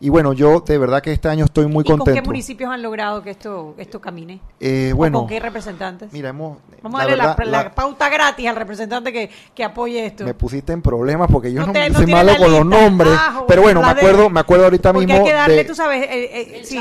Y 0.00 0.10
bueno, 0.10 0.32
yo 0.32 0.60
de 0.60 0.78
verdad 0.78 1.02
que 1.02 1.12
este 1.12 1.28
año 1.28 1.44
estoy 1.44 1.66
muy 1.66 1.82
¿Y 1.82 1.86
con 1.88 1.98
contento. 1.98 2.20
qué 2.22 2.26
municipios 2.26 2.70
han 2.70 2.80
logrado 2.82 3.20
que 3.22 3.30
esto 3.30 3.74
esto 3.78 4.00
camine? 4.00 4.38
Eh, 4.60 4.92
¿O 4.94 4.98
¿Con 4.98 5.12
con 5.12 5.26
qué 5.26 5.40
representantes? 5.40 6.12
Mira, 6.12 6.28
hemos... 6.28 6.58
Vamos 6.82 7.00
a 7.00 7.02
darle 7.02 7.16
la, 7.16 7.26
verdad, 7.34 7.44
la 7.46 7.62
la- 7.64 7.74
pauta 7.74 8.08
gratis 8.08 8.46
al 8.46 8.54
representante 8.54 9.12
que, 9.12 9.28
que 9.54 9.64
apoye 9.64 10.06
esto. 10.06 10.22
Me 10.24 10.34
pusiste 10.34 10.72
en 10.72 10.82
problemas 10.82 11.28
porque 11.32 11.52
yo 11.52 11.62
No 11.66 11.72
no, 11.72 11.88
no 11.88 11.94
soy 11.96 12.06
malo 12.06 12.32
con 12.38 12.52
los 12.52 12.64
nombres. 12.64 13.12
Ah, 13.16 13.42
pero 13.48 13.62
bueno, 13.62 13.80
me 13.82 13.86
de- 13.86 13.92
acuerdo, 14.00 14.30
me 14.30 14.38
acuerdo 14.38 14.64
ahorita 14.66 14.92
Porque 14.92 15.06
mismo 15.06 15.20
hay 15.24 15.28
que 15.28 15.34
darle, 15.34 15.56
de- 15.56 15.64
tú 15.64 15.74
sabes, 15.74 16.04
eh, 16.04 16.08
eh, 16.12 16.56
El 16.60 16.64
sí, 16.64 16.76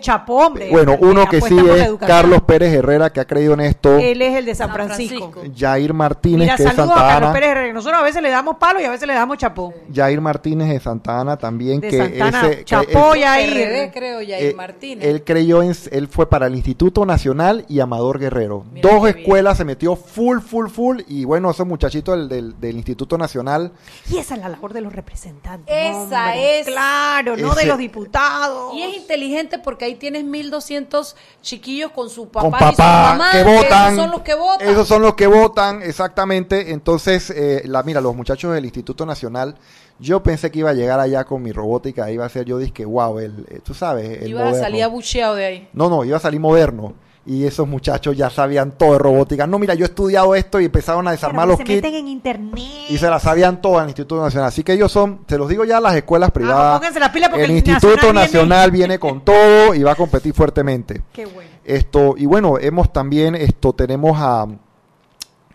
chapó. 0.00 0.52
el 0.52 0.70
bueno, 0.70 0.96
uno 1.00 1.26
que 1.26 1.40
sí 1.40 1.56
es. 1.58 1.90
Carlos 2.06 2.42
Pérez 2.42 2.74
Herrera, 2.74 3.10
que 3.10 3.20
ha 3.20 3.24
creído 3.26 3.54
en 3.54 3.60
esto. 3.60 3.96
Él 3.96 4.20
es 4.20 4.36
el 4.36 4.44
de 4.44 4.54
San 4.54 4.70
Francisco. 4.70 5.32
Jair 5.56 5.94
Martínez, 5.94 6.40
Mira, 6.40 6.56
que 6.56 6.62
es 6.64 6.68
a 6.68 6.74
Santa 6.74 6.94
Carlos 6.94 7.28
Ana. 7.28 7.32
Pérez 7.32 7.48
Herrera. 7.50 7.72
Nosotros 7.72 7.98
a 7.98 8.04
veces 8.04 8.20
le 8.22 8.28
damos 8.28 8.56
palo 8.58 8.78
y 8.80 8.84
a 8.84 8.90
veces 8.90 9.06
le 9.08 9.14
damos 9.14 9.38
chapó. 9.38 9.72
Jair 9.94 10.20
Martínez 10.20 10.68
de 10.68 10.80
Santa 10.80 11.18
Ana 11.20 11.38
también, 11.38 11.80
De 11.80 11.88
que 11.88 11.96
Santana, 11.96 12.48
ese- 12.48 12.57
es- 12.60 13.20
Yair. 13.20 13.52
PRD, 13.52 13.90
creo, 13.92 14.22
Yair 14.22 14.44
eh, 14.50 14.54
Martínez. 14.54 15.04
Él 15.06 15.24
creyó 15.24 15.62
en, 15.62 15.74
él 15.90 16.08
fue 16.08 16.28
para 16.28 16.46
el 16.46 16.54
Instituto 16.54 17.04
Nacional 17.06 17.64
y 17.68 17.80
Amador 17.80 18.18
Guerrero. 18.18 18.64
Mira 18.72 18.88
Dos 18.90 19.02
bien. 19.02 19.18
escuelas 19.18 19.56
se 19.58 19.64
metió 19.64 19.96
full, 19.96 20.40
full, 20.40 20.68
full. 20.68 21.00
Y 21.08 21.24
bueno, 21.24 21.50
esos 21.50 21.66
muchachitos 21.66 22.16
del, 22.16 22.28
del, 22.28 22.60
del 22.60 22.76
Instituto 22.76 23.18
Nacional, 23.18 23.72
Y 24.10 24.18
esa 24.18 24.34
es 24.34 24.40
la 24.40 24.48
labor 24.48 24.72
de 24.72 24.80
los 24.80 24.92
representantes. 24.92 25.74
Esa 25.74 25.98
hombre. 26.00 26.60
es. 26.60 26.66
Claro, 26.66 27.36
no 27.36 27.52
Ese- 27.52 27.60
de 27.62 27.66
los 27.66 27.78
diputados. 27.78 28.74
Y 28.74 28.82
es 28.82 28.96
inteligente 28.96 29.58
porque 29.58 29.84
ahí 29.84 29.94
tienes 29.96 30.24
1200 30.24 31.16
chiquillos 31.42 31.90
con 31.92 32.10
su 32.10 32.28
papá, 32.28 32.58
con 32.58 32.68
y 32.72 32.74
su 32.76 32.82
mamá, 32.82 33.30
que 33.32 33.42
votan. 33.44 33.92
Esos 33.94 33.96
son 34.04 34.10
los 34.10 34.20
que 34.22 34.34
votan. 34.34 34.68
Esos 34.68 34.88
son 34.88 35.02
los 35.02 35.14
que 35.14 35.26
votan, 35.26 35.82
exactamente. 35.82 36.72
Entonces, 36.72 37.30
eh, 37.30 37.62
la, 37.66 37.82
mira, 37.82 38.00
los 38.00 38.14
muchachos 38.14 38.52
del 38.54 38.64
Instituto 38.64 39.04
Nacional, 39.06 39.56
yo 39.98 40.22
pensé 40.22 40.50
que 40.50 40.60
iba 40.60 40.70
a 40.70 40.74
llegar 40.74 41.00
allá 41.00 41.24
con 41.24 41.42
mi 41.42 41.52
robótica, 41.52 42.10
iba 42.10 42.24
a 42.24 42.28
ser 42.28 42.44
yo 42.46 42.58
dije, 42.58 42.84
wow, 42.84 43.18
el, 43.18 43.46
eh, 43.48 43.60
tú 43.62 43.74
sabes, 43.74 44.22
el 44.22 44.28
Iba 44.30 44.48
a 44.48 44.54
salir 44.54 44.82
abucheado 44.84 45.34
de 45.34 45.44
ahí. 45.44 45.68
No, 45.72 45.88
no, 45.88 46.04
iba 46.04 46.16
a 46.16 46.20
salir 46.20 46.40
moderno. 46.40 46.94
Y 47.26 47.44
esos 47.44 47.68
muchachos 47.68 48.16
ya 48.16 48.30
sabían 48.30 48.72
todo 48.78 48.92
de 48.94 49.00
robótica. 49.00 49.46
No, 49.46 49.58
mira, 49.58 49.74
yo 49.74 49.84
he 49.84 49.88
estudiado 49.88 50.34
esto 50.34 50.60
y 50.60 50.64
empezaron 50.64 51.06
a 51.08 51.10
desarmar 51.10 51.44
Pero 51.44 51.50
los 51.50 51.58
que 51.58 51.66
se 51.66 51.72
kits. 51.74 51.82
meten 51.82 52.00
en 52.00 52.08
internet. 52.08 52.64
Y 52.88 52.96
se 52.96 53.10
las 53.10 53.22
sabían 53.22 53.60
todas 53.60 53.80
en 53.80 53.82
el 53.84 53.88
Instituto 53.90 54.22
Nacional. 54.22 54.48
Así 54.48 54.62
que 54.62 54.72
ellos 54.72 54.90
son, 54.90 55.20
se 55.28 55.36
los 55.36 55.46
digo 55.46 55.66
ya, 55.66 55.78
las 55.78 55.94
escuelas 55.94 56.30
privadas. 56.30 56.76
Ah, 56.76 56.78
pónganse 56.78 57.00
las 57.00 57.10
pilas 57.10 57.28
porque 57.28 57.44
el 57.44 57.50
el 57.50 57.56
Instituto 57.58 57.88
Nacional 57.96 58.14
Nacional, 58.14 58.70
viene- 58.70 58.86
viene... 58.96 58.98
con 58.98 59.20
todo 59.26 59.74
y 59.74 59.82
va 59.82 59.92
a 59.92 59.94
competir 59.96 60.32
fuertemente. 60.32 61.02
Qué 61.12 61.26
bueno. 61.26 61.50
Esto, 61.64 62.14
y 62.16 62.24
bueno, 62.24 62.56
hemos 62.58 62.90
también, 62.94 63.34
esto, 63.34 63.74
tenemos 63.74 64.16
a, 64.18 64.46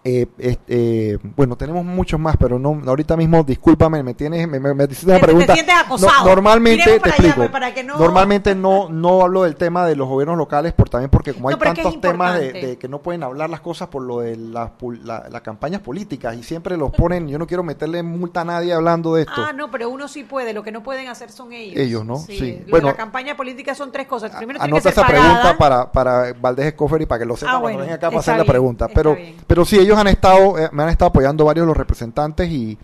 eh, 0.05 0.27
eh, 0.37 0.57
eh, 0.67 1.17
bueno, 1.35 1.55
tenemos 1.55 1.85
muchos 1.85 2.19
más, 2.19 2.35
pero 2.37 2.59
no, 2.59 2.81
ahorita 2.85 3.15
mismo, 3.15 3.43
discúlpame, 3.43 4.03
me 4.03 4.13
tienes, 4.13 4.47
me, 4.49 4.59
me, 4.59 4.73
me 4.73 4.83
hiciste 4.83 5.05
una 5.05 5.15
Te- 5.15 5.19
te 5.21 5.25
pregunta. 5.27 5.53
sientes 5.53 5.75
acosado. 5.75 6.11
No, 6.19 6.25
normalmente, 6.25 6.99
te 6.99 7.09
explico, 7.09 7.45
no- 7.85 7.97
normalmente 7.97 8.53
no, 8.55 8.89
no 8.89 9.21
hablo 9.23 9.43
del 9.43 9.55
tema 9.55 9.85
de 9.85 9.95
los 9.95 10.07
gobiernos 10.07 10.37
locales, 10.37 10.73
por 10.73 10.89
también 10.89 11.09
porque 11.09 11.33
como 11.33 11.49
hay 11.49 11.55
No, 11.55 11.59
tantos 11.61 12.01
temas 12.01 12.39
de, 12.39 12.51
de 12.51 12.77
que 12.77 12.87
no 12.87 12.99
pueden 13.01 13.23
hablar 13.23 13.49
las 13.49 13.61
cosas 13.61 13.87
por 13.87 14.01
lo 14.03 14.19
de 14.19 14.35
las, 14.35 14.71
la- 15.03 15.29
las 15.29 15.41
campañas 15.41 15.81
políticas 15.81 16.35
y 16.35 16.43
siempre 16.43 16.75
los 16.75 16.91
ponen, 16.91 17.27
yo 17.29 17.39
no 17.39 17.47
quiero 17.47 17.63
meterle 17.63 18.03
multa 18.03 18.41
a 18.41 18.45
nadie 18.45 18.73
hablando 18.73 19.15
de 19.15 19.21
esto. 19.21 19.33
Ah, 19.37 19.53
no, 19.53 19.71
pero 19.71 19.89
uno 19.89 20.07
sí 20.07 20.23
puede. 20.23 20.53
Lo 20.53 20.63
que 20.63 20.71
no 20.71 20.83
pueden 20.83 21.07
hacer 21.07 21.31
son 21.31 21.53
ellos. 21.53 21.77
Ellos, 21.79 22.05
¿no? 22.05 22.17
Sí. 22.17 22.59
Lo 22.65 22.71
Bueno, 22.71 22.87
la 22.87 22.95
campaña 22.95 23.37
política 23.37 23.73
son 23.73 23.91
tres 23.91 24.07
cosas. 24.07 24.31
Primero 24.35 24.59
tiene 24.59 24.69
que 24.69 24.75
Anota 24.75 24.89
ser 24.91 24.91
esa 24.91 25.07
pregunta 25.07 25.57
para, 25.57 25.91
para 25.91 26.33
Valdés 26.33 26.67
Escofer 26.67 27.01
y 27.01 27.05
para 27.05 27.19
que 27.19 27.25
lo 27.25 27.37
sepa 27.37 27.51
Ah, 27.51 27.59
cuando 27.59 27.63
bueno, 27.63 27.79
venga 27.79 27.95
acá 27.95 28.07
para 28.09 28.19
hacer 28.19 28.37
la 28.37 28.43
pregunta. 28.45 28.87
Pero, 28.93 29.15
bien. 29.15 29.35
pero 29.47 29.63
sí, 29.63 29.77
ellos 29.79 29.92
han 30.01 30.07
estado, 30.07 30.57
eh, 30.59 30.69
me 30.71 30.83
han 30.83 30.89
estado 30.89 31.09
apoyando 31.09 31.45
varios 31.45 31.65
de 31.65 31.67
los 31.67 31.77
representantes 31.77 32.49
y, 32.49 32.77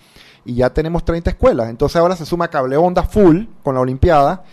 y 0.46 0.56
ya 0.56 0.70
tenemos 0.72 1.04
30 1.06 1.30
escuelas. 1.32 1.70
Entonces 1.70 1.96
ahora 1.98 2.16
se 2.16 2.26
suma 2.26 2.48
Cable 2.50 2.78
Onda 2.78 3.04
Full 3.04 3.46
con 3.64 3.76
la 3.76 3.82
Olimpiada 3.82 4.44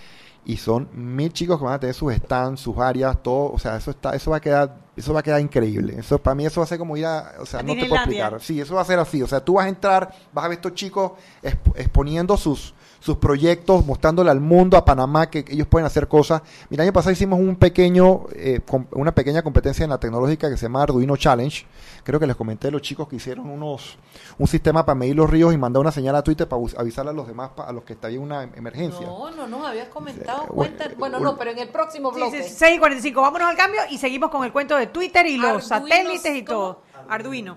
y 0.45 0.57
son 0.59 0.89
mil 0.93 1.33
chicos 1.33 1.59
que 1.59 1.65
van 1.65 1.75
a 1.75 1.81
tener 1.81 1.95
sus 1.95 2.13
stands, 2.15 2.61
sus 2.61 2.79
áreas, 2.79 3.21
todo. 3.23 3.53
O 3.53 3.59
sea, 3.59 3.77
eso 3.77 3.91
está, 3.91 4.15
eso 4.15 4.31
va 4.31 4.37
a 4.37 4.41
quedar, 4.41 4.77
eso 4.97 5.13
va 5.13 5.19
a 5.21 5.23
quedar 5.23 5.41
increíble. 5.41 5.97
Eso 5.99 6.19
para 6.19 6.37
mí 6.37 6.47
eso 6.47 6.61
va 6.61 6.65
a 6.65 6.69
ser 6.69 6.79
como 6.79 6.97
ir 6.97 7.05
a, 7.05 7.33
o 7.41 7.47
sea, 7.47 7.61
A 7.61 7.63
no 7.65 7.73
te 7.75 7.81
puedo 7.89 7.97
explicar. 8.05 8.41
Sí, 8.41 8.61
eso 8.61 8.77
va 8.77 8.83
a 8.83 8.85
ser 8.85 8.99
así. 9.01 9.21
O 9.23 9.27
sea, 9.27 9.41
tú 9.45 9.55
vas 9.55 9.67
a 9.67 9.69
entrar, 9.69 10.13
vas 10.33 10.45
a 10.45 10.49
ver 10.49 10.57
estos 10.59 10.75
chicos 10.75 11.13
exp- 11.43 11.73
exponiendo 11.75 12.37
sus, 12.37 12.75
sus 13.07 13.19
proyectos, 13.19 13.87
mostrándole 13.87 14.31
al 14.33 14.41
mundo, 14.41 14.77
a 14.77 14.85
Panamá, 14.85 15.31
que 15.31 15.45
ellos 15.49 15.69
pueden 15.69 15.87
hacer 15.87 16.09
cosas. 16.09 16.43
Mira, 16.69 16.83
el 16.83 16.89
año 16.89 16.93
pasado 16.93 17.13
hicimos 17.13 17.39
un 17.39 17.55
pequeño, 17.55 18.23
eh, 18.35 18.61
com- 18.67 18.87
una 18.93 19.15
pequeña 19.15 19.43
competencia 19.43 19.85
en 19.85 19.91
la 19.91 19.99
tecnológica 20.01 20.51
que 20.51 20.57
se 20.57 20.65
llama 20.67 20.83
Arduino 20.83 21.17
Challenge. 21.17 21.65
Creo 22.03 22.19
que 22.19 22.27
les 22.27 22.35
comenté 22.35 22.67
a 22.69 22.71
los 22.73 22.83
chicos 22.83 23.07
que 23.09 23.15
hicieron 23.17 23.49
unos 23.49 23.97
un 24.39 24.47
sistema 24.49 24.85
para 24.85 24.97
medir 24.97 25.15
los 25.15 25.31
ríos 25.31 25.55
y 25.55 25.57
mandar 25.57 25.81
una 25.81 25.93
señal 25.93 26.17
a 26.17 26.23
Twitter 26.23 26.49
para 26.49 26.61
avisarle 26.79 27.11
a 27.13 27.15
los 27.15 27.29
demás, 27.29 27.51
pa- 27.55 27.65
a 27.69 27.73
los 27.73 27.85
que 27.85 27.93
está 27.93 28.09
en 28.11 28.21
una 28.21 28.43
emergencia. 28.43 29.07
No, 29.07 29.31
no 29.31 29.47
nos 29.47 29.65
habías 29.67 29.89
comentado. 29.89 30.43
Eh, 30.43 30.47
Cuenta, 30.49 30.85
bueno, 30.85 30.99
bueno, 30.99 31.19
bueno. 31.19 31.33
no, 31.33 31.39
pero 31.39 31.51
en 31.53 31.59
el 31.61 31.69
próximo 31.69 32.11
Sí, 32.11 32.17
bloque. 32.17 32.43
sí, 32.43 32.55
6 32.57 32.77
y 32.77 32.79
45. 32.81 33.21
Vámonos 33.23 33.49
al 33.49 33.57
cambio 33.57 33.81
y 33.89 33.99
seguimos 33.99 34.31
con 34.31 34.45
el 34.45 34.51
cuento 34.53 34.77
de 34.77 34.89
Twitter 34.89 35.25
y 35.27 35.37
los 35.37 35.65
satélites 35.69 36.35
y 36.35 36.45
¿cómo? 36.45 36.59
todo. 36.59 36.83
Arduino. 37.09 37.57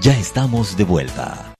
Ya 0.00 0.12
estamos 0.18 0.76
de 0.76 0.84
vuelta. 0.84 1.54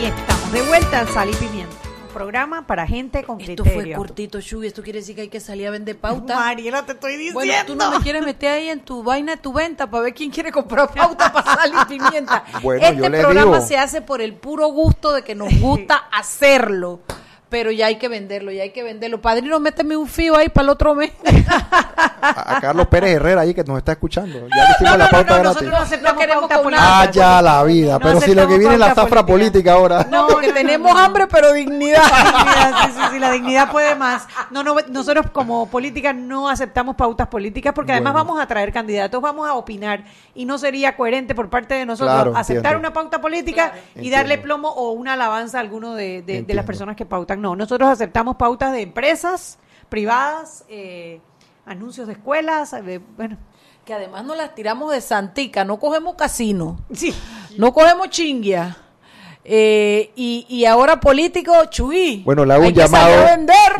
Y 0.00 0.04
estamos 0.06 0.52
de 0.52 0.62
vuelta 0.62 1.00
en 1.02 1.08
Sal 1.08 1.30
y 1.30 1.34
Pimienta. 1.34 1.76
Un 2.06 2.14
programa 2.14 2.66
para 2.66 2.86
gente 2.86 3.22
con 3.22 3.40
Esto 3.40 3.62
criterio. 3.62 3.96
fue 3.96 4.06
cortito, 4.06 4.40
Shubi. 4.40 4.66
Esto 4.66 4.82
quiere 4.82 4.98
decir 5.00 5.14
que 5.14 5.22
hay 5.22 5.28
que 5.28 5.40
salir 5.40 5.68
a 5.68 5.70
vender 5.70 5.98
pauta. 5.98 6.34
Mariela, 6.34 6.84
te 6.84 6.92
estoy 6.92 7.12
diciendo. 7.12 7.34
Bueno, 7.40 7.54
tú 7.66 7.76
no 7.76 7.90
me 7.90 7.98
quieres 8.00 8.24
meter 8.24 8.50
ahí 8.50 8.68
en 8.68 8.80
tu 8.80 9.02
vaina 9.02 9.36
de 9.36 9.42
tu 9.42 9.52
venta 9.52 9.88
para 9.88 10.04
ver 10.04 10.14
quién 10.14 10.30
quiere 10.30 10.50
comprar 10.50 10.92
pauta 10.92 11.32
para 11.32 11.54
sal 11.54 11.72
y 11.82 11.84
pimienta. 11.86 12.44
Bueno, 12.62 12.84
este 12.84 12.96
yo 12.96 13.08
le 13.08 13.20
programa 13.20 13.56
digo. 13.56 13.66
se 13.66 13.76
hace 13.78 14.00
por 14.02 14.20
el 14.20 14.34
puro 14.34 14.68
gusto 14.68 15.12
de 15.12 15.22
que 15.22 15.34
nos 15.34 15.52
gusta 15.60 15.96
hacerlo. 16.12 17.00
Pero 17.50 17.70
ya 17.72 17.86
hay 17.86 17.96
que 17.96 18.08
venderlo, 18.08 18.52
ya 18.52 18.62
hay 18.62 18.70
que 18.70 18.82
venderlo. 18.84 19.20
Padrino, 19.20 19.58
méteme 19.60 19.96
un 19.96 20.06
fío 20.06 20.36
ahí 20.36 20.48
para 20.48 20.62
el 20.64 20.68
otro 20.70 20.94
mes. 20.94 21.10
A, 22.22 22.56
a 22.56 22.60
Carlos 22.60 22.86
Pérez 22.88 23.16
Herrera 23.16 23.40
ahí 23.40 23.54
que 23.54 23.64
nos 23.64 23.78
está 23.78 23.92
escuchando. 23.92 24.46
Ya 24.54 24.64
le 24.64 24.70
hicimos 24.72 24.98
la 24.98 25.08
pauta 25.08 25.38
gratis. 25.38 25.42
nosotros 25.44 25.70
no 25.70 25.76
aceptamos 25.78 26.12
No 26.14 26.20
queremos 26.20 26.40
pauta 26.48 26.62
política. 26.62 27.00
Ah, 27.00 27.10
ya 27.10 27.42
la 27.42 27.64
vida. 27.64 27.92
No 27.94 28.00
pero 28.00 28.20
si 28.20 28.34
lo 28.34 28.46
que 28.46 28.58
viene 28.58 28.74
es 28.74 28.80
la 28.80 28.94
zafra 28.94 29.24
política 29.24 29.72
ahora. 29.72 30.06
No, 30.10 30.26
porque 30.28 30.48
no, 30.48 30.52
no, 30.52 30.58
tenemos 30.60 30.92
no. 30.92 30.98
hambre, 30.98 31.26
pero 31.28 31.52
dignidad. 31.54 32.02
Dignidad, 32.04 32.74
sí, 32.84 32.92
sí, 32.94 33.00
sí, 33.12 33.18
la 33.18 33.30
dignidad 33.30 33.70
puede 33.70 33.94
más. 33.94 34.26
No, 34.50 34.62
no, 34.62 34.76
nosotros 34.88 35.30
como 35.32 35.66
política 35.70 36.12
no 36.12 36.48
aceptamos 36.50 36.94
pautas 36.94 37.26
políticas 37.28 37.72
porque 37.74 37.92
además 37.92 38.12
Bueno. 38.12 38.26
vamos 38.28 38.42
a 38.42 38.46
traer 38.46 38.70
candidatos, 38.72 39.20
vamos 39.22 39.48
a 39.48 39.54
opinar 39.54 40.04
y 40.34 40.44
no 40.44 40.58
sería 40.58 40.96
coherente 40.96 41.34
por 41.34 41.48
parte 41.48 41.74
de 41.74 41.86
nosotros 41.86 42.14
Claro, 42.14 42.30
aceptar 42.36 42.72
entiendo. 42.74 42.78
una 42.80 42.92
pauta 42.92 43.20
política 43.20 43.72
y 43.96 44.10
darle 44.10 44.36
plomo 44.38 44.68
o 44.68 44.90
una 44.92 45.14
alabanza 45.14 45.56
a 45.56 45.60
alguno 45.62 45.94
de, 45.94 46.20
de- 46.22 46.42
de 46.42 46.54
las 46.54 46.66
personas 46.66 46.96
que 46.96 47.06
pautan. 47.06 47.39
No, 47.40 47.56
nosotros 47.56 47.88
aceptamos 47.88 48.36
pautas 48.36 48.72
de 48.72 48.82
empresas 48.82 49.58
privadas, 49.88 50.64
eh, 50.68 51.20
anuncios 51.66 52.06
de 52.06 52.12
escuelas, 52.14 52.70
de- 52.70 52.98
bueno, 53.16 53.36
Que 53.84 53.94
además 53.94 54.24
nos 54.24 54.36
las 54.36 54.54
tiramos 54.54 54.92
de 54.92 55.00
santica, 55.00 55.64
no 55.64 55.78
cogemos 55.80 56.14
casino, 56.14 56.78
sí. 56.92 57.12
no 57.58 57.72
cogemos 57.72 58.10
chinguia. 58.10 58.76
Eh, 59.44 60.10
y, 60.16 60.46
y 60.48 60.64
ahora 60.66 61.00
político, 61.00 61.52
chuy. 61.70 62.22
Bueno, 62.24 62.44
le 62.44 62.54
hago 62.54 62.66
un 62.66 62.74
llamado. 62.74 63.10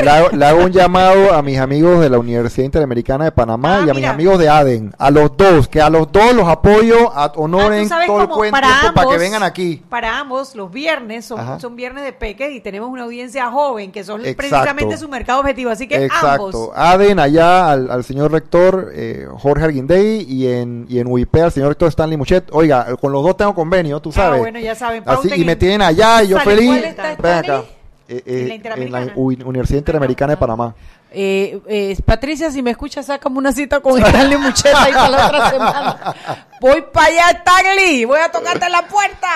Le 0.01 0.11
hago, 0.11 0.29
le 0.31 0.45
hago 0.47 0.65
un 0.65 0.73
llamado 0.73 1.35
a 1.35 1.43
mis 1.43 1.59
amigos 1.59 2.01
de 2.01 2.09
la 2.09 2.19
Universidad 2.19 2.65
Interamericana 2.65 3.25
de 3.27 3.33
Panamá 3.33 3.81
Ah, 3.83 3.85
y 3.87 3.91
a 3.91 3.95
mis 3.95 4.05
amigos 4.07 4.39
de 4.39 4.49
ADEN. 4.49 4.95
A 4.99 5.11
los 5.11 5.37
dos, 5.37 5.69
que 5.69 5.81
a 5.83 5.91
los 5.91 6.11
dos 6.11 6.33
los 6.35 6.49
apoyo, 6.49 7.13
a, 7.13 7.25
Ah, 7.25 7.33
honoren 7.37 7.87
sabes 7.89 8.07
todo 8.07 8.23
el 8.23 8.27
buen 8.29 8.51
para 8.51 8.69
para 8.69 8.93
que 8.93 8.99
ambos- 9.15 9.19
vengan 9.19 9.43
aquí. 9.43 9.83
Para 9.91 10.19
ambos, 10.19 10.55
los 10.55 10.73
viernes 10.73 11.27
son, 11.27 11.77
viernes 11.77 12.05
de 12.05 12.13
peque 12.15 12.51
y 12.53 12.61
tenemos 12.61 12.89
una 12.89 13.05
audiencia 13.05 13.51
joven, 13.51 13.93
que 13.93 14.03
son 14.03 14.21
Exacto. 14.23 14.37
precisamente 14.39 14.97
su 14.97 15.09
mercado 15.09 15.41
objetivo. 15.41 15.71
Así 15.71 15.87
que 15.87 16.05
Exacto. 16.07 16.47
ambos. 16.47 16.71
ADEN 16.75 17.19
allá 17.19 17.71
al, 17.71 17.91
al 17.91 18.03
señor 18.05 18.33
rector 18.33 18.91
eh, 18.95 19.27
Jorge 19.39 19.65
Arguindey 19.65 20.23
y 20.27 20.47
en, 20.49 20.87
y 20.89 20.99
en 20.99 21.07
UIP 21.07 21.37
al 21.37 21.53
señor 21.53 21.69
rector 21.69 21.89
Stanley 21.89 22.17
Muchet. 22.17 22.49
Oiga, 22.53 22.97
con 22.97 23.13
los 23.13 23.23
dos 23.23 23.37
tengo 23.37 23.55
convenio, 23.55 24.01
tú 24.01 24.11
sabes. 24.11 24.37
Ah, 24.37 24.39
bueno, 24.39 24.59
ya 24.59 24.75
saben. 24.75 25.03
Así, 25.07 25.45
me 25.51 25.53
en- 25.53 25.59
tienen 25.59 25.83
allá 25.83 26.23
y 26.23 26.29
yo 26.29 26.39
Sale, 26.39 26.51
feliz. 26.57 26.69
¿cuál 26.71 26.85
está 26.85 27.03
Ven 27.03 27.33
acá. 27.33 27.41
Stanley? 27.41 27.69
Eh, 28.09 28.23
En 28.27 28.35
eh, 28.35 28.39
la 28.39 28.43
en 28.43 28.49
la 28.49 28.55
Interamericana. 28.55 29.13
U- 29.17 29.49
Universidad 29.49 29.79
Interamericana 29.79 30.33
de 30.33 30.37
Panamá. 30.37 30.75
Eh, 31.13 31.61
eh, 31.67 31.97
Patricia, 32.05 32.51
si 32.53 32.63
me 32.63 32.71
escuchas, 32.71 33.07
sácame 33.07 33.39
una 33.39 33.53
cita 33.53 33.81
con 33.81 33.99
Stanley 34.01 34.37
Mucheta 34.39 34.83
ahí 34.85 34.93
para 34.93 35.09
la 35.09 35.27
otra 35.27 35.51
semana. 35.51 36.15
Voy 36.61 36.85
para 36.93 37.07
allá, 37.07 37.31
Stanley. 37.39 38.05
Voy 38.05 38.19
a 38.21 38.31
tocarte 38.31 38.69
la 38.69 38.83
puerta. 38.87 39.29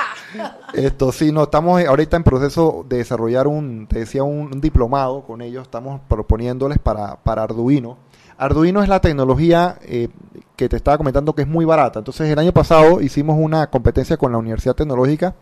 Esto 0.73 1.11
sí, 1.13 1.31
no, 1.33 1.45
estamos 1.45 1.85
ahorita 1.85 2.17
en 2.17 2.23
proceso 2.25 2.85
de 2.89 2.99
desarrollar 2.99 3.47
un, 3.47 3.87
te 3.89 4.01
decía, 4.01 4.23
un, 4.25 4.53
un 4.53 4.61
diplomado 4.61 5.23
con 5.25 5.41
ellos, 5.41 5.63
estamos 5.63 6.01
proponiéndoles 6.09 6.79
para, 6.79 7.17
para 7.17 7.43
Arduino. 7.45 7.97
Arduino 8.39 8.83
es 8.83 8.89
la 8.89 9.01
tecnología 9.01 9.79
eh, 9.83 10.09
que 10.57 10.69
te 10.69 10.77
estaba 10.77 10.97
comentando 10.99 11.33
que 11.35 11.43
es 11.43 11.49
muy 11.49 11.65
barata. 11.65 12.01
Entonces, 12.01 12.29
el 12.29 12.39
año 12.39 12.53
pasado 12.53 13.01
hicimos 13.01 13.37
una 13.39 13.69
competencia 13.69 14.17
con 14.17 14.33
la 14.33 14.39
Universidad 14.39 14.75
Tecnológica 14.75 15.35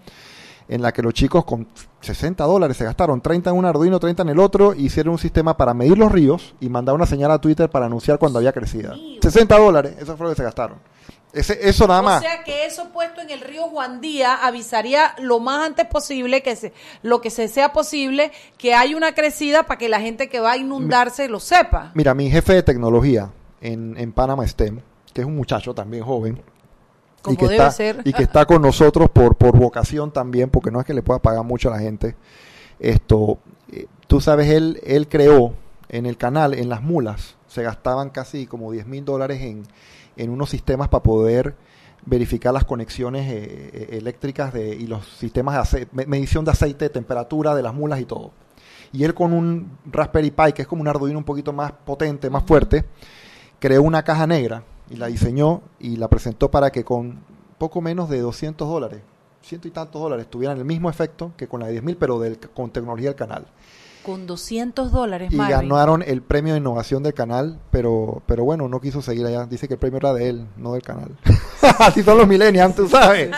en 0.75 0.83
la 0.83 0.93
que 0.93 1.03
los 1.03 1.12
chicos 1.14 1.45
con 1.45 1.68
60 2.01 2.45
dólares 2.45 2.77
se 2.77 2.85
gastaron 2.85 3.20
30 3.20 3.51
en 3.51 3.57
un 3.57 3.64
Arduino, 3.64 4.01
30 4.01 4.23
en 4.23 4.29
el 4.31 4.39
otro, 4.41 4.75
hicieron 4.75 5.12
un 5.12 5.18
sistema 5.18 5.57
para 5.57 5.75
medir 5.75 5.99
los 5.99 6.11
ríos 6.11 6.55
y 6.61 6.68
mandar 6.68 6.95
una 6.95 7.07
señal 7.07 7.31
a 7.31 7.41
Twitter 7.41 7.68
para 7.70 7.87
anunciar 7.87 8.18
cuando 8.18 8.39
había 8.39 8.53
crecida. 8.53 8.95
60 9.20 9.59
dólares, 9.59 9.97
eso 10.01 10.16
fue 10.16 10.25
lo 10.27 10.31
que 10.33 10.37
se 10.37 10.45
gastaron. 10.45 10.79
Ese, 11.33 11.59
eso 11.66 11.87
nada 11.87 12.01
O 12.01 12.05
más. 12.05 12.20
sea 12.20 12.45
que 12.45 12.66
eso 12.66 12.91
puesto 12.93 13.20
en 13.23 13.31
el 13.31 13.41
río 13.41 13.62
Juan 13.68 14.01
Díaz 14.03 14.39
avisaría 14.43 15.14
lo 15.18 15.41
más 15.41 15.66
antes 15.66 15.87
posible, 15.87 16.43
que 16.43 16.57
se, 16.57 16.73
lo 17.03 17.20
que 17.23 17.31
se 17.31 17.49
sea 17.49 17.73
posible, 17.73 18.33
que 18.59 18.75
hay 18.75 18.95
una 18.95 19.14
crecida 19.14 19.62
para 19.64 19.79
que 19.79 19.89
la 19.89 20.01
gente 20.01 20.29
que 20.29 20.41
va 20.41 20.53
a 20.53 20.57
inundarse 20.59 21.29
lo 21.29 21.41
sepa. 21.41 21.91
Mira, 21.95 22.14
mi 22.14 22.31
jefe 22.31 22.53
de 22.55 22.62
tecnología 22.62 23.31
en, 23.62 23.97
en 23.97 24.12
Panama 24.12 24.47
STEM, 24.47 24.81
que 25.14 25.23
es 25.23 25.27
un 25.27 25.37
muchacho 25.37 25.75
también 25.75 26.05
joven, 26.05 26.43
Como 27.23 27.35
y 27.35 27.37
que, 27.37 27.45
debe 27.45 27.57
está, 27.57 27.70
ser. 27.70 28.03
y 28.05 28.12
que 28.12 28.25
está 28.25 28.45
con 28.45 28.61
nosotros 28.61 29.09
por, 29.09 29.37
por 29.37 29.57
vocación 29.57 30.12
también, 30.12 30.51
porque 30.51 30.70
no 30.70 30.81
es 30.81 30.87
que 30.87 30.93
le 30.93 31.03
pueda 31.03 31.20
pagar 31.20 31.45
mucho 31.45 31.68
a 31.68 31.73
la 31.73 31.79
gente. 31.79 32.16
Esto, 32.81 33.39
eh, 33.70 33.87
tú 34.09 34.20
sabes, 34.20 34.49
él, 34.51 34.81
él 34.85 35.09
creó 35.09 35.55
en 35.89 36.07
el 36.07 36.16
canal, 36.16 36.55
en 36.55 36.68
las 36.68 36.83
mulas, 36.83 37.37
se 37.47 37.62
gastaban 37.62 38.11
casi 38.11 38.47
como 38.47 38.73
10 38.73 38.87
mil 38.87 39.05
dólares 39.05 39.41
en, 39.43 39.62
en 40.16 40.31
unos 40.31 40.51
sistemas 40.51 40.89
para 40.89 41.03
poder 41.03 41.55
verificar 42.05 42.53
las 42.53 42.64
conexiones 42.64 43.31
eh, 43.31 43.70
eh, 43.73 43.89
eléctricas 43.93 44.53
de, 44.53 44.75
y 44.75 44.87
los 44.87 45.07
sistemas 45.07 45.73
de 45.73 45.87
medición 46.07 46.45
de 46.45 46.51
aceite, 46.51 46.89
temperatura 46.91 47.55
de 47.55 47.62
las 47.62 47.75
mulas 47.75 48.01
y 48.01 48.05
todo. 48.05 48.33
Y 48.93 49.05
él 49.05 49.14
con 49.14 49.33
un 49.33 49.79
Raspberry 49.87 50.31
Pi, 50.31 50.53
que 50.53 50.62
es 50.62 50.68
como 50.68 50.83
un 50.83 50.89
Arduino 50.89 51.18
un 51.18 51.25
poquito 51.25 51.53
más 51.53 51.73
potente, 51.73 52.29
más 52.29 52.43
fuerte, 52.45 52.85
creó 53.59 53.83
una 53.83 54.03
caja 54.03 54.27
negra 54.27 54.64
y 54.93 54.97
la 54.97 55.07
diseñó 55.07 55.62
y 55.80 55.97
la 55.97 56.09
presentó 56.09 56.51
para 56.51 56.70
que 56.70 56.84
con 56.84 57.20
poco 57.59 57.80
menos 57.80 58.11
de 58.11 58.20
200 58.20 58.68
dólares, 58.68 59.01
ciento 59.40 59.66
y 59.66 59.70
tantos 59.70 60.03
dólares, 60.03 60.26
tuvieran 60.28 60.59
el 60.59 60.66
mismo 60.66 60.90
efecto 60.90 61.32
que 61.36 61.49
con 61.49 61.61
la 61.61 61.66
de 61.66 61.72
10 61.72 61.84
mil, 61.84 61.97
pero 61.97 62.18
del, 62.20 62.38
con 62.38 62.70
tecnología 62.70 63.09
del 63.09 63.16
canal. 63.16 63.47
Con 64.03 64.26
200 64.26 64.90
dólares, 64.90 65.32
Y 65.32 65.36
Marvin. 65.36 65.68
ganaron 65.68 66.03
el 66.03 66.22
premio 66.22 66.55
de 66.55 66.59
innovación 66.59 67.05
del 67.05 67.14
canal, 67.14 67.61
pero, 67.70 68.20
pero 68.26 68.45
bueno, 68.45 68.68
no 68.68 68.80
quiso 68.80 69.01
seguir 69.01 69.24
allá. 69.24 69.47
Dice 69.47 69.68
que 69.68 69.74
el 69.74 69.80
premio 69.80 69.99
era 69.99 70.12
de 70.12 70.28
él, 70.28 70.47
no 70.57 70.72
del 70.72 70.82
canal. 70.82 71.16
así 71.78 72.03
son 72.03 72.18
los 72.18 72.26
millennials, 72.26 72.74
tú 72.74 72.88
sabes. 72.88 73.30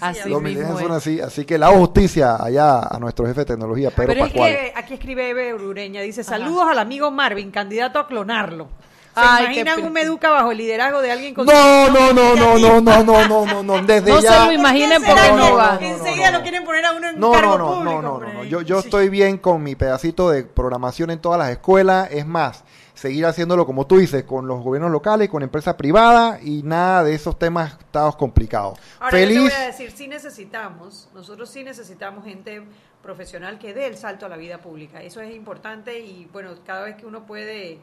Así 0.00 0.28
los 0.28 0.40
millennials 0.40 0.78
son 0.78 0.92
así. 0.92 1.20
Así 1.20 1.44
que 1.44 1.56
hago 1.56 1.78
justicia 1.78 2.36
allá 2.42 2.78
a 2.82 2.98
nuestro 3.00 3.26
jefe 3.26 3.40
de 3.40 3.46
tecnología, 3.46 3.90
Pedro 3.90 4.06
Pero 4.06 4.24
es 4.26 4.30
Pascual. 4.30 4.50
que 4.52 4.72
aquí 4.76 4.94
escribe 4.94 5.28
Eve 5.28 5.52
Urureña, 5.54 6.00
dice, 6.02 6.22
saludos 6.22 6.68
al 6.70 6.78
amigo 6.78 7.10
Marvin, 7.10 7.50
candidato 7.50 7.98
a 7.98 8.06
clonarlo. 8.06 8.68
¿Se 9.16 9.22
Ay, 9.24 9.44
imaginan 9.46 9.82
un 9.82 9.92
Meduca 9.94 10.28
bajo 10.28 10.52
el 10.52 10.58
liderazgo 10.58 11.00
de 11.00 11.10
alguien 11.10 11.32
con... 11.34 11.46
No, 11.46 11.88
no, 11.88 12.12
no, 12.12 12.36
no, 12.36 12.58
no, 12.58 12.80
no, 12.82 13.02
no, 13.02 13.26
no, 13.26 13.46
no, 13.46 13.62
no, 13.62 13.82
desde 13.86 14.10
No 14.10 14.20
se 14.20 14.24
ya. 14.24 14.44
lo 14.46 14.52
imaginen 14.52 15.02
¿Por 15.02 15.14
qué 15.14 15.20
porque 15.22 15.36
no 15.36 15.54
va. 15.56 15.74
no, 15.74 15.80
no, 15.80 15.86
Enseguida 15.86 16.30
no. 16.30 16.36
lo 16.38 16.42
quieren 16.42 16.64
poner 16.66 16.84
a 16.84 16.92
uno 16.92 17.08
en 17.08 17.18
No, 17.18 17.32
cargo 17.32 17.56
no, 17.56 17.58
no, 17.58 17.74
público. 17.76 18.02
no, 18.02 18.02
no, 18.02 18.20
no, 18.26 18.32
no. 18.34 18.44
Yo, 18.44 18.60
yo 18.60 18.82
Sí. 18.82 18.88
estoy 18.88 19.08
bien 19.08 19.38
con 19.38 19.62
mi 19.62 19.74
pedacito 19.74 20.28
de 20.28 20.44
programación 20.44 21.10
en 21.10 21.18
todas 21.18 21.38
las 21.38 21.48
escuelas. 21.50 22.08
Es 22.10 22.26
más, 22.26 22.62
seguir 22.92 23.24
haciéndolo 23.24 23.64
como 23.64 23.86
tú 23.86 23.96
dices, 23.96 24.24
con 24.24 24.46
los 24.46 24.62
gobiernos 24.62 24.90
locales, 24.90 25.30
con 25.30 25.42
empresas 25.42 25.76
privadas 25.76 26.42
y 26.42 26.62
nada 26.62 27.02
de 27.02 27.14
esos 27.14 27.38
temas 27.38 27.72
estados 27.78 28.16
complicados. 28.16 28.78
Ahora, 29.00 29.18
yo 29.18 29.26
te 29.28 29.32
Feliz. 29.34 29.40
voy 29.50 29.62
a 29.62 29.66
decir, 29.66 29.92
sí 29.92 30.08
necesitamos, 30.08 31.08
nosotros 31.14 31.48
sí 31.48 31.64
necesitamos 31.64 32.22
gente 32.24 32.62
profesional 33.02 33.58
que 33.58 33.72
dé 33.72 33.86
el 33.86 33.96
salto 33.96 34.26
a 34.26 34.28
la 34.28 34.36
vida 34.36 34.58
pública. 34.58 35.02
Eso 35.02 35.22
es 35.22 35.34
importante 35.34 36.00
y, 36.00 36.28
bueno, 36.34 36.50
cada 36.66 36.84
vez 36.84 36.96
que 36.96 37.06
uno 37.06 37.24
puede 37.24 37.78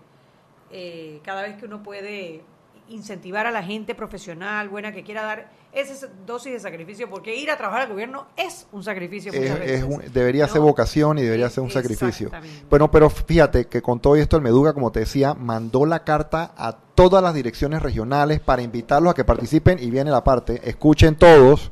eh, 0.73 1.21
cada 1.23 1.43
vez 1.43 1.55
que 1.57 1.65
uno 1.65 1.81
puede 1.83 2.41
incentivar 2.89 3.45
a 3.45 3.51
la 3.51 3.63
gente 3.63 3.95
profesional, 3.95 4.67
buena, 4.69 4.91
que 4.91 5.03
quiera 5.03 5.23
dar 5.23 5.49
esa 5.71 6.07
dosis 6.27 6.51
de 6.51 6.59
sacrificio, 6.59 7.09
porque 7.09 7.35
ir 7.35 7.49
a 7.49 7.57
trabajar 7.57 7.83
al 7.83 7.89
gobierno 7.89 8.27
es 8.35 8.67
un 8.73 8.83
sacrificio 8.83 9.31
muchas 9.31 9.49
Es- 9.51 9.59
veces. 9.59 9.77
es 9.79 9.83
un- 9.83 10.03
debería 10.13 10.45
¿no? 10.47 10.51
ser 10.53 10.61
vocación 10.61 11.17
y 11.17 11.21
debería 11.23 11.49
ser 11.49 11.63
un 11.63 11.71
sacrificio. 11.71 12.29
Bueno, 12.69 12.91
pero 12.91 13.09
fíjate 13.09 13.65
que 13.67 13.81
con 13.81 13.99
todo 13.99 14.15
esto 14.17 14.35
el 14.35 14.43
Meduga, 14.43 14.73
como 14.73 14.91
te 14.91 14.99
decía, 14.99 15.33
mandó 15.33 15.85
la 15.85 16.03
carta 16.03 16.51
a 16.57 16.73
todas 16.93 17.23
las 17.23 17.33
direcciones 17.33 17.81
regionales 17.81 18.39
para 18.41 18.61
invitarlos 18.61 19.11
a 19.11 19.15
que 19.15 19.23
participen 19.23 19.79
y 19.79 19.89
viene 19.89 20.11
la 20.11 20.23
parte, 20.23 20.61
escuchen 20.69 21.15
todos, 21.15 21.71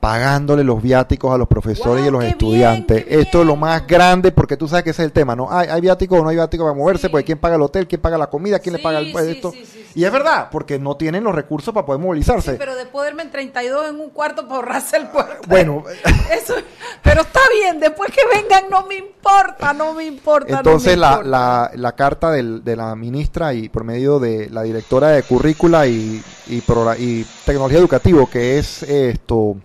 pagándole 0.00 0.62
los 0.62 0.80
viáticos 0.80 1.34
a 1.34 1.38
los 1.38 1.48
profesores 1.48 2.04
y 2.04 2.08
a 2.08 2.10
los 2.12 2.22
estudiantes. 2.22 3.04
bien, 3.06 3.20
Esto 3.20 3.40
es 3.40 3.46
lo 3.46 3.56
más 3.56 3.84
grande 3.86 4.30
porque 4.30 4.56
tú 4.56 4.68
sabes 4.68 4.84
que 4.84 4.90
ese 4.90 5.02
es 5.02 5.06
el 5.06 5.12
tema, 5.12 5.34
¿no? 5.34 5.50
Hay, 5.50 5.68
hay 5.68 5.80
viáticos 5.80 6.20
o 6.20 6.22
no 6.22 6.28
hay 6.28 6.36
viáticos 6.36 6.64
para 6.66 6.78
moverse, 6.78 7.08
Sí. 7.08 7.10
porque 7.10 7.24
quién 7.24 7.38
paga 7.38 7.56
el 7.56 7.62
hotel, 7.62 7.88
quién 7.88 8.00
paga 8.00 8.16
la 8.16 8.28
comida, 8.28 8.60
quién 8.60 8.76
le 8.76 8.82
paga 8.82 9.00
el, 9.00 9.06
sí, 9.12 9.30
esto. 9.30 9.52
y 9.96 10.04
es 10.04 10.12
verdad, 10.12 10.48
porque 10.52 10.78
no 10.78 10.96
tienen 10.96 11.24
los 11.24 11.34
recursos 11.34 11.74
para 11.74 11.84
poder 11.84 12.00
movilizarse. 12.00 12.52
Sí, 12.52 12.56
pero 12.58 12.76
de 12.76 12.86
poderme 12.86 13.22
en 13.24 13.30
32 13.32 13.88
en 13.90 14.00
un 14.00 14.10
cuarto 14.10 14.42
para 14.46 14.56
ahorrarse 14.56 14.96
el 14.98 15.08
puerto. 15.08 15.34
Bueno, 15.48 15.82
Eso, 16.32 16.54
pero 17.02 17.22
está 17.22 17.40
bien, 17.60 17.80
después 17.80 18.10
que 18.12 18.20
vengan 18.40 18.70
no 18.70 18.86
me 18.86 18.96
importa, 18.96 19.72
no 19.72 19.94
me 19.94 20.04
importa. 20.04 20.52
no 20.52 20.58
Entonces 20.58 20.92
me 20.94 21.00
la, 21.00 21.08
importa. 21.08 21.28
la, 21.28 21.70
la 21.74 21.92
carta 21.92 22.30
del- 22.30 22.62
de 22.62 22.76
la 22.76 22.94
ministra 22.94 23.52
y 23.52 23.68
por 23.68 23.82
medio 23.82 24.18
de 24.20 24.48
la 24.50 24.62
directora 24.62 25.08
de 25.08 25.22
currícula 25.24 25.86
y, 25.88 26.22
y, 26.46 26.62
y 26.98 27.26
tecnología 27.44 27.78
educativo, 27.78 28.28
que 28.30 28.58
es 28.58 28.82
esto, 28.84 29.56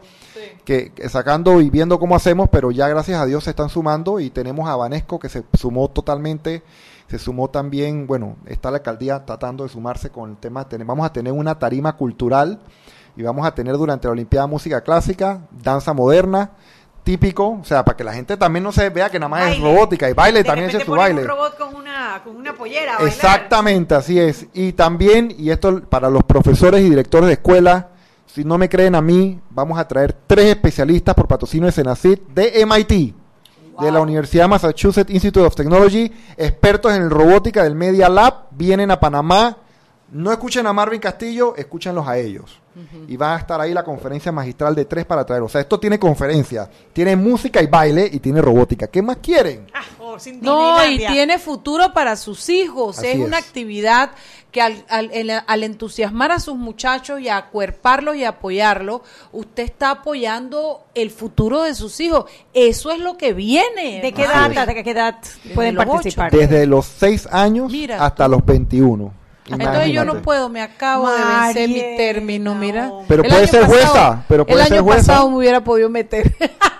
que, 0.66 0.92
que 0.92 1.08
sacando 1.10 1.62
y 1.62 1.70
viendo 1.70 2.00
cómo 2.00 2.16
hacemos, 2.16 2.50
pero 2.52 2.72
ya 2.72 2.88
gracias 2.88 3.22
a 3.22 3.26
Dios 3.26 3.44
se 3.44 3.52
están 3.52 3.70
sumando 3.70 4.20
y 4.20 4.30
tenemos 4.32 4.68
a 4.68 4.76
Vanesco 4.76 5.20
que 5.20 5.30
se 5.30 5.44
sumó 5.54 5.88
totalmente, 5.90 6.64
se 7.10 7.18
sumó 7.18 7.50
también, 7.50 8.06
bueno, 8.06 8.36
está 8.46 8.70
la 8.70 8.78
alcaldía 8.78 9.26
tratando 9.26 9.64
de 9.64 9.70
sumarse 9.70 10.12
con 10.12 10.30
el 10.30 10.38
tema, 10.38 10.68
vamos 10.86 11.06
a 11.06 11.12
tener 11.12 11.34
una 11.34 11.58
tarima 11.58 11.98
cultural 11.98 12.60
y 13.18 13.24
vamos 13.24 13.46
a 13.46 13.54
tener 13.56 13.76
durante 13.76 14.08
la 14.08 14.12
Olimpiada 14.12 14.46
música 14.46 14.82
clásica, 14.82 15.42
danza 15.52 15.94
moderna, 15.94 16.52
típico, 17.04 17.58
o 17.62 17.64
sea, 17.64 17.84
para 17.84 17.98
que 17.98 18.04
la 18.04 18.14
gente 18.14 18.38
también 18.38 18.64
no 18.64 18.72
se 18.72 18.90
vea 18.92 19.10
que 19.10 19.18
nada 19.18 19.30
más 19.30 19.52
es 19.52 19.60
robótica 19.60 20.08
y 20.08 20.14
baile 20.14 20.40
De 20.40 20.44
también 20.46 20.70
es 20.70 20.84
su 20.84 20.92
baile. 20.92 21.22
un 21.22 21.28
robot 21.28 21.58
con 21.58 21.76
una, 21.76 22.22
con 22.24 22.36
una 22.36 22.54
pollera 22.54 22.94
a 22.94 22.98
bailar. 22.98 23.14
Exactamente, 23.14 23.96
así 23.96 24.20
es. 24.20 24.46
Y 24.54 24.74
también, 24.74 25.34
y 25.36 25.50
esto 25.50 25.82
para 25.82 26.10
los 26.12 26.24
profesores 26.24 26.82
y 26.82 26.90
directores 26.90 27.26
de 27.26 27.34
escuela, 27.34 27.90
si 28.28 28.44
no 28.44 28.60
me 28.60 28.70
creen 28.70 28.94
a 28.94 29.02
mí, 29.02 29.40
vamos 29.50 29.80
a 29.80 29.88
traer 29.88 30.16
tres 30.28 30.46
especialistas 30.46 31.16
por 31.16 31.28
patrocinio 31.28 31.66
de 31.66 31.72
Senacid 31.72 32.20
de 32.34 32.64
MIT, 32.64 33.16
de 33.82 33.92
la 33.92 34.02
Universidad 34.02 34.48
Massachusetts 34.48 35.12
Institute 35.12 35.46
of 35.46 35.56
Technology, 35.56 36.12
expertos 36.38 36.94
en 36.94 37.10
robótica 37.10 37.64
del 37.64 37.76
Media 37.76 38.10
Lab, 38.10 38.48
vienen 38.52 38.92
a 38.92 39.00
Panamá. 39.00 39.58
No 40.12 40.32
escuchen 40.32 40.66
a 40.66 40.74
Marvin 40.74 41.00
Castillo, 41.00 41.56
escúchenlos 41.56 42.08
a 42.08 42.18
ellos. 42.18 42.60
Y 43.08 43.18
va 43.18 43.36
a 43.36 43.40
estar 43.40 43.60
ahí 43.60 43.74
la 43.74 43.84
conferencia 43.84 44.32
magistral 44.32 44.74
de 44.74 44.86
tres 44.86 45.06
para 45.06 45.26
traer. 45.26 45.44
O 45.44 45.50
sea, 45.50 45.60
esto 45.60 45.80
tiene 45.80 46.00
conferencia, 46.00 46.70
tiene 46.94 47.16
música 47.16 47.62
y 47.62 47.68
baile 47.68 48.10
y 48.12 48.20
tiene 48.20 48.42
robótica. 48.42 48.88
¿Qué 48.88 49.02
más 49.02 49.18
quieren? 49.18 49.68
Ah, 49.74 49.82
oh, 50.00 50.18
sin 50.18 50.42
No, 50.42 50.86
y 50.86 50.98
tiene 51.00 51.40
futuro 51.40 51.94
para 51.94 52.16
sus 52.16 52.48
hijos. 52.50 52.98
Así 52.98 53.08
es 53.08 53.20
una 53.20 53.40
es. 53.40 53.46
actividad 53.46 54.12
que 54.52 54.62
al, 54.62 54.84
al- 54.90 55.12
el- 55.14 55.32
al 55.46 55.64
entusiasmar 55.64 56.32
a 56.32 56.40
sus 56.40 56.56
muchachos 56.56 57.20
y 57.22 57.30
acuerparlos 57.30 58.16
y 58.16 58.24
apoyarlos, 58.24 59.02
usted 59.32 59.64
está 59.64 59.92
apoyando 59.92 60.86
el 60.96 61.12
futuro 61.12 61.62
de 61.64 61.76
sus 61.76 62.00
hijos. 62.00 62.26
Eso 62.54 62.92
es 62.92 63.00
lo 63.00 63.16
que 63.18 63.34
viene. 63.34 64.02
¿De 64.02 64.12
qué 64.12 64.24
edad, 64.24 64.50
de 64.66 64.84
qué 64.84 64.92
edad 64.92 65.16
pueden 65.54 65.76
los 65.76 65.84
ocho. 65.86 65.94
participar? 65.94 66.32
Desde 66.32 66.66
los 66.66 66.86
6 66.86 67.28
años 67.32 67.72
Mira 67.72 68.04
hasta 68.04 68.28
los 68.28 68.44
21. 68.46 69.14
Entonces 69.52 69.88
yo 69.88 70.06
no 70.06 70.12
Imagínate. 70.12 70.20
puedo, 70.22 70.50
me 70.50 70.62
acabo 70.62 71.10
de 71.10 71.24
vencer 71.24 71.70
mi 71.70 71.98
término, 71.98 72.54
mira. 72.54 72.92
Pero 73.08 73.24
El 73.24 73.30
puede 73.30 73.42
año 73.44 73.52
ser 73.52 73.62
pasado- 73.62 73.80
jueza, 73.88 74.24
pero 74.28 74.46
puede 74.46 74.62
el 74.62 74.68
ser 74.68 74.78
año 74.78 74.84
jueza. 74.84 75.00
pasado 75.00 75.30
me 75.32 75.38
hubiera 75.38 75.64
podido 75.64 75.90
meter. 75.90 76.36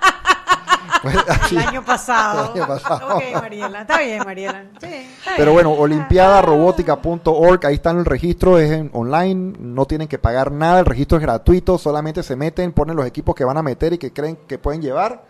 Pues, 1.02 1.16
así. 1.28 1.56
El 1.58 1.68
año 1.68 1.86
pasado. 1.86 2.52
El 2.56 2.62
año 2.62 2.68
pasado. 2.68 3.18
Ok, 3.18 3.24
Mariela. 3.34 3.82
Está 3.82 4.00
bien, 4.00 4.22
Mariela. 4.26 4.66
Sí, 4.82 4.88
está 4.88 5.32
Pero 5.38 5.52
bien. 5.52 5.54
bueno, 5.54 5.72
olimpiadarobótica.org, 5.74 7.66
ahí 7.66 7.76
están 7.76 8.00
el 8.00 8.06
registro, 8.06 8.58
es 8.58 8.72
en 8.72 8.90
online, 8.94 9.56
no 9.60 9.86
tienen 9.86 10.08
que 10.08 10.20
pagar 10.20 10.52
nada, 10.52 10.80
el 10.80 10.86
registro 10.86 11.18
es 11.18 11.22
gratuito, 11.22 11.78
solamente 11.78 12.24
se 12.24 12.36
meten, 12.36 12.72
ponen 12.72 12.96
los 12.96 13.06
equipos 13.06 13.36
que 13.36 13.44
van 13.44 13.58
a 13.58 13.64
meter 13.64 13.94
y 13.94 13.98
que 13.98 14.12
creen 14.14 14.38
que 14.48 14.58
pueden 14.58 14.82
llevar 14.82 15.24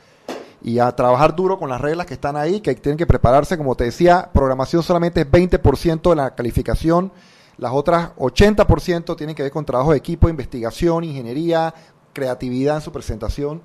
y 0.61 0.80
a 0.80 0.93
trabajar 0.93 1.36
duro 1.36 1.57
con 1.57 1.70
las 1.70 1.80
reglas 1.80 2.05
que 2.05 2.13
están 2.13 2.36
ahí, 2.36 2.59
que 2.59 2.76
tienen 2.76 2.97
que 2.97 3.07
prepararse, 3.07 3.57
como 3.57 3.76
te 3.76 3.86
decía, 3.86 4.30
programación 4.34 4.84
solamente 4.84 5.22
es 5.22 5.32
20% 5.32 6.09
de 6.09 6.15
la 6.15 6.36
calificación, 6.36 7.11
las 7.57 7.72
otras 7.72 8.15
80% 8.17 9.15
tienen 9.15 9.36
que 9.36 9.43
ver 9.43 9.51
con 9.51 9.65
trabajo 9.65 9.91
de 9.91 9.97
equipo, 9.97 10.30
investigación, 10.30 11.03
ingeniería, 11.03 11.74
creatividad 12.13 12.78
en 12.78 12.82
su 12.82 12.91
presentación. 12.91 13.61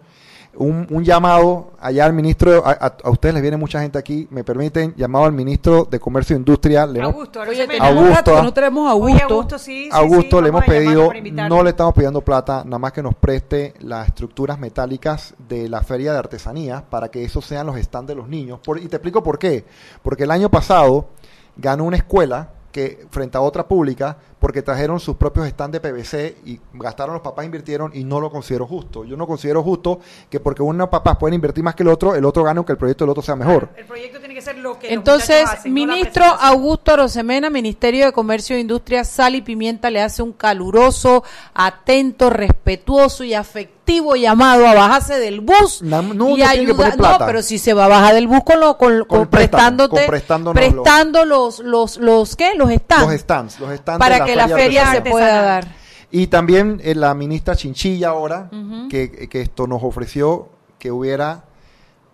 Un, 0.57 0.87
un 0.91 1.03
llamado 1.05 1.73
allá 1.81 2.05
al 2.05 2.13
ministro, 2.13 2.65
a, 2.65 2.71
a- 2.73 2.97
a 3.03 3.11
ustedes 3.11 3.35
les 3.35 3.43
viene 3.43 3.57
mucha 3.57 3.81
gente 3.81 3.99
aquí, 3.99 4.29
me 4.31 4.45
permiten, 4.45 4.95
llamado 4.97 5.25
al 5.25 5.33
ministro 5.33 5.85
de 5.85 5.99
Comercio 5.99 6.37
e 6.37 6.39
Industria, 6.39 6.87
le 6.87 7.01
hemos- 7.01 7.13
Augusto, 7.13 7.41
Oye, 7.41 7.67
tenemos 7.67 7.91
un 7.91 7.99
Augusto, 8.07 8.39
ah. 8.39 8.43
no 8.43 8.53
tenemos 8.55 8.93
Oye, 8.95 9.15
Augusto. 9.15 9.35
Augusto, 9.35 9.59
sí, 9.59 9.85
sí, 9.85 9.89
Augusto 9.93 10.37
sí, 10.39 10.43
le 10.43 10.49
hemos 10.51 10.65
pedido, 10.65 11.11
no 11.49 11.63
le 11.63 11.71
estamos 11.71 11.93
pidiendo 11.95 12.21
plata, 12.21 12.63
nada 12.65 12.79
más 12.79 12.93
que 12.93 13.03
nos 13.03 13.15
preste 13.17 13.75
las 13.81 14.07
estructuras 14.09 14.59
metálicas 14.59 15.35
de 15.49 15.69
la 15.69 15.83
feria 15.83 16.13
de 16.13 16.19
artesanías 16.19 16.83
para 16.83 17.09
que 17.11 17.25
esos 17.25 17.45
sean 17.45 17.67
los 17.67 17.77
stands 17.81 18.09
de 18.09 18.15
los 18.15 18.29
niños. 18.29 18.61
Por- 18.65 18.79
y 18.79 18.87
te 18.87 18.97
explico 18.97 19.23
por 19.23 19.39
qué. 19.39 19.65
Porque 20.03 20.23
el 20.25 20.31
año 20.31 20.51
pasado 20.51 21.09
ganó 21.57 21.85
una 21.85 21.97
escuela 21.97 22.51
que 22.75 23.07
frente 23.09 23.39
a 23.39 23.41
otra 23.41 23.69
pública 23.69 24.19
porque 24.41 24.61
trajeron 24.61 24.99
sus 24.99 25.15
propios 25.15 25.47
stands 25.47 25.81
de 25.81 25.81
PVC 25.81 26.39
y 26.45 26.61
gastaron 26.73 27.15
los 27.15 27.23
papás 27.23 27.47
invirtieron 27.47 27.93
y 27.95 28.03
no 28.03 28.19
lo 28.21 28.33
considero 28.33 28.67
justo. 28.67 29.05
Yo 29.05 29.17
no 29.17 29.29
considero 29.29 29.63
justo 29.63 30.01
que 30.29 30.41
porque 30.41 30.61
unos 30.61 30.89
papás 30.89 31.17
pueden 31.17 31.35
invertir 31.35 31.63
más 31.63 31.77
que 31.77 31.85
el 31.85 31.89
otro, 31.89 32.17
el 32.17 32.25
otro 32.25 32.43
gane 32.43 32.59
aunque 32.59 32.73
el 32.73 32.79
proyecto 32.79 33.05
del 33.05 33.11
otro 33.11 33.23
sea 33.23 33.37
mejor. 33.37 33.69
El 33.77 33.85
proyecto 33.85 34.19
tiene 34.19 34.34
ser 34.45 34.59
lo 34.59 34.79
que 34.79 34.89
los 34.89 34.95
Entonces, 34.97 35.45
hacen, 35.47 35.73
ministro. 35.73 36.25
Augusto 36.25 36.93
Arosemena, 36.93 37.51
Ministerio 37.51 38.07
de 38.07 38.13
Comercio 38.13 38.57
e 38.57 38.61
Industria, 38.61 39.05
Sal 39.05 39.35
y 39.35 39.43
Pimienta 39.43 39.91
le 39.91 40.01
hace 40.03 40.23
un 40.23 40.33
caluroso, 40.33 41.25
atento, 41.55 42.31
respetuoso 42.31 43.25
y 43.25 43.35
afectivo 43.35 44.17
llamado 44.17 44.67
a 44.67 44.75
bajarse 44.75 45.19
del 45.19 45.41
bus 45.41 45.83
no, 45.83 46.37
y 46.37 46.43
plata. 46.73 47.19
No, 47.19 47.27
pero 47.27 47.43
si 47.43 47.59
se 47.59 47.75
va 47.75 47.85
a 47.87 47.89
bajar 47.89 48.15
del 48.15 48.27
bus 48.27 48.43
con, 48.45 48.61
lo, 48.61 48.79
con, 48.79 49.05
con 49.05 49.27
prestándote, 49.27 49.97
con 49.97 50.07
prestándonos 50.07 50.55
lo- 50.55 50.83
prestando 50.83 51.25
los, 51.25 51.59
los, 51.61 51.97
los, 51.99 52.37
¿qué? 52.37 52.55
Los 52.55 52.71
stands. 52.71 53.07
Los 53.07 53.21
stands, 53.21 53.61
los 53.61 53.77
stands 53.77 53.99
para 53.99 54.21
de 54.21 54.25
que 54.25 54.37
la 54.37 54.49
feria 54.49 54.91
se 54.93 55.03
pueda 55.03 55.43
dar. 55.43 55.67
Y 56.11 56.29
también 56.29 56.81
eh, 56.85 56.95
la 56.95 57.13
ministra 57.15 57.57
Chinchilla 57.57 58.11
ahora, 58.11 58.49
que, 58.89 59.29
que 59.29 59.41
esto 59.41 59.67
nos 59.67 59.83
ofreció 59.83 60.49
que 60.79 60.93
hubiera 60.93 61.45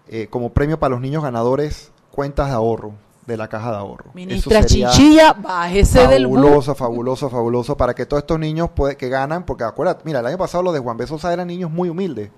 eh, 0.08 0.26
como 0.30 0.52
premio 0.52 0.78
para 0.80 0.90
los 0.92 1.00
niños 1.00 1.22
ganadores 1.22 1.90
cuentas 2.20 2.48
de 2.48 2.52
ahorro 2.54 2.92
de 3.26 3.34
la 3.38 3.48
caja 3.48 3.70
de 3.70 3.76
ahorro. 3.78 4.10
Ministra 4.12 4.62
Chinchilla, 4.66 5.32
bájese 5.32 6.06
del 6.06 6.26
bus. 6.26 6.36
Fabuloso, 6.38 6.74
fabuloso, 6.74 7.30
fabuloso, 7.30 7.76
para 7.78 7.94
que 7.94 8.04
todos 8.04 8.24
estos 8.24 8.38
niños 8.38 8.68
puede- 8.74 8.98
que 8.98 9.08
ganan, 9.08 9.46
porque 9.46 9.64
acuérdate, 9.64 10.02
mira, 10.04 10.20
el 10.20 10.26
año 10.26 10.36
pasado 10.36 10.62
los 10.62 10.74
de 10.74 10.80
Juan 10.80 10.98
B. 10.98 11.06
Sosa 11.06 11.32
eran 11.32 11.46
niños 11.46 11.70
muy 11.70 11.88
humildes. 11.88 12.30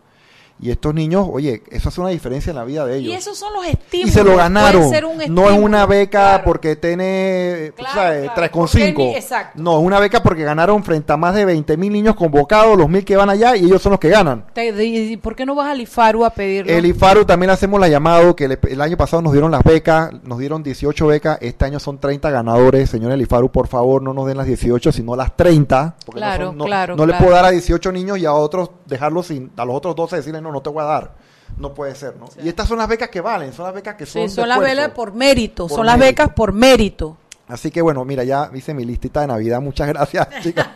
Y 0.63 0.71
estos 0.71 0.95
niños, 0.95 1.27
oye, 1.31 1.63
eso 1.71 1.89
hace 1.89 2.01
una 2.01 2.11
diferencia 2.11 2.51
en 2.51 2.57
la 2.57 2.65
vida 2.65 2.87
de 2.87 2.99
ellos. 2.99 3.13
Y 3.13 3.17
esos 3.17 3.37
son 3.37 3.53
los 3.53 3.67
Y 3.67 3.71
estímulos. 3.71 4.15
se 4.15 4.23
lo 4.25 4.37
ganaron. 4.37 4.89
ser 4.89 5.05
un 5.05 5.19
No 5.29 5.51
es 5.51 5.59
una 5.59 5.87
beca 5.87 6.11
claro. 6.21 6.45
porque 6.45 6.77
tiene 6.77 7.73
Claro, 7.77 7.93
¿sabes? 7.95 8.21
claro, 8.23 8.35
3,5. 8.37 8.95
porque 8.95 9.11
ni- 9.11 9.15
exacto. 9.17 9.61
No, 9.63 9.79
es 9.81 9.85
una 9.85 9.99
beca 9.99 10.23
porque 10.23 10.45
ganaron 10.45 10.85
frente 10.85 11.13
a 11.13 11.17
más 11.17 11.35
de 11.35 11.45
20 11.45 11.77
mil 11.77 11.93
niños 11.93 12.15
convocados, 12.15 12.79
los 12.79 12.89
mil 12.89 13.05
que 13.05 13.17
van 13.17 13.29
allá, 13.29 13.57
y 13.57 13.65
ellos 13.65 13.83
son 13.83 13.91
los 13.91 13.99
que 14.01 14.09
ganan. 14.09 14.45
¿Y 14.57 15.17
por 15.17 15.35
qué 15.35 15.45
no 15.45 15.55
vas 15.57 15.69
al 15.69 15.81
IFARU 15.81 16.25
a 16.25 16.31
pedirlo? 16.31 16.73
El 16.73 16.87
IFARU 16.87 17.25
también 17.25 17.49
le 17.49 17.55
hacemos 17.55 17.81
la 17.81 17.89
llamado, 17.89 18.37
que 18.37 18.47
le- 18.47 18.59
el 18.69 18.81
año 18.81 18.97
pasado 18.97 19.21
nos 19.21 19.33
dieron 19.33 19.51
las 19.51 19.65
becas, 19.65 20.13
nos 20.23 20.39
dieron 20.39 20.63
18 20.63 21.09
becas, 21.09 21.39
este 21.41 21.65
año 21.65 21.81
son 21.81 21.99
30 21.99 22.31
ganadores. 22.31 22.89
Señor 22.89 23.11
el 23.11 23.21
IFARU, 23.23 23.51
por 23.51 23.67
favor, 23.67 24.01
no 24.01 24.15
nos 24.15 24.27
den 24.29 24.37
las 24.37 24.47
18, 24.47 24.93
sino 24.93 25.17
las 25.17 25.37
30. 25.37 25.97
Porque 26.07 26.21
no 26.21 26.37
son- 26.37 26.59
no, 26.59 26.65
claro, 26.67 26.95
no 26.95 27.05
le 27.05 27.15
puedo 27.15 27.33
dar 27.33 27.47
a 27.47 27.51
18 27.51 27.91
niños 27.91 28.19
y 28.19 28.27
a 28.27 28.33
otros 28.33 28.71
dejarlos 28.87 29.27
sin, 29.27 29.51
a 29.57 29.65
los 29.65 29.75
otros 29.75 29.97
12 29.97 30.17
decirles, 30.17 30.41
no, 30.43 30.52
no 30.53 30.61
te 30.61 30.71
voy 30.71 30.83
a 30.83 30.87
dar. 30.87 31.11
No 31.59 31.75
puede 31.75 31.95
ser, 31.95 32.17
¿no? 32.17 32.27
Y 32.43 32.49
estas 32.49 32.67
son 32.69 32.79
las 32.79 32.89
becas 32.89 33.09
que 33.11 33.21
valen, 33.21 33.53
son 33.53 33.67
las 33.67 33.75
becas 33.75 33.95
que 33.97 34.07
son 34.07 34.29
Sí, 34.29 34.35
son 34.35 34.45
de 34.45 34.49
las 34.49 34.61
becas 34.61 34.91
por 34.91 35.13
mérito, 35.13 35.67
Por 35.67 35.77
son 35.77 35.87
las 35.87 35.99
mérito. 35.99 36.23
becas 36.23 36.35
por 36.35 36.53
mérito. 36.53 37.17
Así 37.49 37.71
que 37.71 37.83
bueno, 37.83 38.05
mira, 38.05 38.25
ya 38.25 38.51
hice 38.55 38.73
mi 38.73 38.85
listita 38.85 39.21
de 39.21 39.27
Navidad. 39.27 39.61
Muchas 39.61 39.87
gracias, 39.93 40.29
chicas. 40.43 40.69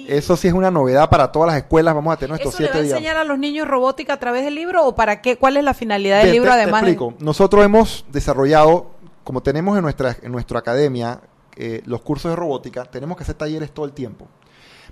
Eso 0.08 0.36
sí 0.36 0.48
es 0.48 0.54
una 0.54 0.70
novedad 0.70 1.08
para 1.10 1.30
todas 1.32 1.48
las 1.48 1.56
escuelas. 1.56 1.94
Vamos 1.94 2.12
a 2.12 2.16
tener 2.16 2.30
nuestros 2.30 2.54
¿Eso 2.54 2.62
le 2.62 2.68
va 2.68 2.70
a 2.70 2.74
siete 2.74 2.86
días. 2.86 2.98
enseñar 2.98 3.16
a 3.16 3.24
los 3.24 3.38
niños 3.38 3.66
robótica 3.68 4.14
a 4.14 4.18
través 4.18 4.44
del 4.44 4.54
libro 4.54 4.84
o 4.86 4.94
para 4.94 5.20
qué? 5.22 5.36
¿Cuál 5.36 5.56
es 5.56 5.64
la 5.64 5.74
finalidad 5.74 6.18
del 6.18 6.26
Te- 6.28 6.32
libro 6.32 6.50
te- 6.50 6.56
te 6.56 6.62
además? 6.62 6.82
de- 6.82 6.90
explico. 6.90 7.14
Nosotros 7.20 7.64
hemos 7.64 8.04
desarrollado, 8.10 8.90
como 9.24 9.42
tenemos 9.42 9.76
en 9.76 9.82
nuestra, 9.82 10.16
en 10.22 10.32
nuestra 10.32 10.58
academia 10.58 11.20
eh, 11.56 11.82
los 11.84 12.00
cursos 12.02 12.30
de 12.30 12.36
robótica, 12.36 12.84
tenemos 12.84 13.16
que 13.16 13.22
hacer 13.24 13.34
talleres 13.34 13.72
todo 13.72 13.84
el 13.84 13.92
tiempo. 13.92 14.26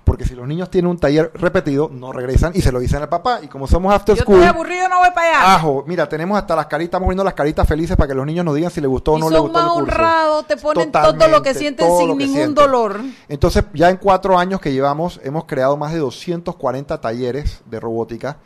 Porque 0.03 0.25
si 0.25 0.35
los 0.35 0.47
niños 0.47 0.69
tienen 0.69 0.89
un 0.91 0.97
taller 0.97 1.31
repetido, 1.35 1.89
no 1.91 2.11
regresan 2.11 2.51
y 2.55 2.61
se 2.61 2.71
lo 2.71 2.79
dicen 2.79 3.01
al 3.01 3.09
papá. 3.09 3.39
Y 3.43 3.47
como 3.47 3.67
somos 3.67 3.93
after 3.93 4.15
Yo 4.15 4.23
school, 4.23 4.37
estoy 4.37 4.49
aburrido, 4.49 4.89
no 4.89 4.99
voy 4.99 5.09
para 5.11 5.29
allá. 5.29 5.55
ajo, 5.55 5.83
mira, 5.87 6.07
tenemos 6.09 6.37
hasta 6.37 6.55
las 6.55 6.67
caritas, 6.67 6.89
estamos 6.89 7.09
viendo 7.09 7.23
las 7.23 7.33
caritas 7.33 7.67
felices 7.67 7.95
para 7.95 8.07
que 8.07 8.15
los 8.15 8.25
niños 8.25 8.45
nos 8.45 8.55
digan 8.55 8.71
si 8.71 8.81
les 8.81 8.89
gustó 8.89 9.13
o 9.13 9.19
no 9.19 9.29
les 9.29 9.37
son 9.37 9.47
gustó 9.47 9.59
el 9.59 9.65
más 9.65 9.77
honrados, 9.77 10.47
te 10.47 10.57
ponen 10.57 10.91
todo 10.91 11.27
lo 11.27 11.41
que 11.41 11.53
sienten 11.53 11.87
sin 11.97 12.07
que 12.17 12.25
ningún 12.25 12.35
sienten. 12.35 12.55
dolor. 12.55 13.01
Entonces, 13.27 13.63
ya 13.73 13.89
en 13.89 13.97
cuatro 13.97 14.37
años 14.37 14.59
que 14.59 14.71
llevamos, 14.71 15.19
hemos 15.23 15.45
creado 15.45 15.77
más 15.77 15.91
de 15.93 15.99
240 15.99 17.01
talleres 17.01 17.61
de 17.65 17.79
robótica 17.79 18.37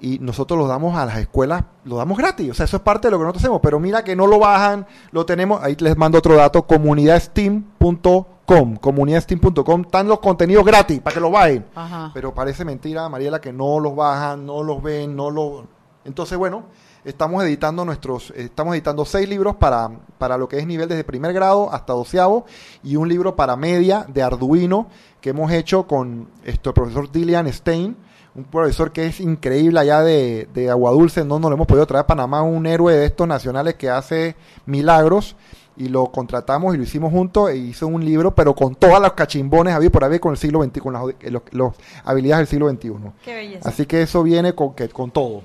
y 0.00 0.18
nosotros 0.18 0.58
los 0.58 0.68
damos 0.68 0.96
a 0.96 1.06
las 1.06 1.18
escuelas, 1.18 1.64
lo 1.84 1.96
damos 1.96 2.18
gratis. 2.18 2.50
O 2.50 2.54
sea, 2.54 2.64
eso 2.64 2.76
es 2.76 2.82
parte 2.82 3.06
de 3.08 3.12
lo 3.12 3.18
que 3.18 3.22
nosotros 3.22 3.42
hacemos. 3.42 3.60
Pero 3.62 3.80
mira 3.80 4.04
que 4.04 4.14
no 4.14 4.26
lo 4.26 4.38
bajan, 4.38 4.86
lo 5.12 5.24
tenemos. 5.24 5.62
Ahí 5.62 5.76
les 5.78 5.96
mando 5.96 6.18
otro 6.18 6.34
dato: 6.34 6.66
comunidadsteam.com. 6.66 8.24
Comunidadsteam.com. 8.44 9.82
Están 9.82 10.08
los 10.08 10.20
contenidos 10.20 10.64
gratis 10.64 11.00
para 11.00 11.14
que 11.14 11.20
lo 11.20 11.30
bajen. 11.30 11.64
Ajá. 11.74 12.10
Pero 12.12 12.34
parece 12.34 12.64
mentira, 12.64 13.08
Mariela, 13.08 13.40
que 13.40 13.52
no 13.52 13.80
los 13.80 13.96
bajan, 13.96 14.46
no 14.46 14.62
los 14.62 14.82
ven, 14.82 15.16
no 15.16 15.30
los... 15.30 15.64
Entonces, 16.04 16.36
bueno, 16.36 16.64
estamos 17.04 17.42
editando 17.44 17.84
nuestros, 17.84 18.30
estamos 18.36 18.74
editando 18.74 19.04
seis 19.04 19.28
libros 19.28 19.56
para, 19.56 19.90
para 20.18 20.36
lo 20.36 20.48
que 20.48 20.58
es 20.58 20.66
nivel 20.66 20.88
desde 20.88 21.04
primer 21.04 21.32
grado 21.32 21.72
hasta 21.72 21.92
doceavo 21.92 22.46
y 22.82 22.96
un 22.96 23.08
libro 23.08 23.36
para 23.36 23.56
media 23.56 24.06
de 24.08 24.22
Arduino 24.22 24.88
que 25.20 25.30
hemos 25.30 25.50
hecho 25.52 25.86
con 25.86 26.28
esto, 26.44 26.70
el 26.70 26.74
profesor 26.74 27.10
Dillian 27.10 27.50
Stein, 27.52 27.96
un 28.34 28.44
profesor 28.44 28.92
que 28.92 29.06
es 29.06 29.20
increíble 29.20 29.80
allá 29.80 30.02
de, 30.02 30.48
de 30.52 30.70
Aguadulce, 30.70 31.24
no 31.24 31.38
nos 31.38 31.50
lo 31.50 31.54
hemos 31.54 31.66
podido 31.66 31.86
traer 31.86 32.02
a 32.02 32.06
Panamá, 32.06 32.42
un 32.42 32.66
héroe 32.66 32.94
de 32.94 33.06
estos 33.06 33.28
nacionales 33.28 33.74
que 33.74 33.88
hace 33.88 34.36
milagros 34.66 35.36
y 35.76 35.88
lo 35.88 36.06
contratamos 36.06 36.74
y 36.74 36.78
lo 36.78 36.84
hicimos 36.84 37.10
juntos 37.12 37.50
e 37.50 37.56
hizo 37.56 37.86
un 37.88 38.04
libro, 38.04 38.34
pero 38.34 38.54
con 38.54 38.74
todas 38.76 39.00
las 39.00 39.12
cachimbones 39.12 39.74
había 39.74 39.90
por 39.90 40.04
haber 40.04 40.20
con 40.20 40.32
el 40.32 40.38
siglo 40.38 40.62
XX, 40.62 40.80
con 40.80 40.92
las 40.92 41.02
los- 41.30 41.42
los 41.50 41.74
habilidades 42.04 42.48
del 42.48 42.48
siglo 42.48 42.70
XXI. 42.70 43.10
Qué 43.24 43.34
belleza. 43.34 43.68
Así 43.68 43.84
que 43.86 44.02
eso 44.02 44.22
viene 44.22 44.54
con, 44.54 44.74
que, 44.74 44.88
con 44.88 45.10
todo. 45.10 45.42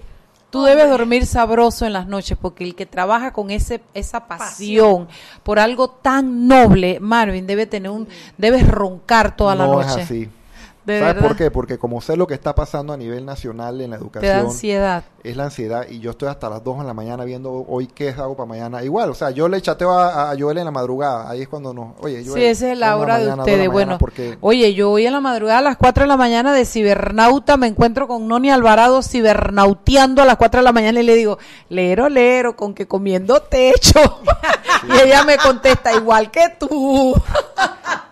Tú 0.51 0.63
debes 0.63 0.89
dormir 0.89 1.27
sabroso 1.27 1.86
en 1.86 1.93
las 1.93 2.07
noches 2.07 2.36
porque 2.41 2.63
el 2.63 2.73
que 2.73 2.88
trabaja 2.88 3.32
con 3.34 3.51
ese 3.51 3.82
esa 3.93 4.27
pasión, 4.27 5.07
por 5.43 5.59
algo 5.59 5.89
tan 5.91 6.47
noble, 6.47 6.99
Marvin 6.99 7.45
debe 7.45 7.67
tener 7.67 7.91
un 7.91 8.07
debes 8.38 8.67
roncar 8.67 9.36
toda 9.36 9.53
la 9.55 9.67
no 9.67 9.73
noche. 9.75 9.89
es 9.89 10.05
así. 10.05 10.30
De 10.90 11.00
¿Sabes 11.00 11.16
verdad. 11.16 11.28
por 11.28 11.38
qué? 11.38 11.52
Porque 11.52 11.78
como 11.78 12.02
sé 12.02 12.18
lo 12.18 12.26
que 12.28 12.34
está 12.34 12.56
pasando 12.56 12.94
a 12.94 12.98
nivel 12.98 13.26
nacional 13.26 13.80
en 13.82 13.92
la 13.92 13.98
Te 13.98 14.02
da 14.02 14.06
educación, 14.06 14.40
ansiedad. 14.48 15.04
es 15.24 15.38
la 15.38 15.44
ansiedad 15.46 15.86
y 15.90 16.00
yo 16.00 16.12
estoy 16.12 16.30
hasta 16.30 16.50
las 16.50 16.64
2 16.64 16.80
de 16.80 16.86
la 16.86 16.94
mañana 16.94 17.24
viendo 17.26 17.52
hoy 17.68 17.88
qué 17.88 18.10
hago 18.10 18.36
para 18.36 18.48
mañana. 18.48 18.84
Igual, 18.84 19.10
o 19.10 19.14
sea, 19.14 19.30
yo 19.32 19.48
le 19.48 19.62
chateo 19.62 19.92
a, 19.92 20.32
a 20.32 20.36
Joel 20.40 20.58
en 20.58 20.66
la 20.66 20.72
madrugada, 20.72 21.30
ahí 21.30 21.42
es 21.42 21.48
cuando 21.48 21.74
nos, 21.74 21.96
oye, 22.02 22.24
Joel, 22.26 22.42
Sí, 22.42 22.46
esa 22.46 22.72
es 22.72 22.78
la 22.78 22.98
hora 22.98 23.18
de 23.20 23.32
ustedes. 23.34 23.70
Bueno, 23.70 23.98
porque 24.00 24.38
oye, 24.42 24.74
yo 24.74 24.92
hoy 24.92 25.06
en 25.06 25.14
la 25.14 25.20
madrugada 25.22 25.60
a 25.60 25.62
las 25.62 25.78
4 25.78 26.04
de 26.04 26.08
la 26.08 26.18
mañana 26.18 26.54
de 26.54 26.66
cibernauta 26.66 27.58
me 27.58 27.68
encuentro 27.68 28.08
con 28.08 28.28
Noni 28.28 28.50
Alvarado 28.50 29.02
cibernauteando 29.04 30.22
a 30.22 30.26
las 30.26 30.38
4 30.38 30.60
de 30.62 30.64
la 30.64 30.72
mañana 30.72 31.00
y 31.00 31.04
le 31.04 31.16
digo, 31.16 31.38
lero, 31.70 32.10
lero, 32.10 32.56
con 32.56 32.74
que 32.74 32.88
comiendo 32.88 33.42
techo. 33.42 34.00
y 34.88 35.08
ella 35.08 35.24
me 35.24 35.38
contesta, 35.38 35.94
igual 35.94 36.32
que 36.32 36.50
tú. 36.60 37.14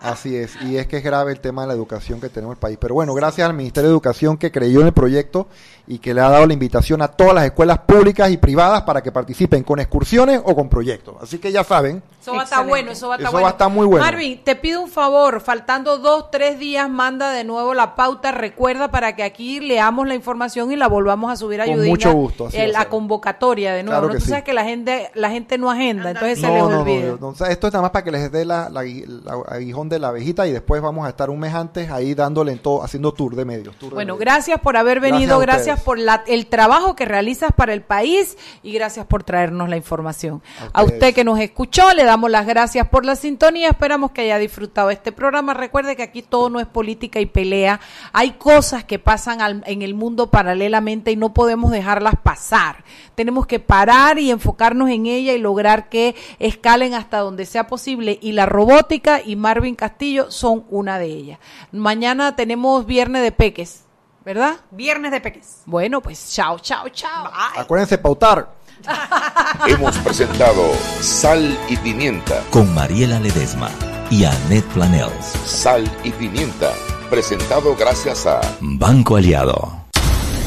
Así 0.00 0.36
es, 0.36 0.54
y 0.62 0.76
es 0.76 0.86
que 0.86 0.98
es 0.98 1.02
grave 1.04 1.32
el 1.32 1.40
tema 1.40 1.62
de 1.62 1.68
la 1.68 1.74
educación 1.74 2.20
que 2.20 2.28
tenemos 2.28 2.52
en 2.52 2.56
el 2.56 2.60
país. 2.60 2.67
Pero 2.76 2.94
bueno, 2.94 3.14
gracias 3.14 3.48
al 3.48 3.54
Ministerio 3.54 3.88
de 3.88 3.94
Educación 3.94 4.36
que 4.36 4.52
creyó 4.52 4.80
en 4.80 4.88
el 4.88 4.92
proyecto 4.92 5.48
y 5.90 5.98
que 5.98 6.12
le 6.12 6.20
ha 6.20 6.28
dado 6.28 6.46
la 6.46 6.52
invitación 6.52 7.00
a 7.02 7.08
todas 7.08 7.34
las 7.34 7.44
escuelas 7.46 7.78
públicas 7.78 8.30
y 8.30 8.36
privadas 8.36 8.82
para 8.82 9.02
que 9.02 9.10
participen 9.10 9.64
con 9.64 9.80
excursiones 9.80 10.40
o 10.44 10.54
con 10.54 10.68
proyectos. 10.68 11.16
Así 11.22 11.38
que 11.38 11.50
ya 11.50 11.64
saben, 11.64 12.02
Eso 12.20 12.34
va 12.34 12.42
a 12.42 12.44
estar 12.44 12.66
bueno, 12.66 12.90
eso 12.92 13.08
va 13.08 13.14
a 13.14 13.16
estar 13.16 13.28
Eso 13.28 13.32
bueno. 13.32 13.44
va 13.44 13.48
a 13.48 13.52
estar 13.52 13.70
muy 13.70 13.86
bueno. 13.86 14.04
Marvin, 14.04 14.44
te 14.44 14.54
pido 14.54 14.82
un 14.82 14.90
favor, 14.90 15.40
faltando 15.40 15.96
dos, 15.98 16.30
tres 16.30 16.58
días, 16.58 16.90
manda 16.90 17.30
de 17.30 17.42
nuevo 17.44 17.72
la 17.72 17.94
pauta, 17.94 18.32
recuerda 18.32 18.90
para 18.90 19.16
que 19.16 19.22
aquí 19.22 19.60
leamos 19.60 20.06
la 20.06 20.14
información 20.14 20.70
y 20.72 20.76
la 20.76 20.88
volvamos 20.88 21.32
a 21.32 21.36
subir 21.36 21.62
a 21.62 21.64
Con 21.64 21.82
mucho 21.86 22.12
gusto, 22.12 22.46
así 22.48 22.58
la 22.66 22.84
convocatoria 22.90 23.72
de 23.72 23.82
nuevo. 23.82 24.00
Claro 24.02 24.14
¿no? 24.14 24.20
Tú 24.20 24.26
sabes 24.26 24.44
que 24.44 24.52
la 24.52 24.64
gente, 24.64 25.10
la 25.14 25.30
gente 25.30 25.56
no 25.56 25.70
agenda, 25.70 26.10
entonces 26.10 26.38
se 26.40 26.46
no, 26.48 26.52
les 26.52 26.62
no, 26.64 26.70
no, 26.70 26.80
olvida. 26.82 27.16
no, 27.18 27.28
o 27.28 27.34
sea, 27.34 27.46
esto 27.48 27.66
es 27.66 27.72
nada 27.72 27.82
más 27.82 27.92
para 27.92 28.04
que 28.04 28.10
les 28.10 28.30
dé 28.30 28.44
la, 28.44 28.68
la, 28.68 28.82
la 28.82 29.32
aguijón 29.48 29.88
de 29.88 29.98
la 29.98 30.08
abejita 30.08 30.46
y 30.46 30.52
después 30.52 30.82
vamos 30.82 31.06
a 31.06 31.08
estar 31.08 31.30
un 31.30 31.38
mes 31.40 31.54
antes 31.54 31.90
ahí 31.90 32.12
dándole 32.12 32.52
en 32.52 32.58
todo, 32.58 32.82
haciendo 32.84 33.12
tour 33.12 33.34
de 33.34 33.46
medios. 33.46 33.74
tour 33.76 33.88
de 33.90 33.94
Bueno, 33.94 34.14
medios. 34.14 34.20
gracias 34.20 34.60
por 34.60 34.76
haber 34.76 34.98
Gracias 35.00 35.12
venido, 35.18 35.36
a 35.36 35.77
gracias, 35.78 35.84
por 35.84 35.98
la, 35.98 36.24
el 36.26 36.46
trabajo 36.46 36.94
que 36.94 37.04
realizas 37.04 37.52
para 37.56 37.72
el 37.72 37.82
país 37.82 38.36
y 38.62 38.72
gracias 38.72 39.06
por 39.06 39.22
traernos 39.22 39.68
la 39.68 39.76
información. 39.76 40.42
A 40.72 40.80
A 40.80 40.82
usted 40.84 41.14
que 41.14 41.24
nos 41.24 41.38
escuchó, 41.40 41.92
le 41.94 42.04
damos 42.04 42.18
damos 42.18 42.30
las 42.32 42.46
gracias 42.46 42.88
por 42.88 43.04
la 43.06 43.14
sintonía. 43.14 43.68
Esperamos 43.68 44.10
que 44.10 44.22
haya 44.22 44.38
disfrutado 44.38 44.90
este 44.90 45.12
programa. 45.12 45.54
Recuerde 45.54 45.94
que 45.94 46.02
aquí 46.02 46.22
todo 46.22 46.50
no 46.50 46.58
es 46.58 46.66
política 46.66 47.20
y 47.20 47.26
pelea. 47.26 47.78
Hay 48.12 48.32
cosas 48.32 48.82
que 48.82 48.98
pasan 48.98 49.40
al- 49.40 49.62
en 49.66 49.82
el 49.82 49.94
mundo 49.94 50.32
paralelamente 50.32 51.12
y 51.12 51.16
no 51.16 51.32
podemos 51.32 51.70
dejarlas 51.70 52.14
pasar. 52.20 52.82
Tenemos 53.14 53.46
que 53.46 53.60
parar 53.60 54.18
y 54.18 54.32
enfocarnos 54.32 54.90
en 54.90 55.06
ella 55.06 55.32
y 55.32 55.38
lograr 55.38 55.88
que 55.88 56.16
escalen 56.40 56.94
hasta 56.94 57.18
donde 57.18 57.46
sea 57.46 57.68
posible. 57.68 58.18
Y 58.20 58.32
la 58.32 58.46
robótica 58.46 59.20
y 59.24 59.36
Marvin 59.36 59.76
Castillo 59.76 60.30
son 60.32 60.64
una 60.70 60.98
de 60.98 61.06
ellas. 61.06 61.38
Mañana 61.70 62.34
tenemos 62.34 62.84
viernes 62.84 63.22
de 63.22 63.30
peques, 63.30 63.84
¿verdad? 64.28 64.56
Viernes 64.72 65.10
de 65.10 65.22
Peques. 65.22 65.62
Bueno, 65.64 66.02
pues 66.02 66.30
chao, 66.34 66.58
chao, 66.58 66.90
chao. 66.90 67.32
Acuérdense 67.56 67.96
pautar. 67.96 68.46
Hemos 69.66 69.96
presentado 70.00 70.70
Sal 71.00 71.58
y 71.66 71.78
Pimienta. 71.78 72.42
Con 72.50 72.74
Mariela 72.74 73.18
Ledesma 73.20 73.70
y 74.10 74.26
Annette 74.26 74.66
Planels. 74.74 75.24
Sal 75.46 75.90
y 76.04 76.10
Pimienta. 76.10 76.74
Presentado 77.08 77.74
gracias 77.74 78.26
a 78.26 78.42
Banco 78.60 79.16
Aliado. 79.16 79.86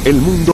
El 0.06 0.18
mundo 0.18 0.50